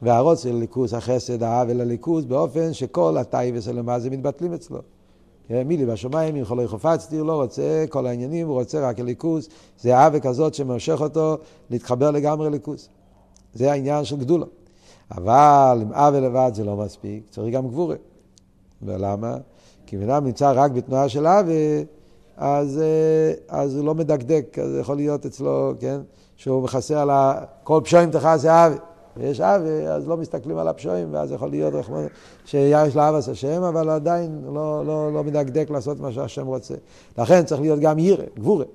והרוצה 0.03 0.51
לליכוס, 0.51 0.93
החסד, 0.93 1.43
האבל 1.43 1.77
לליכוס, 1.77 2.25
באופן 2.25 2.73
שכל 2.73 3.17
הטייבס 3.17 3.63
זה 3.97 4.09
מתבטלים 4.09 4.53
אצלו. 4.53 4.79
כן, 5.47 5.67
מילי 5.67 5.85
בשמיים, 5.85 6.35
אם 6.35 6.45
חולי 6.45 6.67
חפצתי, 6.67 7.17
הוא 7.17 7.27
לא 7.27 7.41
רוצה 7.41 7.85
כל 7.89 8.07
העניינים, 8.07 8.47
הוא 8.47 8.59
רוצה 8.59 8.89
רק 8.89 8.99
הליכוס. 8.99 9.49
זה 9.81 9.97
האווה 9.97 10.19
כזאת 10.19 10.53
שמושך 10.53 11.01
אותו 11.01 11.37
להתחבר 11.69 12.11
לגמרי 12.11 12.49
לליכוס. 12.49 12.89
זה 13.53 13.71
העניין 13.71 14.05
של 14.05 14.17
גדולה. 14.17 14.45
אבל 15.11 15.79
אם 15.81 15.93
אווה 15.93 16.19
לבד 16.19 16.51
זה 16.53 16.63
לא 16.63 16.75
מספיק, 16.75 17.23
צריך 17.29 17.53
גם 17.53 17.67
גבורה. 17.67 17.95
ולמה? 18.81 19.37
כי 19.85 19.95
אם 19.95 20.01
אדם 20.01 20.25
נמצא 20.25 20.51
רק 20.55 20.71
בתנועה 20.71 21.09
של 21.09 21.27
אווה, 21.27 21.81
אז, 22.37 22.81
אה, 22.81 23.33
אז 23.47 23.75
הוא 23.75 23.85
לא 23.85 23.95
מדקדק, 23.95 24.59
אז 24.63 24.77
יכול 24.79 24.95
להיות 24.95 25.25
אצלו, 25.25 25.73
כן, 25.79 26.01
שהוא 26.35 26.63
מכסה 26.63 27.01
על 27.01 27.09
כל 27.63 27.81
פשועים 27.83 28.11
תכס 28.11 28.45
אווה. 28.45 28.75
ויש 29.17 29.41
אבי, 29.41 29.87
אז 29.87 30.07
לא 30.07 30.17
מסתכלים 30.17 30.57
על 30.57 30.67
הפשועים, 30.67 31.07
ואז 31.11 31.31
יכול 31.31 31.49
להיות 31.49 31.73
רחמון, 31.73 32.05
שיש 32.45 32.95
לה 32.95 33.09
אבס 33.09 33.29
השם, 33.29 33.63
אבל 33.63 33.89
עדיין 33.89 34.41
לא, 34.53 34.85
לא, 34.85 35.13
לא 35.13 35.23
מדקדק 35.23 35.69
לעשות 35.69 35.99
מה 35.99 36.11
שהשם 36.11 36.45
רוצה. 36.45 36.75
לכן 37.17 37.43
צריך 37.45 37.61
להיות 37.61 37.79
גם 37.79 37.99
ירא, 37.99 38.25
גבורה. 38.39 38.65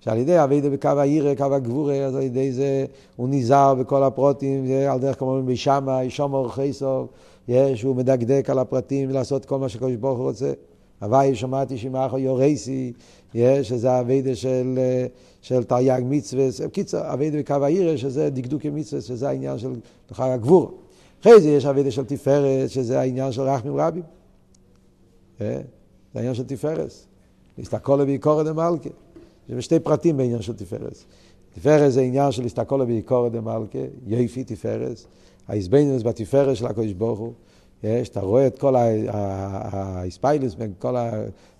שעל 0.00 0.18
ידי 0.18 0.44
אבידה 0.44 0.70
בקו 0.70 0.88
הירא, 0.96 1.34
קו 1.34 1.54
הגבורה, 1.54 1.96
אז 1.96 2.16
על 2.16 2.22
ידי 2.22 2.52
זה 2.52 2.84
הוא 3.16 3.28
נזהר 3.30 3.74
בכל 3.74 4.02
הפרוטים, 4.02 4.64
על 4.90 4.98
דרך 4.98 5.18
כמו 5.18 5.40
בשמה, 5.44 6.04
ישום 6.04 6.34
אורחי 6.34 6.72
סוף, 6.72 7.08
יש, 7.48 7.82
הוא 7.82 7.96
מדקדק 7.96 8.50
על 8.50 8.58
הפרטים 8.58 9.10
לעשות 9.10 9.44
כל 9.44 9.58
מה 9.58 9.68
שקדוש 9.68 9.94
ברוך 9.94 10.18
הוא 10.18 10.26
רוצה. 10.26 10.52
הוואי 11.00 11.34
שמעתי 11.34 11.78
שמאחו 11.78 12.18
יורייסי, 12.18 12.92
יש, 12.92 13.23
שזה 13.62 14.00
אביידה 14.00 14.34
של, 14.34 14.78
של 15.42 15.64
תרי"ג 15.64 16.02
מצווה, 16.04 16.68
קיצר, 16.72 17.12
אביידה 17.12 17.38
בקו 17.38 17.54
העיר, 17.54 17.96
שזה 17.96 18.30
דקדוקי 18.30 18.70
מצווה, 18.70 19.02
שזה 19.02 19.28
העניין 19.28 19.58
של 19.58 19.72
חג 20.12 20.30
הגבור. 20.32 20.78
אחרי 21.20 21.40
זה 21.40 21.48
יש 21.48 21.66
אביידה 21.66 21.90
של 21.90 22.04
תפארת, 22.04 22.70
שזה 22.70 23.00
העניין 23.00 23.32
של 23.32 23.42
רחמים 23.42 23.76
רבים. 23.76 24.02
זה 25.40 25.62
העניין 26.14 26.34
של 26.34 26.44
תפארת. 26.44 26.92
להסתכל 27.58 28.04
בעיקורא 28.04 28.42
דמלכה. 28.42 28.88
יש 29.48 29.64
שתי 29.64 29.80
פרטים 29.80 30.16
בעניין 30.16 30.42
של 30.42 30.52
תפארת. 30.52 30.98
תפארת 31.54 31.92
זה 31.92 32.00
עניין 32.00 32.32
של 32.32 32.42
להסתכל 32.42 32.84
בעיקורא 32.84 33.28
דמלכה, 33.28 33.78
יפי 34.06 34.44
תפארת. 34.44 35.00
האיזבנינוס 35.48 36.02
בתפארת 36.02 36.56
של 36.56 36.66
הקדוש 36.66 36.92
ברוך 36.92 37.18
הוא. 37.18 37.32
יש, 37.84 38.08
אתה 38.08 38.20
רואה 38.20 38.46
את 38.46 38.58
כל 38.58 38.74
האספיילוס, 38.76 40.54
בין 40.54 40.72
כל 40.78 40.96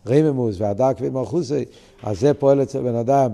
הרממוס 0.07 0.57
והדק 0.59 0.97
ומלכוסי, 1.01 1.65
אז 2.03 2.21
זה 2.21 2.35
פועל 2.35 2.63
אצל 2.63 2.83
בן 2.83 2.95
אדם 2.95 3.31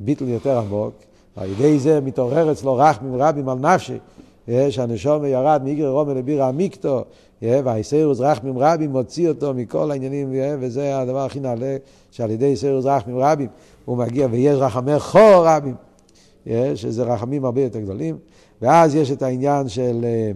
ביטל 0.00 0.28
יותר 0.28 0.58
עמוק, 0.58 0.94
ועל 1.36 1.50
ידי 1.50 1.78
זה 1.78 2.00
מתעורר 2.00 2.52
אצלו 2.52 2.76
רחמים 2.76 3.22
רבים 3.22 3.48
על 3.48 3.58
נפשי, 3.58 3.98
שהנשום 4.70 5.24
ירד 5.24 5.60
מאיגר 5.64 5.88
רומא 5.88 6.12
לבירה 6.12 6.48
עמיקתו, 6.48 7.04
והאיסרוס 7.42 8.20
רחמים 8.20 8.58
רבים 8.58 8.90
מוציא 8.90 9.28
אותו 9.28 9.54
מכל 9.54 9.90
העניינים, 9.90 10.28
וזה 10.60 10.98
הדבר 10.98 11.24
הכי 11.24 11.40
נעלה, 11.40 11.76
שעל 12.10 12.30
ידי 12.30 12.46
איסרוס 12.46 12.84
רחמים 12.84 13.18
רבים 13.18 13.48
הוא 13.84 13.96
מגיע 13.96 14.28
ויש 14.30 14.58
רחמי 14.58 14.98
חור 14.98 15.46
רבים, 15.46 15.74
שזה 16.74 17.02
רחמים 17.02 17.44
הרבה 17.44 17.60
יותר 17.60 17.80
גדולים, 17.80 18.16
ואז 18.62 18.94
יש 18.94 19.10
את 19.10 19.22
העניין 19.22 19.68
של 19.68 20.04
אה, 20.04 20.30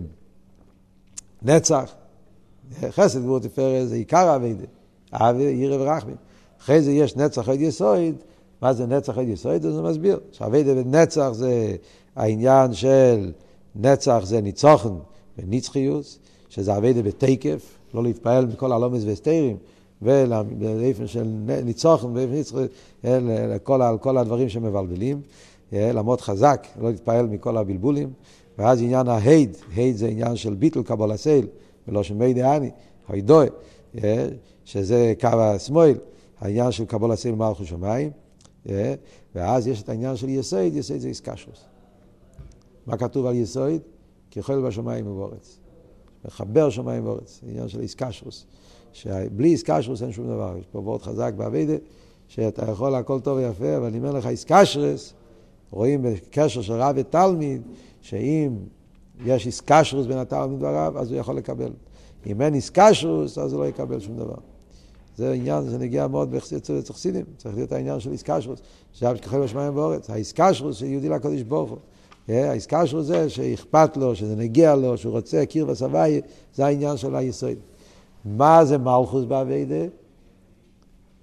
נצח, 1.43 1.95
חסד 2.91 3.23
גבור 3.23 3.39
תפארת 3.39 3.89
זה 3.89 3.95
עיקר 3.95 4.29
האביידה, 4.29 4.65
אבי 5.13 5.43
ירא 5.43 5.77
ורחמים. 5.77 6.17
אחרי 6.61 6.83
זה 6.83 6.93
יש 6.93 7.17
נצח 7.17 7.49
עד 7.49 7.61
יסוד, 7.61 8.15
מה 8.63 8.73
זה 8.73 8.87
נצח 8.87 9.19
עד 9.19 9.29
יסוד? 9.29 9.63
זה 9.63 9.83
מסביר. 9.83 10.21
שאביידה 10.33 10.73
ונצח 10.77 11.29
זה 11.33 11.77
העניין 12.17 12.73
של 12.73 13.33
נצח 13.77 14.21
זה 14.25 14.41
ניצוחן 14.41 14.95
ונצחיוס, 15.39 16.19
שזה 16.49 16.77
אביידה 16.77 17.03
בתקף, 17.03 17.79
לא 17.95 18.03
להתפעל 18.03 18.47
מכל 18.47 18.73
הלומס 18.73 19.05
והסתרים, 19.05 19.57
ולאיפן 20.03 21.07
של 21.07 21.27
ניצוחן 21.65 22.17
ואיפן 22.17 22.35
נצחי, 22.35 22.67
לכל, 23.55 23.81
כל 24.01 24.19
הדברים 24.19 24.49
שמבלבלים, 24.49 25.21
לעמוד 25.73 26.21
חזק, 26.21 26.67
לא 26.81 26.91
להתפעל 26.91 27.27
מכל 27.27 27.57
הבלבולים, 27.57 28.13
ואז 28.59 28.83
עניין 28.83 29.09
ההייד, 29.09 29.57
הייד 29.75 29.97
זה 29.97 30.07
עניין 30.07 30.37
של 30.37 30.55
ביטל 30.55 30.83
קבול 30.83 31.11
הסייל, 31.11 31.47
ולא 31.89 32.03
של 32.03 32.15
מי 32.15 32.35
דעני, 32.35 32.71
הוידוי, 33.09 33.47
שזה 34.65 35.15
קו 35.21 35.29
השמאל, 35.29 35.95
העניין 36.39 36.73
של 36.73 36.85
קבול 36.85 37.13
הסייל 37.13 37.35
מלכו 37.35 37.65
שמיים, 37.65 38.11
ואז 39.35 39.67
יש 39.67 39.83
את 39.83 39.89
העניין 39.89 40.17
של 40.17 40.29
יסויד, 40.29 40.77
יסויד 40.77 41.01
זה 41.01 41.09
איסקשוס. 41.09 41.65
מה 42.87 42.97
כתוב 42.97 43.27
על 43.27 43.35
יסויד? 43.35 43.81
ככל 44.37 44.67
בשמיים 44.67 45.07
ובארץ. 45.07 45.59
מחבר 46.25 46.71
שמיים 46.71 47.07
וארץ, 47.07 47.41
עניין 47.49 47.69
של 47.69 47.81
איסקשרוס. 47.81 48.47
שבלי 48.93 49.49
איסקשרוס 49.49 50.03
אין 50.03 50.13
שום 50.13 50.27
דבר, 50.27 50.55
יש 50.61 50.67
פה 50.67 50.79
וורט 50.79 51.03
חזק 51.03 51.33
באביידה, 51.37 51.75
שאתה 52.29 52.71
יכול 52.71 52.95
הכל 52.95 53.21
טוב 53.21 53.39
ויפה, 53.39 53.77
אבל 53.77 53.87
אני 53.87 53.99
אומר 53.99 54.13
לך 54.13 54.27
איסקשרוס, 54.27 55.15
רואים 55.71 56.03
בקשר 56.03 56.63
של 56.63 56.73
רב 56.73 56.95
ותלמיד, 56.99 57.63
שאם 58.01 58.57
יש 59.25 59.47
איסקשרוס 59.47 60.07
בין 60.07 60.19
התלמיד 60.19 60.63
והרב, 60.63 60.97
אז 60.97 61.11
הוא 61.11 61.21
יכול 61.21 61.37
לקבל. 61.37 61.73
אם 62.27 62.43
אין 62.43 62.55
איסקשרוס, 62.55 63.39
אז 63.39 63.53
הוא 63.53 63.61
לא 63.61 63.69
יקבל 63.69 64.01
שום 64.01 64.17
דבר. 64.17 64.37
זה 65.17 65.33
עניין 65.33 65.71
שנגיע 65.71 66.07
מאוד 66.07 66.35
אצל 66.35 66.81
חסידים, 66.93 67.25
צריך 67.37 67.55
להיות 67.55 67.73
העניין 67.73 68.01
של 68.01 68.13
איסקשרוס, 68.13 68.59
שזה 68.93 69.07
ככל 69.23 69.43
בשמיים 69.43 69.77
ואורץ, 69.77 70.11
האיסקשרוס 70.11 70.77
של 70.77 70.87
יהודי 70.87 71.09
לקודש 71.09 71.43
ברוך 71.43 71.71
הוא. 71.71 71.79
העסקה 72.29 72.87
שלו 72.87 73.03
זה 73.03 73.31
שאכפת 73.31 73.97
לו, 73.97 74.15
שזה 74.15 74.37
נגיע 74.37 74.75
לו, 74.75 74.97
שהוא 74.99 75.13
רוצה 75.13 75.47
קיר 75.47 75.67
וסבי, 75.69 76.21
זה 76.55 76.67
העניין 76.67 76.97
של 76.97 77.17
היסוד. 77.17 77.57
מה 78.25 78.65
זה 78.65 78.79
מלכוס 78.79 79.25
באביידה? 79.25 79.85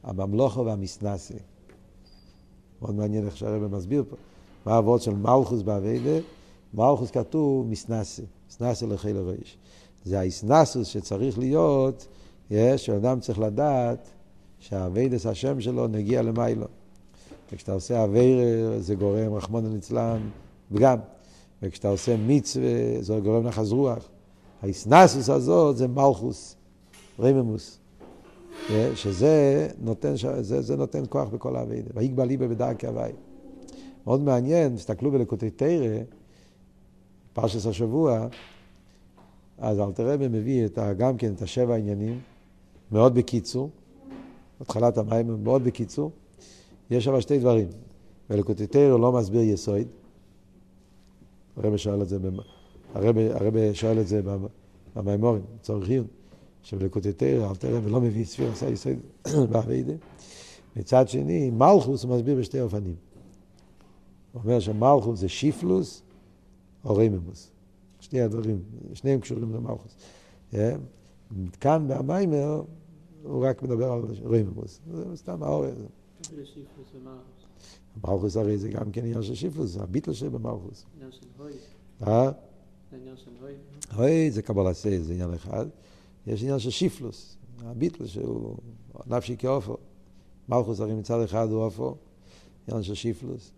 הממלוכו 0.04 0.66
והמסנסה. 0.66 1.34
מאוד 2.82 2.96
מעניין 2.96 3.26
איך 3.26 3.38
שהרבא 3.38 3.78
מסביר 3.78 4.04
פה. 4.10 4.16
מה 4.66 4.74
העבוד 4.74 5.02
של 5.02 5.14
מלכוס 5.14 5.62
באביידה? 5.62 6.20
מלכוס 6.76 7.12
כתוב 7.12 7.68
מסנסה, 7.68 8.24
מסנסה 8.50 8.86
לחיל 8.86 9.18
הראש. 9.18 9.58
זה 10.06 10.20
האיסנסוס 10.20 10.88
שצריך 10.88 11.40
להיות, 11.40 12.08
יש, 12.52 12.86
שאדם 12.86 13.20
צריך 13.20 13.40
לדעת 13.40 14.10
שהאביידס 14.60 15.26
השם 15.26 15.62
שלו 15.62 15.88
נגיע 15.88 16.22
למיילו. 16.22 16.68
וכשאתה 17.54 17.74
עושה 17.74 18.04
אביירה 18.04 18.80
זה 18.80 18.96
גורם, 18.96 19.34
רחמון 19.34 19.74
ליצלן, 19.74 20.30
פגם. 20.74 20.98
וכשאתה 21.62 21.88
עושה 21.90 22.16
מצווה, 22.28 23.02
זה 23.02 23.20
גורם 23.20 23.48
לך 23.48 23.62
רוח. 23.72 24.10
האיסנסוס 24.62 25.30
הזאת 25.30 25.78
זה 25.78 25.88
מלכוס, 25.88 26.56
רממוס. 27.20 27.80
שזה 28.96 29.68
נותן, 29.80 30.14
זה, 30.42 30.62
זה 30.62 30.76
נותן 30.76 31.04
כוח 31.10 31.30
בכל 31.30 31.56
האבידה. 31.56 31.90
ויגבה 31.94 32.26
ליבה 32.26 32.48
בדרכי 32.48 32.88
הוואי. 32.88 33.12
מאוד 34.08 34.22
מעניין, 34.22 34.76
תסתכלו 34.76 35.12
בלקוטי 35.12 35.50
תרא, 35.50 35.98
פרשס 37.36 37.66
השבוע, 37.66 38.28
אז 39.58 39.80
אלתר 39.80 40.14
רבי 40.14 40.28
מביא 40.28 40.66
את, 40.66 40.80
גם 40.98 41.18
כן 41.18 41.34
את 41.34 41.42
השבע 41.42 41.74
העניינים, 41.74 42.20
מאוד 42.92 43.16
בקיצור, 43.16 43.70
התחלת 44.62 44.98
המים, 44.98 45.44
מאוד 45.44 45.64
בקיצור. 45.64 46.12
יש 46.92 47.08
אבל 47.08 47.22
שתי 47.22 47.40
דברים. 47.40 47.68
ולקוטי 48.30 48.68
תרא 48.68 48.98
לא 48.98 49.12
מסביר 49.12 49.42
יסוד, 49.42 49.88
הרב 51.58 51.78
שואל 51.78 52.02
את 52.02 52.10
זה, 52.10 52.18
הרב, 52.94 53.18
הרב 53.18 53.74
שואל 53.74 54.00
את 54.00 54.08
זה 54.08 54.22
במימורים, 54.96 55.42
צורך 55.62 55.90
עיון, 55.90 56.08
שבלקוטי 56.64 57.14
תרא, 57.14 57.50
אל 57.50 57.56
תראה 57.56 57.80
ולא 57.84 58.02
מביא 58.02 58.26
ספיר 58.26 58.52
עשה 58.52 58.70
יסוד 58.70 59.00
באביידה. 59.52 59.94
מצד 60.76 61.10
שני, 61.10 61.50
מלכוס 61.50 62.04
הוא 62.04 62.16
מסביר 62.16 62.40
בשתי 62.40 62.62
אופנים. 62.62 62.96
הוא 64.34 64.42
אומר 64.44 64.60
שמלכוס 64.60 65.20
זה 65.20 65.30
שיפלוס 65.30 66.05
או 66.86 66.96
רממוס. 66.96 67.52
שני 68.00 68.22
הדברים, 68.22 68.64
שניהם 68.94 69.20
קשורים 69.20 69.54
למלכוס. 69.54 69.96
אה? 70.54 70.76
כאן 71.60 71.88
במיימר 71.88 72.64
הוא 73.24 73.46
רק 73.46 73.64
מדבר 73.64 73.92
על 73.92 74.02
רממוס. 74.26 74.80
זה 74.92 75.18
סתם 75.18 75.44
האור. 75.44 75.66
מלכוס 78.04 78.38
הרי 78.38 78.58
זה 78.58 78.70
גם 78.70 78.92
כן 78.92 79.02
עניין 79.06 79.24
של 79.24 79.36
שיפלוס, 79.36 79.72
זה 79.72 79.84
הביטל 79.84 80.14
שבמלכוס. 80.14 80.86
עניין 80.96 81.12
של 81.12 81.28
הוי. 81.38 81.52
אה? 82.08 82.32
עניין 82.94 83.18
של 83.18 83.32
הוי. 83.42 83.54
הוי 83.96 84.32
זה 84.32 84.42
קבלה 84.42 84.74
סי, 84.74 85.00
זה 85.00 85.14
עניין 85.14 85.34
אחד. 85.34 85.66
יש 86.28 86.44
עניין 86.44 86.60
של 86.60 86.70
שיפלוס, 86.70 87.38
הביטל 87.60 88.06
שהוא 88.06 88.58
נפשי 89.08 89.38
כאופו. 89.38 89.78
מלכוס 90.50 90.80
הרי 90.80 90.94
מצד 90.94 91.22
אחד 91.22 91.48
הוא 91.52 91.64
אופו, 91.64 91.96
עניין 92.68 92.84
של 92.84 92.94
שיפלוס. 92.94 93.52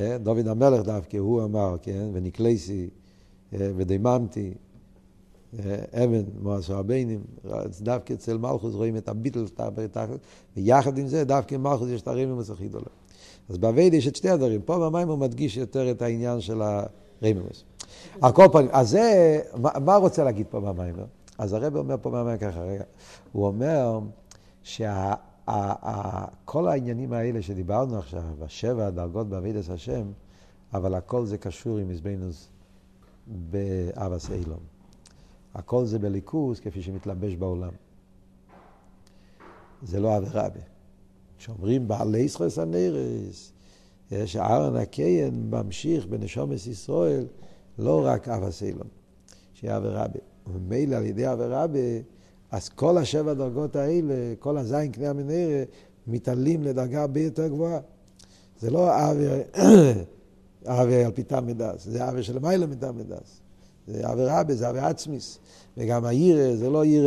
אה, 0.00 0.18
דוד 0.18 0.48
המלך 0.48 0.80
דווקא, 0.80 1.16
הוא 1.16 1.44
אמר, 1.44 1.76
כן, 1.82 2.08
ונקלסי 2.12 2.88
אה, 3.52 3.70
ודיממתי. 3.76 4.54
אבן, 5.92 6.22
מואס 6.42 6.70
רביינים, 6.70 7.20
דווקא 7.80 8.12
אצל 8.12 8.38
מלכוס 8.38 8.74
רואים 8.74 8.96
את 8.96 9.08
הביטל, 9.08 9.44
ויחד 10.56 10.98
עם 10.98 11.06
זה, 11.06 11.24
דווקא 11.24 11.56
מלכוס 11.56 11.88
יש 11.88 12.02
את 12.02 12.08
הרמימוס 12.08 12.50
הכי 12.50 12.68
גדולה. 12.68 12.86
אז 13.48 13.58
באביידה 13.58 13.96
יש 13.96 14.08
את 14.08 14.16
שתי 14.16 14.30
הדברים. 14.30 14.60
פה 14.62 14.78
במים 14.78 15.08
הוא 15.08 15.18
מדגיש 15.18 15.56
יותר 15.56 15.90
את 15.90 16.02
העניין 16.02 16.40
של 16.40 16.62
הרמימוס. 16.62 17.64
על 18.20 18.32
כל 18.32 18.46
פנים, 18.52 18.68
אז 18.72 18.90
זה, 18.90 19.40
מה 19.84 19.96
רוצה 19.96 20.24
להגיד 20.24 20.46
פה 20.50 20.60
במים? 20.60 20.94
אז 21.38 21.52
הרב 21.52 21.76
אומר 21.76 21.96
פה 22.02 22.10
במים 22.10 22.38
ככה, 22.38 22.60
רגע. 22.60 22.84
הוא 23.32 23.46
אומר 23.46 23.98
שכל 25.42 26.68
העניינים 26.68 27.12
האלה 27.12 27.42
שדיברנו 27.42 27.98
עכשיו, 27.98 28.44
השבע 28.44 28.86
הדרגות 28.86 29.28
באביידס 29.28 29.70
השם, 29.70 30.12
אבל 30.74 30.94
הכל 30.94 31.26
זה 31.26 31.38
קשור 31.38 31.78
עם 31.78 31.88
מזבנוס 31.88 32.48
באבס 33.26 34.30
אילום. 34.30 34.60
הכל 35.54 35.84
זה 35.84 35.98
בליכוס 35.98 36.60
כפי 36.60 36.82
שמתלבש 36.82 37.34
בעולם. 37.34 37.72
זה 39.82 40.00
לא 40.00 40.16
עבירה 40.16 40.48
ב. 40.48 40.58
כשאומרים 41.38 41.88
בעלי 41.88 42.28
זכוס 42.28 42.58
הנרס, 42.58 43.52
שאהרון 44.24 44.76
הקיין 44.76 45.50
ממשיך 45.50 46.06
בנשומס 46.06 46.66
ישראל, 46.66 47.26
לא 47.78 48.06
רק 48.06 48.28
אב 48.28 48.42
הסילום, 48.42 48.88
שיהיה 49.54 49.76
עבירה 49.76 50.08
ב. 50.08 50.12
וממילא 50.46 50.96
על 50.96 51.04
ידי 51.04 51.26
עבירה 51.26 51.66
ב, 51.66 52.00
אז 52.52 52.68
כל 52.68 52.98
השבע 52.98 53.34
דרגות 53.34 53.76
האלה, 53.76 54.14
כל 54.38 54.58
הזין 54.58 54.92
קנה 54.92 55.10
המנהרה, 55.10 55.62
מתעלים 56.06 56.62
לדרגה 56.62 57.00
הרבה 57.00 57.20
יותר 57.20 57.48
גבוהה. 57.48 57.80
זה 58.60 58.70
לא 58.70 58.90
אבי 60.66 61.04
על 61.04 61.10
פי 61.14 61.22
תם 61.22 61.46
מדס, 61.46 61.84
זה 61.84 62.08
אבי 62.08 62.22
של 62.22 62.38
מיילה 62.38 62.66
מתם 62.66 62.96
מדס. 62.98 63.40
זה 63.86 64.08
עבירה 64.08 64.42
ב, 64.44 64.52
זה 64.52 64.70
אבי 64.70 64.78
עצמיס. 64.78 65.38
וגם 65.76 66.04
העיר 66.04 66.56
זה 66.56 66.70
לא 66.70 66.82
עיר 66.82 67.06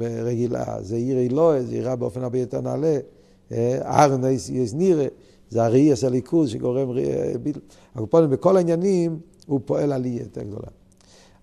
רגילה, 0.00 0.82
זה 0.82 0.96
עיר 0.96 1.18
אלוהה, 1.18 1.62
זה 1.62 1.74
עירה 1.74 1.96
באופן 1.96 2.22
הרבה 2.22 2.38
יותר 2.38 2.60
נעלה. 2.60 2.98
ארן 3.82 4.20
יש 4.52 4.72
נירה, 4.72 5.06
זה 5.50 5.64
הראי 5.64 5.92
עשה 5.92 6.08
ליכוז 6.08 6.50
שגורם. 6.50 6.88
הקופונים 7.94 8.30
בכל 8.30 8.56
העניינים 8.56 9.20
הוא 9.46 9.60
פועל 9.64 9.92
עלייה 9.92 10.22
יותר 10.22 10.42
גדולה. 10.42 10.68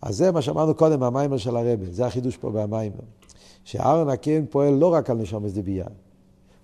אז 0.02 0.18
זה 0.18 0.32
מה 0.32 0.41
שאמרנו 0.41 0.76
קודם 0.76 1.00
מהמיימר 1.00 1.38
של 1.38 1.56
הרבה, 1.56 1.86
זה 1.91 2.06
החידוש 2.06 2.38
פה 2.38 2.50
במיימר. 2.50 2.95
שארן 3.64 4.10
הקן 4.10 4.45
פועל 4.50 4.74
לא 4.74 4.93
רק 4.93 5.10
על 5.10 5.18
נשומס 5.18 5.54
דבייה, 5.54 5.86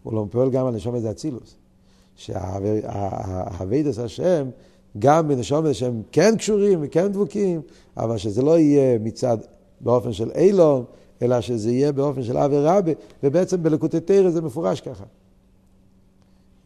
הוא 0.03 0.13
לא 0.13 0.25
פועל 0.31 0.49
גם 0.49 0.65
על 0.65 0.75
נשומס 0.75 1.03
דאצילוס. 1.03 1.55
שהאביידס 2.15 3.99
השם, 3.99 4.49
גם 4.99 5.27
בנשומס 5.27 5.75
שהם 5.75 6.01
כן 6.11 6.37
קשורים 6.37 6.79
וכן 6.81 7.07
דבוקים, 7.07 7.61
אבל 7.97 8.17
שזה 8.17 8.41
לא 8.41 8.59
יהיה 8.59 8.99
מצד 8.99 9.37
באופן 9.81 10.13
של 10.13 10.31
אילון, 10.35 10.83
אלא 11.21 11.41
שזה 11.41 11.71
יהיה 11.71 11.91
באופן 11.91 12.23
של 12.23 12.37
אבי 12.37 12.57
רבי, 12.59 12.93
ובעצם 13.23 13.63
בלקוטי 13.63 14.29
זה 14.29 14.41
מפורש 14.41 14.81
ככה. 14.81 15.03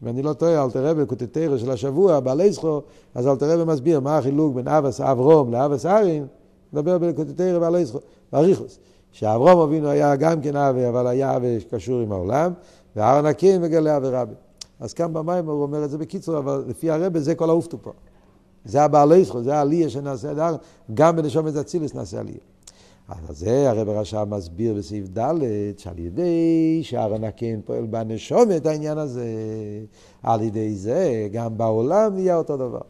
אם 0.02 0.08
אני 0.08 0.22
לא 0.22 0.32
טועה, 0.32 0.64
אלתר 0.64 0.86
רבי, 0.86 1.02
לקוטי 1.02 1.26
תרא 1.26 1.58
של 1.58 1.70
השבוע, 1.70 2.20
בעלי 2.20 2.52
זכו, 2.52 2.82
אז 3.14 3.26
אלתר 3.26 3.50
רבי 3.50 3.72
מסביר 3.72 4.00
מה 4.00 4.18
החילוק 4.18 4.54
בין 4.54 4.68
אבס 4.68 5.00
אברום 5.00 5.52
לאבס 5.52 5.86
ארין, 5.86 6.26
מדבר 6.72 7.12
תרא 7.36 7.58
בעלי 7.58 7.84
זכו. 7.84 7.98
בריחוס. 8.32 8.78
שאברום 9.12 9.60
אבינו 9.60 9.88
היה 9.88 10.16
גם 10.16 10.40
כן 10.40 10.56
אבי, 10.56 10.88
אבל 10.88 11.06
היה 11.06 11.36
אבי 11.36 11.58
קשור 11.70 12.00
עם 12.00 12.12
העולם, 12.12 12.52
והר 12.96 13.22
נקין 13.22 13.62
מגלה 13.62 13.96
אבי 13.96 14.08
רבי. 14.08 14.34
אז 14.80 14.94
כאן 14.94 15.12
במים 15.12 15.46
הוא 15.46 15.62
אומר 15.62 15.84
את 15.84 15.90
זה 15.90 15.98
בקיצור, 15.98 16.38
אבל 16.38 16.64
לפי 16.68 16.90
הרבה 16.90 17.20
זה 17.20 17.34
כל 17.34 17.50
האופטו 17.50 17.82
פה. 17.82 17.92
זה 18.64 18.82
הבעלי 18.82 19.16
ישחו, 19.16 19.42
זה 19.42 19.54
העלייה 19.54 19.88
שנעשה 19.88 20.34
דהר, 20.34 20.56
גם 20.94 21.16
בנשום 21.16 21.48
את 21.48 21.56
אצילס 21.56 21.94
נעשה 21.94 22.20
עלייה. 22.20 22.38
אז 23.28 23.38
זה 23.38 23.70
הרב 23.70 23.88
רש"ב 23.88 24.24
מסביר 24.24 24.74
בסעיף 24.74 25.18
ד' 25.18 25.34
שעל 25.76 25.98
ידי 25.98 26.80
שהר 26.82 27.14
הנקין 27.14 27.60
פועל 27.64 27.86
בנשום 27.86 28.52
את 28.56 28.66
העניין 28.66 28.98
הזה, 28.98 29.26
על 30.22 30.42
ידי 30.42 30.74
זה 30.74 31.28
גם 31.32 31.58
בעולם 31.58 32.14
נהיה 32.14 32.36
אותו 32.36 32.56
דבר. 32.56 32.80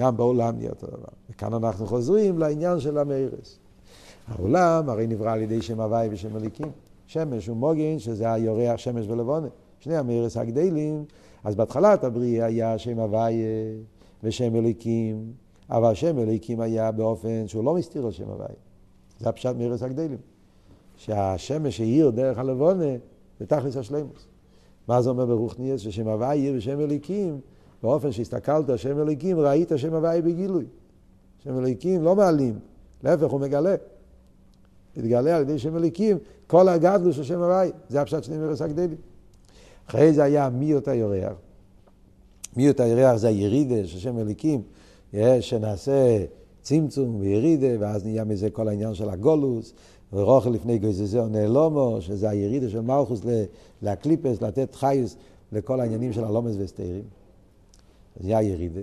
גם 0.00 0.16
בעולם 0.16 0.56
נהיה 0.56 0.70
אותו 0.70 0.86
דבר. 0.86 1.08
וכאן 1.30 1.54
אנחנו 1.54 1.86
חוזרים 1.86 2.38
לעניין 2.38 2.80
של 2.80 2.98
המאירס. 2.98 3.58
העולם 4.28 4.88
הרי 4.88 5.06
נברא 5.06 5.32
על 5.32 5.42
ידי 5.42 5.62
שם 5.62 5.80
הוואי 5.80 6.08
ושם 6.10 6.36
אליקים. 6.36 6.70
שמש 7.06 7.48
ומוגן, 7.48 7.98
שזה 7.98 8.32
היורח 8.32 8.76
שמש 8.76 9.06
ולבונה. 9.08 9.48
שני 9.80 9.96
המאירס 9.96 10.36
הגדלים. 10.36 11.04
אז 11.44 11.54
בהתחלת 11.54 12.04
הבריאה 12.04 12.46
היה 12.46 12.78
שם 12.78 12.98
הוואי 12.98 13.42
ושם 14.22 14.56
אליקים, 14.56 15.32
אבל 15.70 15.94
שם 15.94 16.18
אליקים 16.18 16.60
היה 16.60 16.92
באופן 16.92 17.46
שהוא 17.48 17.64
לא 17.64 17.74
מסתיר 17.74 18.06
על 18.06 18.12
שם 18.12 18.28
הוואי. 18.28 18.54
זה 19.18 19.28
הפשט 19.28 19.56
מאירס 19.56 19.82
הגדלים. 19.82 20.18
שהשמש 20.96 21.80
האיר 21.80 22.10
דרך 22.10 22.38
הלבונה, 22.38 22.94
זה 23.40 23.46
תכלס 23.46 23.76
השלימוס. 23.76 24.26
מה 24.88 25.02
זה 25.02 25.10
אומר 25.10 25.26
ברוך 25.26 25.58
ניאס? 25.58 25.80
ששם 25.80 26.08
הוואי 26.08 26.56
ושם 26.56 26.80
אליקים, 26.80 27.40
באופן 27.82 28.12
שהסתכלת 28.12 28.70
על 28.70 28.76
שם 28.76 29.00
אליקים, 29.00 29.40
ראית 29.40 29.72
שם 29.76 29.94
הוואי 29.94 30.22
בגילוי. 30.22 30.64
שם 31.44 31.58
אליקים 31.58 32.02
לא 32.02 32.16
מעלים, 32.16 32.58
להפך 33.02 33.30
הוא 33.30 33.40
מגלה. 33.40 33.74
התגלה 34.96 35.36
על 35.36 35.42
ידי 35.42 35.58
שם 35.58 35.76
אליקים, 35.76 36.18
כל 36.46 36.68
הגדלו 36.68 37.12
של 37.12 37.24
שם 37.24 37.42
הוואי, 37.42 37.70
זה 37.88 38.00
הפשט 38.00 38.24
של 38.24 38.38
מאירס 38.38 38.62
הגדלים. 38.62 38.96
אחרי 39.86 40.12
זה 40.12 40.24
היה 40.24 40.50
מי 40.50 40.74
אותה 40.74 40.94
יורח. 40.94 41.32
מי 42.56 42.68
אותה 42.68 42.86
יורח 42.86 43.16
זה 43.16 43.28
הירידה 43.28 43.86
של 43.86 43.98
שם 43.98 44.18
אליקים, 44.18 44.62
שנעשה 45.40 46.24
צמצום 46.62 47.16
וירידה, 47.20 47.66
ואז 47.78 48.04
נהיה 48.04 48.24
מזה 48.24 48.50
כל 48.50 48.68
העניין 48.68 48.94
של 48.94 49.08
הגולוס, 49.08 49.72
ורוכל 50.12 50.50
לפני 50.50 50.78
גויזזו 50.78 51.26
נעלומו, 51.26 51.96
שזה 52.00 52.30
הירידה 52.30 52.68
של 52.68 52.80
מלכוס 52.80 53.20
לקליפס, 53.82 54.42
לתת 54.42 54.74
חייס 54.74 55.16
לכל 55.52 55.80
העניינים 55.80 56.12
של 56.12 56.24
הלומס 56.24 56.54
וסתירים. 56.58 57.02
זה 58.20 58.28
נהיה 58.28 58.42
ירידה. 58.42 58.80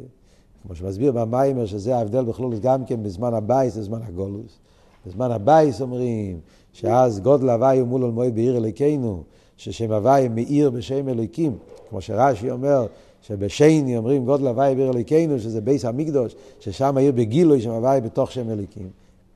כמו 0.63 0.75
שמסביר 0.75 1.11
במיימר, 1.11 1.65
שזה 1.65 1.95
ההבדל 1.95 2.25
בכלול 2.25 2.59
גם 2.59 2.85
כן 2.85 3.03
בזמן 3.03 3.33
הבייס 3.33 3.77
ובזמן 3.77 3.99
הגולוס. 4.07 4.59
בזמן 5.05 5.31
הבייס 5.31 5.81
אומרים 5.81 6.39
שאז 6.73 7.19
גודל 7.19 7.49
הוואי 7.49 7.79
הוא 7.79 7.87
מול 7.87 8.01
מועד 8.01 8.35
בעיר 8.35 8.57
אלוקינו, 8.57 9.23
ששם 9.57 9.91
הוואי 9.91 10.27
מאיר 10.27 10.69
בשם 10.69 11.09
אלוקים, 11.09 11.57
כמו 11.89 12.01
שרש"י 12.01 12.51
אומר, 12.51 12.87
שבשייני 13.21 13.97
אומרים 13.97 14.25
גודל 14.25 14.47
הוואי 14.47 14.75
בעיר 14.75 14.91
אלוקינו, 14.91 15.39
שזה 15.39 15.61
בייס 15.61 15.85
המקדוש, 15.85 16.35
ששם 16.59 16.97
העיר 16.97 17.11
בגילוי 17.11 17.61
שם 17.61 17.71
הוואי 17.71 18.01
בתוך 18.01 18.31
שם 18.31 18.49
אלוקים. 18.49 18.89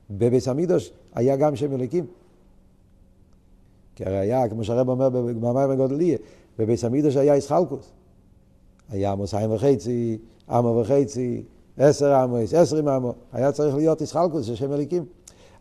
בבייס 0.09 0.47
המקדוש 0.47 0.91
היה 1.15 1.35
גם 1.35 1.55
שם 1.55 1.73
אלוקים. 1.73 2.05
כי 3.95 4.05
הרי 4.05 4.17
היה, 4.17 4.49
כמו 4.49 4.63
שהרב 4.63 4.89
אומר 4.89 5.09
במאמר 5.09 5.67
בגודליה, 5.67 6.17
בבייס 6.59 6.83
המקדוש 6.83 7.15
היה 7.15 7.33
איסחלקוס. 7.33 7.91
היה 8.89 9.11
עמוס 9.11 9.33
עין 9.33 9.51
וחצי, 9.51 10.17
עמו 10.49 10.79
וחצי, 10.81 11.43
עשר 11.77 12.13
עמוס, 12.13 12.53
עשרים 12.53 12.87
עמו, 12.87 13.13
היה 13.33 13.51
צריך 13.51 13.75
להיות 13.75 14.01
איסחלקוס 14.01 14.45
של 14.45 14.55
שם 14.55 14.73
אלוקים. 14.73 15.05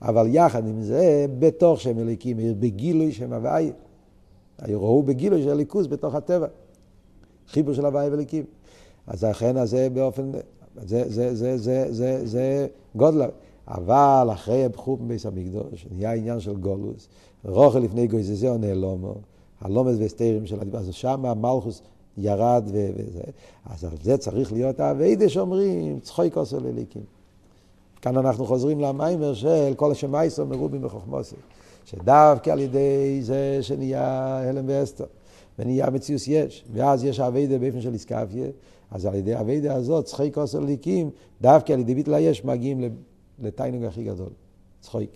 אבל 0.03 0.27
יחד 0.31 0.67
עם 0.67 0.83
זה, 0.83 1.27
בתוך 1.39 1.81
שם 1.81 1.99
אלוקים, 1.99 2.39
עיר 2.39 2.55
בגילוי 2.61 3.13
שם 3.13 3.33
הוואי. 3.33 3.73
ראו 4.69 5.03
בגילוי 5.03 5.43
של 5.43 5.51
הליכוז 5.51 5.87
בתוך 5.87 6.15
הטבע. 6.15 6.47
חיבור 7.49 7.75
של 7.75 7.87
הוואי 7.87 8.09
וליקים. 8.09 8.45
אז 9.07 9.25
לכן 9.25 9.57
הזה 9.57 9.89
באופן, 9.93 10.33
זה, 10.87 11.05
זה, 11.09 11.35
זה, 11.35 11.59
זה, 11.59 11.87
זה, 11.91 12.21
זה 12.27 12.67
גודל. 12.97 13.29
אבל 13.69 14.29
אחרי 14.33 14.65
הבחור 14.65 14.99
מבית 15.01 15.27
המקדוש, 15.27 15.87
נהיה 15.91 16.13
עניין 16.13 16.41
של 16.41 16.57
גולוס, 16.57 17.09
רוכל 17.45 17.79
לפני 17.79 18.07
גויזזי 18.07 18.49
או 18.49 18.59
נעלומו, 18.59 19.15
הלומד 19.61 19.93
וסתירים 19.99 20.47
של 20.47 20.61
הדיבר, 20.61 20.79
אז 20.79 20.89
שם 20.93 21.27
המלכוס 21.27 21.83
ירד 22.19 22.65
ו- 22.73 22.91
וזה, 22.97 23.23
אז 23.67 23.85
על 23.85 23.91
זה 24.03 24.17
צריך 24.17 24.53
להיות 24.53 24.81
האביידה 24.81 25.29
שאומרים, 25.29 26.01
צחוי 26.01 26.31
כוסר 26.31 26.59
לליקים. 26.59 27.03
כאן 28.03 28.17
אנחנו 28.17 28.47
חוזרים 28.47 28.81
למיימר 28.81 29.35
של 29.35 29.73
כל 29.77 29.93
השמייסו 29.93 30.47
מרובים 30.47 30.83
בחוכמוסי, 30.83 31.37
שדווקא 31.85 32.51
על 32.51 32.61
ידי 32.61 33.19
זה 33.23 33.59
שנהיה 33.61 34.37
הלם 34.49 34.65
ואסתר. 34.69 35.05
ונהיה 35.59 35.91
מציאוס 35.91 36.29
יש, 36.29 36.65
ואז 36.73 37.05
יש 37.05 37.21
אביידה 37.21 37.59
באופן 37.59 37.81
של 37.81 37.93
איסקפיה, 37.93 38.47
אז 38.91 39.07
על 39.07 39.15
ידי 39.15 39.35
האביידה 39.35 39.75
הזאת, 39.75 40.05
צחי 40.05 40.33
כוסר 40.33 40.61
ליקים, 40.61 41.11
דווקא 41.41 41.73
על 41.73 41.81
ידי 41.81 41.95
ביטלה 41.95 42.21
יש, 42.21 42.45
מגיעים 42.45 42.95
לתיינוג 43.39 43.85
הכי 43.85 44.05
גדול, 44.05 44.31
צחויק. 44.81 45.11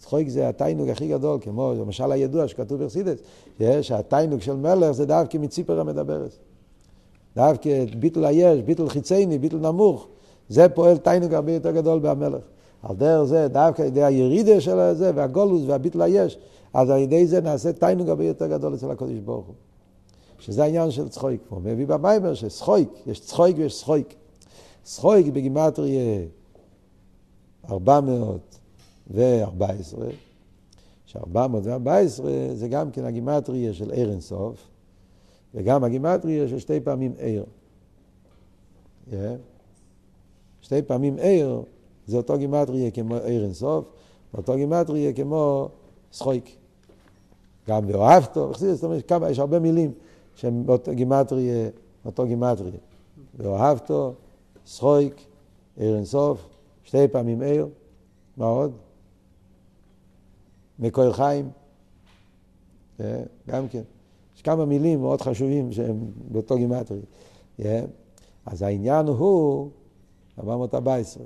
צחויק 0.00 0.28
זה 0.28 0.48
התיינוג 0.48 0.88
הכי 0.88 1.08
גדול, 1.08 1.38
כמו 1.40 1.72
למשל 1.80 2.12
הידוע 2.12 2.48
שכתוב 2.48 2.78
ברסידס, 2.78 3.18
שהתיינוג 3.80 4.40
של 4.40 4.56
מלך 4.56 4.90
זה 4.90 5.06
דווקא 5.06 5.38
מציפר 5.38 5.80
המדברת. 5.80 6.30
דווקא 7.36 7.84
ביטל 7.98 8.24
היש, 8.24 8.62
ביטל 8.62 8.88
חיצייני, 8.88 9.38
ביטל 9.38 9.56
נמוך, 9.56 10.06
זה 10.48 10.68
פועל 10.68 10.98
תיינוג 10.98 11.34
הרבה 11.34 11.52
יותר 11.52 11.70
גדול 11.70 11.98
במלך. 11.98 12.42
על 12.82 12.96
דרך 12.96 13.24
זה, 13.24 13.48
דווקא 13.48 13.82
על 13.82 13.88
ידי 13.88 14.04
הירידה 14.04 14.60
של 14.60 14.92
זה, 14.94 15.10
והגולוס 15.14 15.62
והביטל 15.66 16.02
היש, 16.02 16.38
אז 16.74 16.90
על 16.90 16.98
ידי 16.98 17.26
זה 17.26 17.40
נעשה 17.40 17.72
תיינוג 17.72 18.08
הרבה 18.08 18.24
יותר 18.24 18.46
גדול 18.46 18.74
אצל 18.74 18.90
הקודש 18.90 19.18
ברוך 19.24 19.46
הוא. 19.46 19.54
שזה 20.38 20.62
העניין 20.62 20.90
של 20.90 21.08
צחויק. 21.08 21.40
הוא 21.48 21.60
מביא 21.60 21.86
במיימר 21.86 22.34
שצחויק, 22.34 22.88
יש 23.06 23.20
צחויק 23.20 23.56
ויש 23.58 23.78
צחויק. 23.78 24.14
צחויק 24.82 25.26
בגימטריה 25.26 26.20
414, 29.14 30.06
ש-414 31.06 32.24
זה 32.54 32.68
גם 32.68 32.90
כן 32.90 33.04
הגימטריה 33.04 33.72
של 33.72 33.90
ער 33.94 34.10
אינסוף, 34.10 34.68
וגם 35.54 35.84
הגימטריה 35.84 36.48
של 36.48 36.58
שתי 36.58 36.80
פעמים 36.80 37.12
ער. 37.18 37.44
Yeah. 39.10 39.14
שתי 40.60 40.82
פעמים 40.82 41.16
ער 41.20 41.60
זה 42.06 42.16
אותו 42.16 42.38
גימטריה 42.38 42.90
כמו 42.90 43.14
ער 43.14 43.44
אינסוף, 43.44 43.84
ואותו 44.34 44.56
גימטריה 44.56 45.12
כמו 45.12 45.68
צחויק. 46.10 46.56
גם 47.68 47.82
ואוהבתו, 47.86 48.52
זאת 48.54 48.84
אומרת, 48.84 49.08
כמה, 49.08 49.30
יש 49.30 49.38
הרבה 49.38 49.58
מילים 49.58 49.92
שהם 50.34 50.66
באותו 50.66 50.94
גימטרי, 50.94 51.50
אותו 52.04 52.26
גימטרי. 52.26 52.70
ואוהבתו, 53.36 54.14
שחויק, 54.66 55.20
עיר 55.76 55.96
אינסוף, 55.96 56.48
שתי 56.84 57.08
פעמים 57.08 57.42
עיר, 57.42 57.68
מה 58.36 58.46
עוד? 58.46 58.72
מקור 60.80 61.12
חיים, 61.12 61.50
אה, 63.00 63.22
גם 63.48 63.68
כן. 63.68 63.82
יש 64.36 64.42
כמה 64.42 64.64
מילים 64.64 65.00
מאוד 65.00 65.20
חשובים 65.20 65.72
שהם 65.72 65.96
באותו 66.30 66.56
גימטרי. 66.56 67.00
אה, 67.64 67.80
אז 68.46 68.62
העניין 68.62 69.06
הוא, 69.06 69.68
414, 70.38 71.24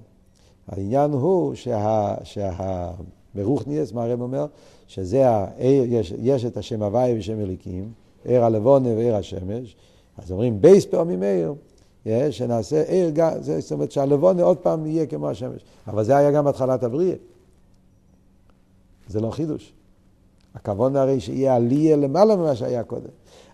העניין 0.69 1.11
הוא 1.11 1.55
שה... 1.55 2.15
שה 2.25 2.91
ברוך 3.35 3.67
ניאס, 3.67 3.93
מה 3.93 4.05
הרב 4.05 4.21
אומר? 4.21 4.47
שזה 4.87 5.29
העיר, 5.29 5.85
יש, 5.89 6.15
יש 6.19 6.45
את 6.45 6.57
השם 6.57 6.83
הוואי 6.83 7.19
ושם 7.19 7.41
אליקים, 7.41 7.93
עיר 8.25 8.45
הלבונה 8.45 8.89
ועיר 8.89 9.17
השמש, 9.17 9.77
אז 10.19 10.33
אומרים 10.33 10.61
בייס 10.61 10.87
פעמים 10.87 11.23
עיר, 11.23 12.31
שנעשה 12.31 12.83
עיר, 12.83 13.13
זאת 13.41 13.73
אומרת 13.73 13.93
שהלבונה 13.93 14.43
עוד 14.43 14.57
פעם 14.57 14.87
יהיה 14.87 15.07
כמו 15.07 15.29
השמש, 15.29 15.65
אבל 15.87 16.05
זה 16.05 16.17
היה 16.17 16.31
גם 16.31 16.47
התחלת 16.47 16.83
הבריאה. 16.83 17.17
זה 19.09 19.21
לא 19.21 19.31
חידוש. 19.31 19.73
הכוון 20.55 20.97
הרי 20.97 21.21
שיהיה 21.21 21.57
עלייה 21.57 21.97
למעלה 21.97 22.37
ממה 22.37 22.57
שהיה 22.57 22.83
קודם. 22.83 23.09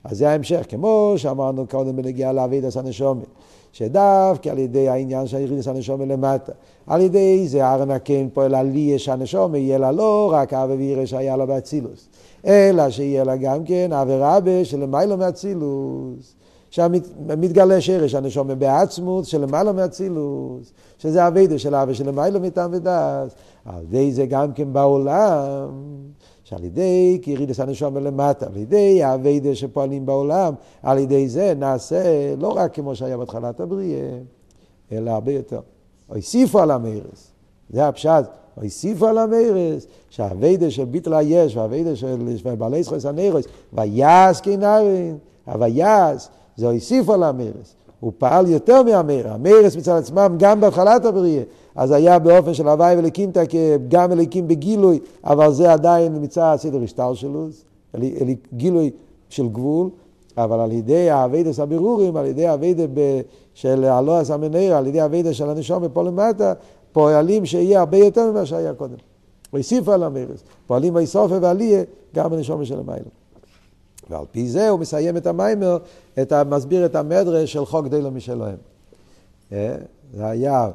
אז 0.05 0.19
זה 0.19 0.31
ההמשך, 0.31 0.65
כמו 0.69 1.15
שאמרנו 1.17 1.67
קודם 1.67 1.97
בנגיעה 1.97 2.33
לעביד 2.33 2.65
עשה 2.65 2.83
נשומת. 2.83 3.27
שדווקא 3.73 4.49
על 4.49 4.59
ידי 4.59 4.89
העניין 4.89 5.27
של 5.27 5.39
ירידס 5.39 5.69
הנשומה 5.69 6.05
למטה, 6.05 6.53
על 6.87 7.01
ידי 7.01 7.49
זה 7.49 7.71
ארנה 7.71 7.99
כן 7.99 8.27
פועל 8.35 8.55
עליה 8.55 8.99
שהנשומה 8.99 9.59
יהיה 9.59 9.79
לה 9.79 9.93
לא 9.93 10.31
רק 10.33 10.53
אבי 10.53 10.75
וירא 10.75 11.07
שהיה 11.07 11.37
לה 11.37 11.47
באצילוס, 11.47 12.09
אלא 12.47 12.91
שיהיה 12.91 13.25
לה 13.25 13.37
גם 13.37 13.65
כן 13.65 13.93
אבי 13.93 14.13
רבה 14.17 14.65
שלמיילו 14.65 15.17
מאצילוס. 15.17 16.35
שמתגלה 16.71 17.81
שרש 17.81 18.15
הנשומה 18.15 18.55
בעצמות 18.55 19.25
שלמיילו 19.25 19.75
מאצילוס, 19.75 20.73
שזה 20.99 21.27
אבידה 21.27 21.59
של 21.59 21.75
אבי 21.75 21.95
שלמיילו 21.95 22.41
מטעם 22.41 22.71
ודס. 22.73 23.35
על 23.65 23.83
ידי 23.83 24.13
זה 24.13 24.27
גם 24.27 24.53
כן 24.53 24.73
בעולם. 24.73 25.69
שעל 26.51 26.65
ידי 26.65 27.19
כי 27.23 27.31
ירידס 27.31 27.61
הנשום 27.61 27.97
למטה, 27.97 28.47
על 28.47 28.57
ידי 28.57 29.03
האביידה 29.03 29.55
שפועלים 29.55 30.07
בעולם, 30.07 30.55
על 30.83 30.99
ידי 30.99 31.29
זה 31.29 31.53
נעשה 31.57 32.35
לא 32.39 32.49
רק 32.49 32.75
כמו 32.75 32.97
שהיה 32.97 33.17
בהתחלת 33.17 33.61
הבריאה, 33.61 34.19
אלא 34.93 35.11
הרבה 35.11 35.33
יותר. 35.33 35.61
הוסיפו 36.07 36.59
על 36.59 36.71
המרס. 36.71 37.33
זה 37.71 37.89
הפשט 37.89 38.25
והוסיפו 38.57 39.07
על 39.07 39.19
המרס, 39.19 39.87
שהאביידה 40.11 40.71
של 40.71 40.85
ביטל 40.85 41.15
היש 41.15 41.57
והאביידה 41.57 41.97
של 41.97 42.35
בעלי 42.59 42.83
זכויות 42.83 43.05
הנרס, 43.05 43.45
ויעש 43.73 44.41
כנרין, 44.41 45.19
הוויעש, 45.47 46.29
זה 46.57 46.71
הוסיפו 46.71 47.15
על 47.15 47.23
המרס. 47.23 47.75
הוא 48.01 48.13
פעל 48.19 48.47
יותר 48.47 48.83
מהמרס, 48.83 49.27
המרס 49.27 49.77
מצד 49.77 49.97
עצמם 49.97 50.35
גם 50.39 50.61
בהתחלת 50.61 51.05
הבריאה, 51.05 51.43
אז 51.75 51.91
היה 51.91 52.19
באופן 52.19 52.55
של 52.55 52.69
הוואי 52.69 52.97
ולקינתא 52.99 53.43
גם 53.89 54.13
אליקים 54.13 54.49
בגילוי, 54.49 54.99
אבל 55.25 55.53
זה 55.53 55.73
עדיין 55.73 56.23
מצד 56.23 56.55
סדר 56.59 56.83
השטר 56.83 57.15
שלו, 57.15 57.47
גילוי 58.55 58.91
של 59.29 59.49
גבול, 59.49 59.89
אבל 60.37 60.61
על 60.61 60.73
ידי 60.73 61.11
האביידס 61.11 61.61
הבירורים, 61.61 62.17
על 62.17 62.27
ידי 62.27 62.47
האביידה 62.47 62.83
של 63.55 63.85
הלועס 63.85 64.31
המנהר, 64.31 64.73
על 64.73 64.87
ידי 64.87 65.01
האביידה 65.01 65.35
של 65.35 65.51
הנשום 65.51 65.89
פה 65.89 66.03
למטה, 66.03 66.53
פועלים 66.93 67.47
שיהיה 67.47 67.81
הרבה 67.81 67.97
יותר 67.97 68.31
ממה 68.31 68.47
שהיה 68.47 68.75
קודם. 68.75 68.97
והוסיפו 69.53 69.93
על 69.93 70.03
המרס, 70.03 70.45
פועלים 70.67 70.95
ויסופה 70.95 71.39
ועליה 71.41 71.83
גם 72.15 72.33
הנשום 72.33 72.65
של 72.65 72.79
המיילה. 72.79 73.20
ועל 74.11 74.25
פי 74.33 74.49
זה 74.49 74.69
הוא 74.69 74.81
מסיים 74.81 75.17
את 75.17 75.27
המיימר, 75.27 75.79
את, 76.23 76.33
מסביר 76.33 76.87
את 76.87 76.95
המדרש 76.95 77.53
של 77.53 77.65
חוק 77.65 77.87
דילו 77.87 78.11
משלהם. 78.11 78.57
אה, 79.53 79.77
זה 80.15 80.27
היה, 80.27 80.71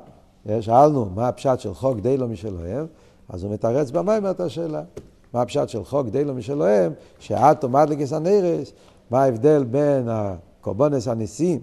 אה, 0.49 0.61
שאלנו 0.61 1.05
מה 1.15 1.27
הפשט 1.27 1.59
של 1.59 1.73
חוק 1.73 1.99
דילו 1.99 2.27
משלהם, 2.27 2.85
אז 3.29 3.43
הוא 3.43 3.53
מתרץ 3.53 3.91
במיימר 3.91 4.31
את 4.31 4.39
השאלה. 4.39 4.83
מה 5.33 5.41
הפשט 5.41 5.69
של 5.69 5.83
חוק 5.83 6.07
דילו 6.07 6.33
משלהם, 6.33 6.93
שאת 7.19 7.63
עומד 7.63 7.89
לגסנרס, 7.89 8.71
מה 9.11 9.23
ההבדל 9.23 9.63
בין 9.63 10.07
הקורבונס 10.09 11.07
הניסים 11.07 11.59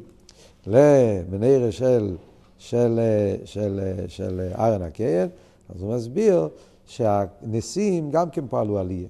למנהרה 0.67 1.73
של, 1.73 2.17
של, 2.59 3.01
של, 3.45 3.81
של 4.09 4.49
ארן 4.59 4.83
הקיין, 4.83 5.29
אז 5.75 5.83
הוא 5.83 5.95
מסביר 5.95 6.49
שהניסים 6.87 8.11
גם 8.11 8.31
כן 8.31 8.45
פעלו 8.51 8.79
עלייה. 8.79 9.09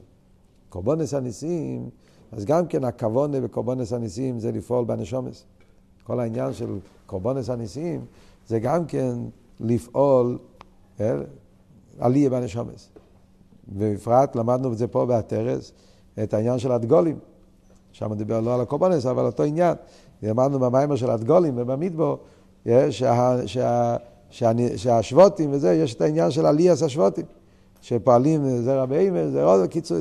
קורבונס 0.69 1.15
הניסים, 1.15 1.91
אז 2.33 2.45
גם 2.45 2.67
כן 2.67 2.85
הכוונה 2.85 3.41
בקורבונס 3.41 3.93
הניסים 3.93 4.39
זה 4.39 4.53
לפעול 4.53 4.85
בנשומס. 4.85 5.45
כל 6.05 6.21
העניין 6.21 6.53
של 6.53 6.79
קורבונס 7.07 7.51
הניסים 7.51 8.05
זה 8.49 8.59
גם 8.59 8.87
כן 8.87 9.15
לפעול 9.61 10.39
אה, 11.01 11.15
עלייה 11.99 12.31
בנשומס. 12.31 12.89
ובפרט 13.77 14.37
למדנו 14.37 14.73
את 14.73 14.79
זה 14.79 14.87
פה 14.87 15.07
בהתרס, 15.07 15.73
את 16.23 16.35
העניין 16.35 16.59
של 16.59 16.73
הדגולים. 16.73 17.19
שם 17.93 18.15
דיבר 18.15 18.41
לא 18.41 18.55
על 18.55 18.61
הקורבנס, 18.61 19.07
אבל 19.07 19.27
אותו 19.27 19.43
עניין. 19.43 19.75
למדנו 20.23 20.59
במיימר 20.59 20.97
של 20.97 21.11
הדגולים 21.11 21.55
ובמדבור, 21.57 22.19
שה, 22.67 22.91
שה, 23.47 23.97
שה, 24.31 24.53
שהשבוטים 24.77 25.53
וזה, 25.53 25.75
יש 25.75 25.95
את 25.95 26.01
העניין 26.01 26.31
של 26.31 26.47
עליאס 26.47 26.83
השבוטים, 26.83 27.25
שפועלים 27.83 28.63
זרע 28.63 28.87
באימא, 28.87 29.29
זה 29.29 29.45
עוד 29.45 29.71
קיצור, 29.71 29.99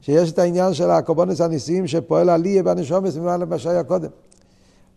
שיש 0.00 0.32
את 0.32 0.38
העניין 0.38 0.74
של 0.74 0.90
הקורבנס 0.90 1.40
הניסיים 1.40 1.86
שפועל 1.86 2.28
עליה 2.28 2.62
בנשומס 2.62 3.16
ממעלה 3.16 3.44
מה 3.44 3.58
שהיה 3.58 3.84
קודם. 3.84 4.10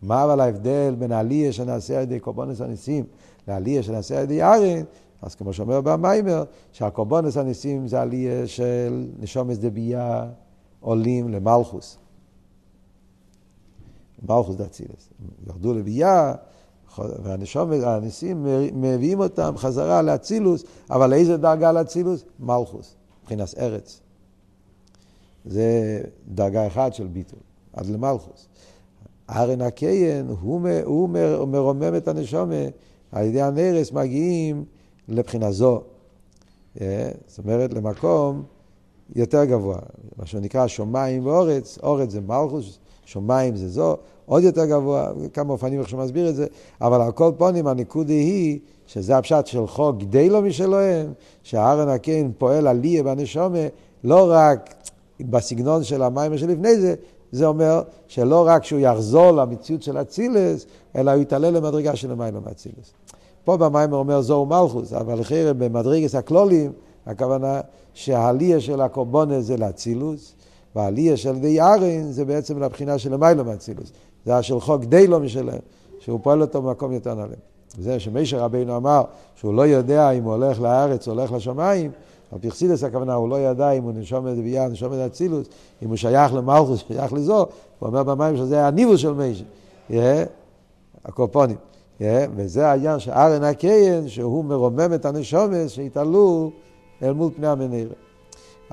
מה 0.01 0.23
אבל 0.23 0.39
ההבדל 0.39 0.95
בין 0.99 1.11
העלייה 1.11 1.53
שנעשה 1.53 1.97
על 1.97 2.03
ידי 2.03 2.19
קורבנס 2.19 2.61
הניסים 2.61 3.05
לעלייה 3.47 3.83
שנעשה 3.83 4.17
על 4.17 4.23
ידי 4.23 4.43
ארן? 4.43 4.83
אז 5.21 5.35
כמו 5.35 5.53
שאומר 5.53 5.81
במיימר, 5.81 6.43
שהקורבנס 6.71 7.37
הניסים 7.37 7.87
זה 7.87 8.01
עלייה 8.01 8.47
של 8.47 9.07
נשומס 9.19 9.57
דבייה 9.57 10.25
עולים 10.79 11.29
למלכוס. 11.29 11.97
מלכוס 14.29 14.55
דאצילס. 14.55 15.09
ירדו 15.47 15.73
לביאה, 15.73 16.33
והניסים 17.69 18.45
מביאים 18.73 19.19
אותם 19.19 19.53
חזרה 19.57 20.01
לאצילוס, 20.01 20.63
אבל 20.89 21.09
לאיזה 21.09 21.37
דרגה 21.37 21.71
לאצילוס? 21.71 22.23
מלכוס, 22.39 22.95
מבחינת 23.21 23.53
ארץ. 23.57 23.99
זה 25.45 26.01
דרגה 26.27 26.67
אחת 26.67 26.93
של 26.93 27.07
ביטול, 27.07 27.39
עד 27.73 27.85
למלכוס. 27.85 28.47
ארן 29.29 29.61
הקיין, 29.61 30.27
הוא, 30.41 30.69
הוא 30.85 31.09
מרומם 31.47 31.95
את 31.97 32.07
הנשומה, 32.07 32.65
על 33.11 33.25
ידי 33.25 33.41
הנרס 33.41 33.91
מגיעים 33.91 34.65
לבחינה 35.07 35.51
זו. 35.51 35.81
אה, 36.81 37.11
זאת 37.27 37.39
אומרת, 37.39 37.73
למקום 37.73 38.43
יותר 39.15 39.45
גבוה, 39.45 39.79
מה 40.17 40.25
שנקרא 40.25 40.67
שמיים 40.67 41.25
ואורץ, 41.25 41.77
אורץ 41.83 42.09
זה 42.09 42.21
מלכוס, 42.21 42.79
שמיים 43.05 43.55
זה 43.55 43.69
זו, 43.69 43.97
עוד 44.25 44.43
יותר 44.43 44.65
גבוה, 44.65 45.11
כמה 45.33 45.53
אופנים 45.53 45.79
איך 45.79 45.89
שהוא 45.89 46.03
מסביר 46.03 46.29
את 46.29 46.35
זה, 46.35 46.45
אבל 46.81 47.01
על 47.01 47.11
כל 47.11 47.31
פונים 47.37 47.67
הנקודה 47.67 48.13
היא 48.13 48.59
שזה 48.87 49.17
הפשט 49.17 49.45
של 49.45 49.67
חוק 49.67 49.97
גדי 49.97 50.29
לו 50.29 50.41
משלהם, 50.41 51.13
שהארן 51.43 51.87
הקיין 51.89 52.31
פועל 52.37 52.67
עליה 52.67 53.03
בנשומה, 53.03 53.67
לא 54.03 54.31
רק 54.31 54.73
בסגנון 55.19 55.83
של 55.83 56.01
המים 56.01 56.37
שלפני 56.37 56.75
זה, 56.75 56.95
זה 57.31 57.45
אומר 57.45 57.81
שלא 58.07 58.47
רק 58.47 58.63
שהוא 58.63 58.79
יחזור 58.79 59.31
למציאות 59.31 59.83
של 59.83 60.01
אצילס, 60.01 60.65
אלא 60.95 61.11
הוא 61.11 61.21
יתעלה 61.21 61.51
למדרגה 61.51 61.95
של 61.95 62.11
המים 62.11 62.33
מאצילס. 62.45 62.93
פה 63.43 63.57
במים 63.57 63.93
אומר 63.93 64.21
זוהו 64.21 64.45
מלכוס, 64.45 64.93
אבל 64.93 65.21
אחרי 65.21 65.53
במדרגס 65.53 66.15
הכלולים, 66.15 66.71
הכוונה 67.05 67.61
שהעלייה 67.93 68.59
של 68.59 68.81
הקורבונה 68.81 69.41
זה 69.41 69.57
לאצילוס, 69.57 70.35
והעלייה 70.75 71.17
של 71.17 71.39
די 71.39 71.61
ארין 71.61 72.11
זה 72.11 72.25
בעצם 72.25 72.59
לבחינה 72.59 72.97
של 72.97 73.13
המיילו 73.13 73.45
מאצילוס. 73.45 73.91
זה 74.25 74.35
השל 74.35 74.59
חוק 74.59 74.83
די 74.83 75.07
לא 75.07 75.19
משלם, 75.19 75.59
שהוא 75.99 76.19
פועל 76.23 76.41
אותו 76.41 76.61
במקום 76.61 76.91
יותר 76.91 77.15
נעלה. 77.15 77.35
זה 77.77 77.99
שמשה 77.99 78.39
רבינו 78.39 78.77
אמר 78.77 79.03
שהוא 79.35 79.53
לא 79.53 79.61
יודע 79.61 80.11
אם 80.11 80.23
הוא 80.23 80.33
הולך 80.33 80.61
לארץ 80.61 81.07
או 81.07 81.13
הולך 81.13 81.31
לשמיים, 81.31 81.91
על 82.31 82.39
פרסידס 82.39 82.83
הכוונה, 82.83 83.13
הוא 83.13 83.29
לא 83.29 83.39
ידע 83.39 83.71
אם 83.71 83.83
הוא 83.83 83.91
נשום 83.95 84.27
את 84.27 84.33
דבייה, 84.33 84.67
נשום 84.67 84.93
את 84.93 84.97
אצילוס, 84.97 85.47
אם 85.83 85.89
הוא 85.89 85.95
שייך 85.95 86.33
למלכוס, 86.33 86.83
שייך 86.87 87.13
לזו, 87.13 87.37
הוא 87.79 87.87
אומר 87.87 88.03
במים 88.03 88.37
שזה 88.37 88.67
הניבוס 88.67 88.99
של 88.99 89.13
משה, 89.13 89.43
yeah, 89.89 89.93
הקורפונים. 91.05 91.55
Yeah, 91.99 92.03
וזה 92.35 92.67
העניין 92.67 92.99
שארן 92.99 93.43
הקיין, 93.43 94.07
שהוא 94.07 94.45
מרומם 94.45 94.93
את 94.95 95.05
הנשומס 95.05 95.71
שהתעלו 95.71 96.51
אל 97.03 97.13
מול 97.13 97.31
פני 97.35 97.47
המנהרה. 97.47 98.02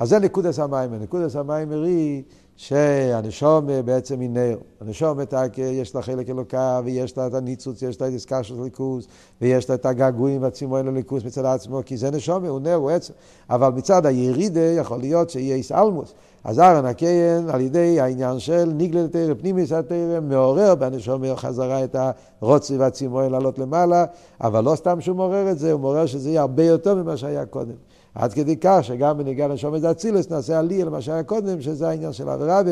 אז 0.00 0.08
זה 0.08 0.18
נקודס 0.18 0.58
המים, 0.58 0.94
נקודס 0.94 1.36
המים 1.36 1.70
היא 1.70 2.22
שהנשום 2.56 3.66
בעצם 3.84 4.20
היא 4.20 4.30
נר. 4.30 4.58
הנשום 4.80 5.18
יש 5.58 5.94
לה 5.94 6.02
חלק 6.02 6.30
אלוקה, 6.30 6.80
ויש 6.84 7.18
לה 7.18 7.26
את 7.26 7.34
הניצוץ, 7.34 7.82
יש 7.82 8.00
לה 8.00 8.08
את 8.08 8.12
עסקה 8.14 8.42
של 8.42 8.62
ליכוס, 8.62 9.06
ויש 9.40 9.68
לה 9.68 9.74
את 9.74 9.86
הגעגועים 9.86 10.42
והצימוין 10.42 10.86
לליכוס 10.86 11.24
מצד 11.24 11.44
עצמו, 11.44 11.80
כי 11.86 11.96
זה 11.96 12.10
נשום, 12.10 12.44
הוא 12.44 12.60
נר, 12.60 12.74
הוא 12.74 12.90
עצם. 12.90 13.12
אבל 13.50 13.68
מצד 13.68 14.06
הירידה 14.06 14.60
יכול 14.60 14.98
להיות 14.98 15.30
שיהיה 15.30 15.56
איסאלמוס. 15.56 16.14
אז 16.44 16.60
ארן 16.60 16.86
הקיין, 16.86 17.50
על 17.50 17.60
ידי 17.60 18.00
העניין 18.00 18.38
של 18.38 18.64
ניגלה 18.74 19.02
לתרא, 19.04 19.34
פנימיס 19.34 19.72
התרא, 19.72 20.20
מעורר 20.20 20.74
בנשום 20.74 21.22
חזרה 21.36 21.84
את 21.84 21.96
הרוצי 22.40 22.76
והצימוין 22.76 23.32
לעלות 23.32 23.58
למעלה, 23.58 24.04
אבל 24.40 24.64
לא 24.64 24.74
סתם 24.74 25.00
שהוא 25.00 25.16
מעורר 25.16 25.50
את 25.50 25.58
זה, 25.58 25.72
הוא 25.72 25.80
מעורר 25.80 26.06
שזה 26.06 26.28
יהיה 26.28 26.40
הרבה 26.40 26.64
יותר 26.64 26.94
ממה 26.94 27.16
שהיה 27.16 27.46
קודם. 27.46 27.89
עד 28.14 28.32
כדי 28.32 28.56
כך 28.56 28.78
שגם 28.82 29.18
בניגע 29.18 29.48
לשום 29.48 29.74
את 29.74 29.84
אצילס 29.84 30.30
נעשה 30.30 30.58
עלי 30.58 30.84
למה 30.84 31.00
שהיה 31.00 31.22
קודם, 31.22 31.62
שזה 31.62 31.88
העניין 31.88 32.12
של 32.12 32.28
עבירה 32.28 32.62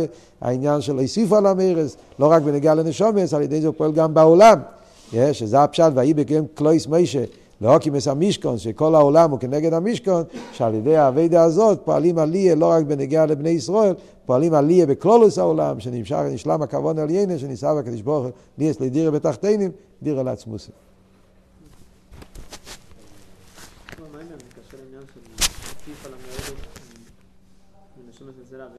והעניין 0.42 0.80
של 0.80 0.98
הוסיפו 0.98 1.36
על 1.36 1.46
המרס, 1.46 1.96
לא 2.18 2.26
רק 2.30 2.42
בניגע 2.42 2.74
לנשומס, 2.74 3.34
על 3.34 3.42
ידי 3.42 3.60
זה 3.60 3.66
הוא 3.66 3.74
פועל 3.78 3.92
גם 3.92 4.14
בעולם. 4.14 4.58
שזה 5.32 5.62
הפשט, 5.62 5.92
ויהי 5.94 6.14
בקרם 6.14 6.44
קלויס 6.54 6.86
מיישה, 6.86 7.24
להוקימס 7.60 8.08
המשכון, 8.08 8.58
שכל 8.58 8.94
העולם 8.94 9.30
הוא 9.30 9.38
כנגד 9.38 9.74
המשכון, 9.74 10.22
שעל 10.52 10.74
ידי 10.74 10.96
האביידה 10.96 11.42
הזאת 11.42 11.80
פועלים 11.84 12.18
עליה 12.18 12.54
לא 12.54 12.66
רק 12.66 12.84
בנגיעה 12.84 13.26
לבני 13.26 13.50
ישראל, 13.50 13.94
פועלים 14.26 14.54
עליה 14.54 14.86
בכלולוס 14.86 15.38
העולם, 15.38 15.80
שנשלם 15.80 16.62
הכבוד 16.62 16.98
על 16.98 17.10
יינה, 17.10 17.38
שניסה 17.38 17.74
בקדוש 17.74 18.00
ברוך 18.00 18.24
הוא, 18.24 18.30
ליאס 18.58 18.80
לדירה 18.80 19.10
בתחתינים, 19.10 19.70
דירה 20.02 20.22
לעצמוסים. 20.22 20.87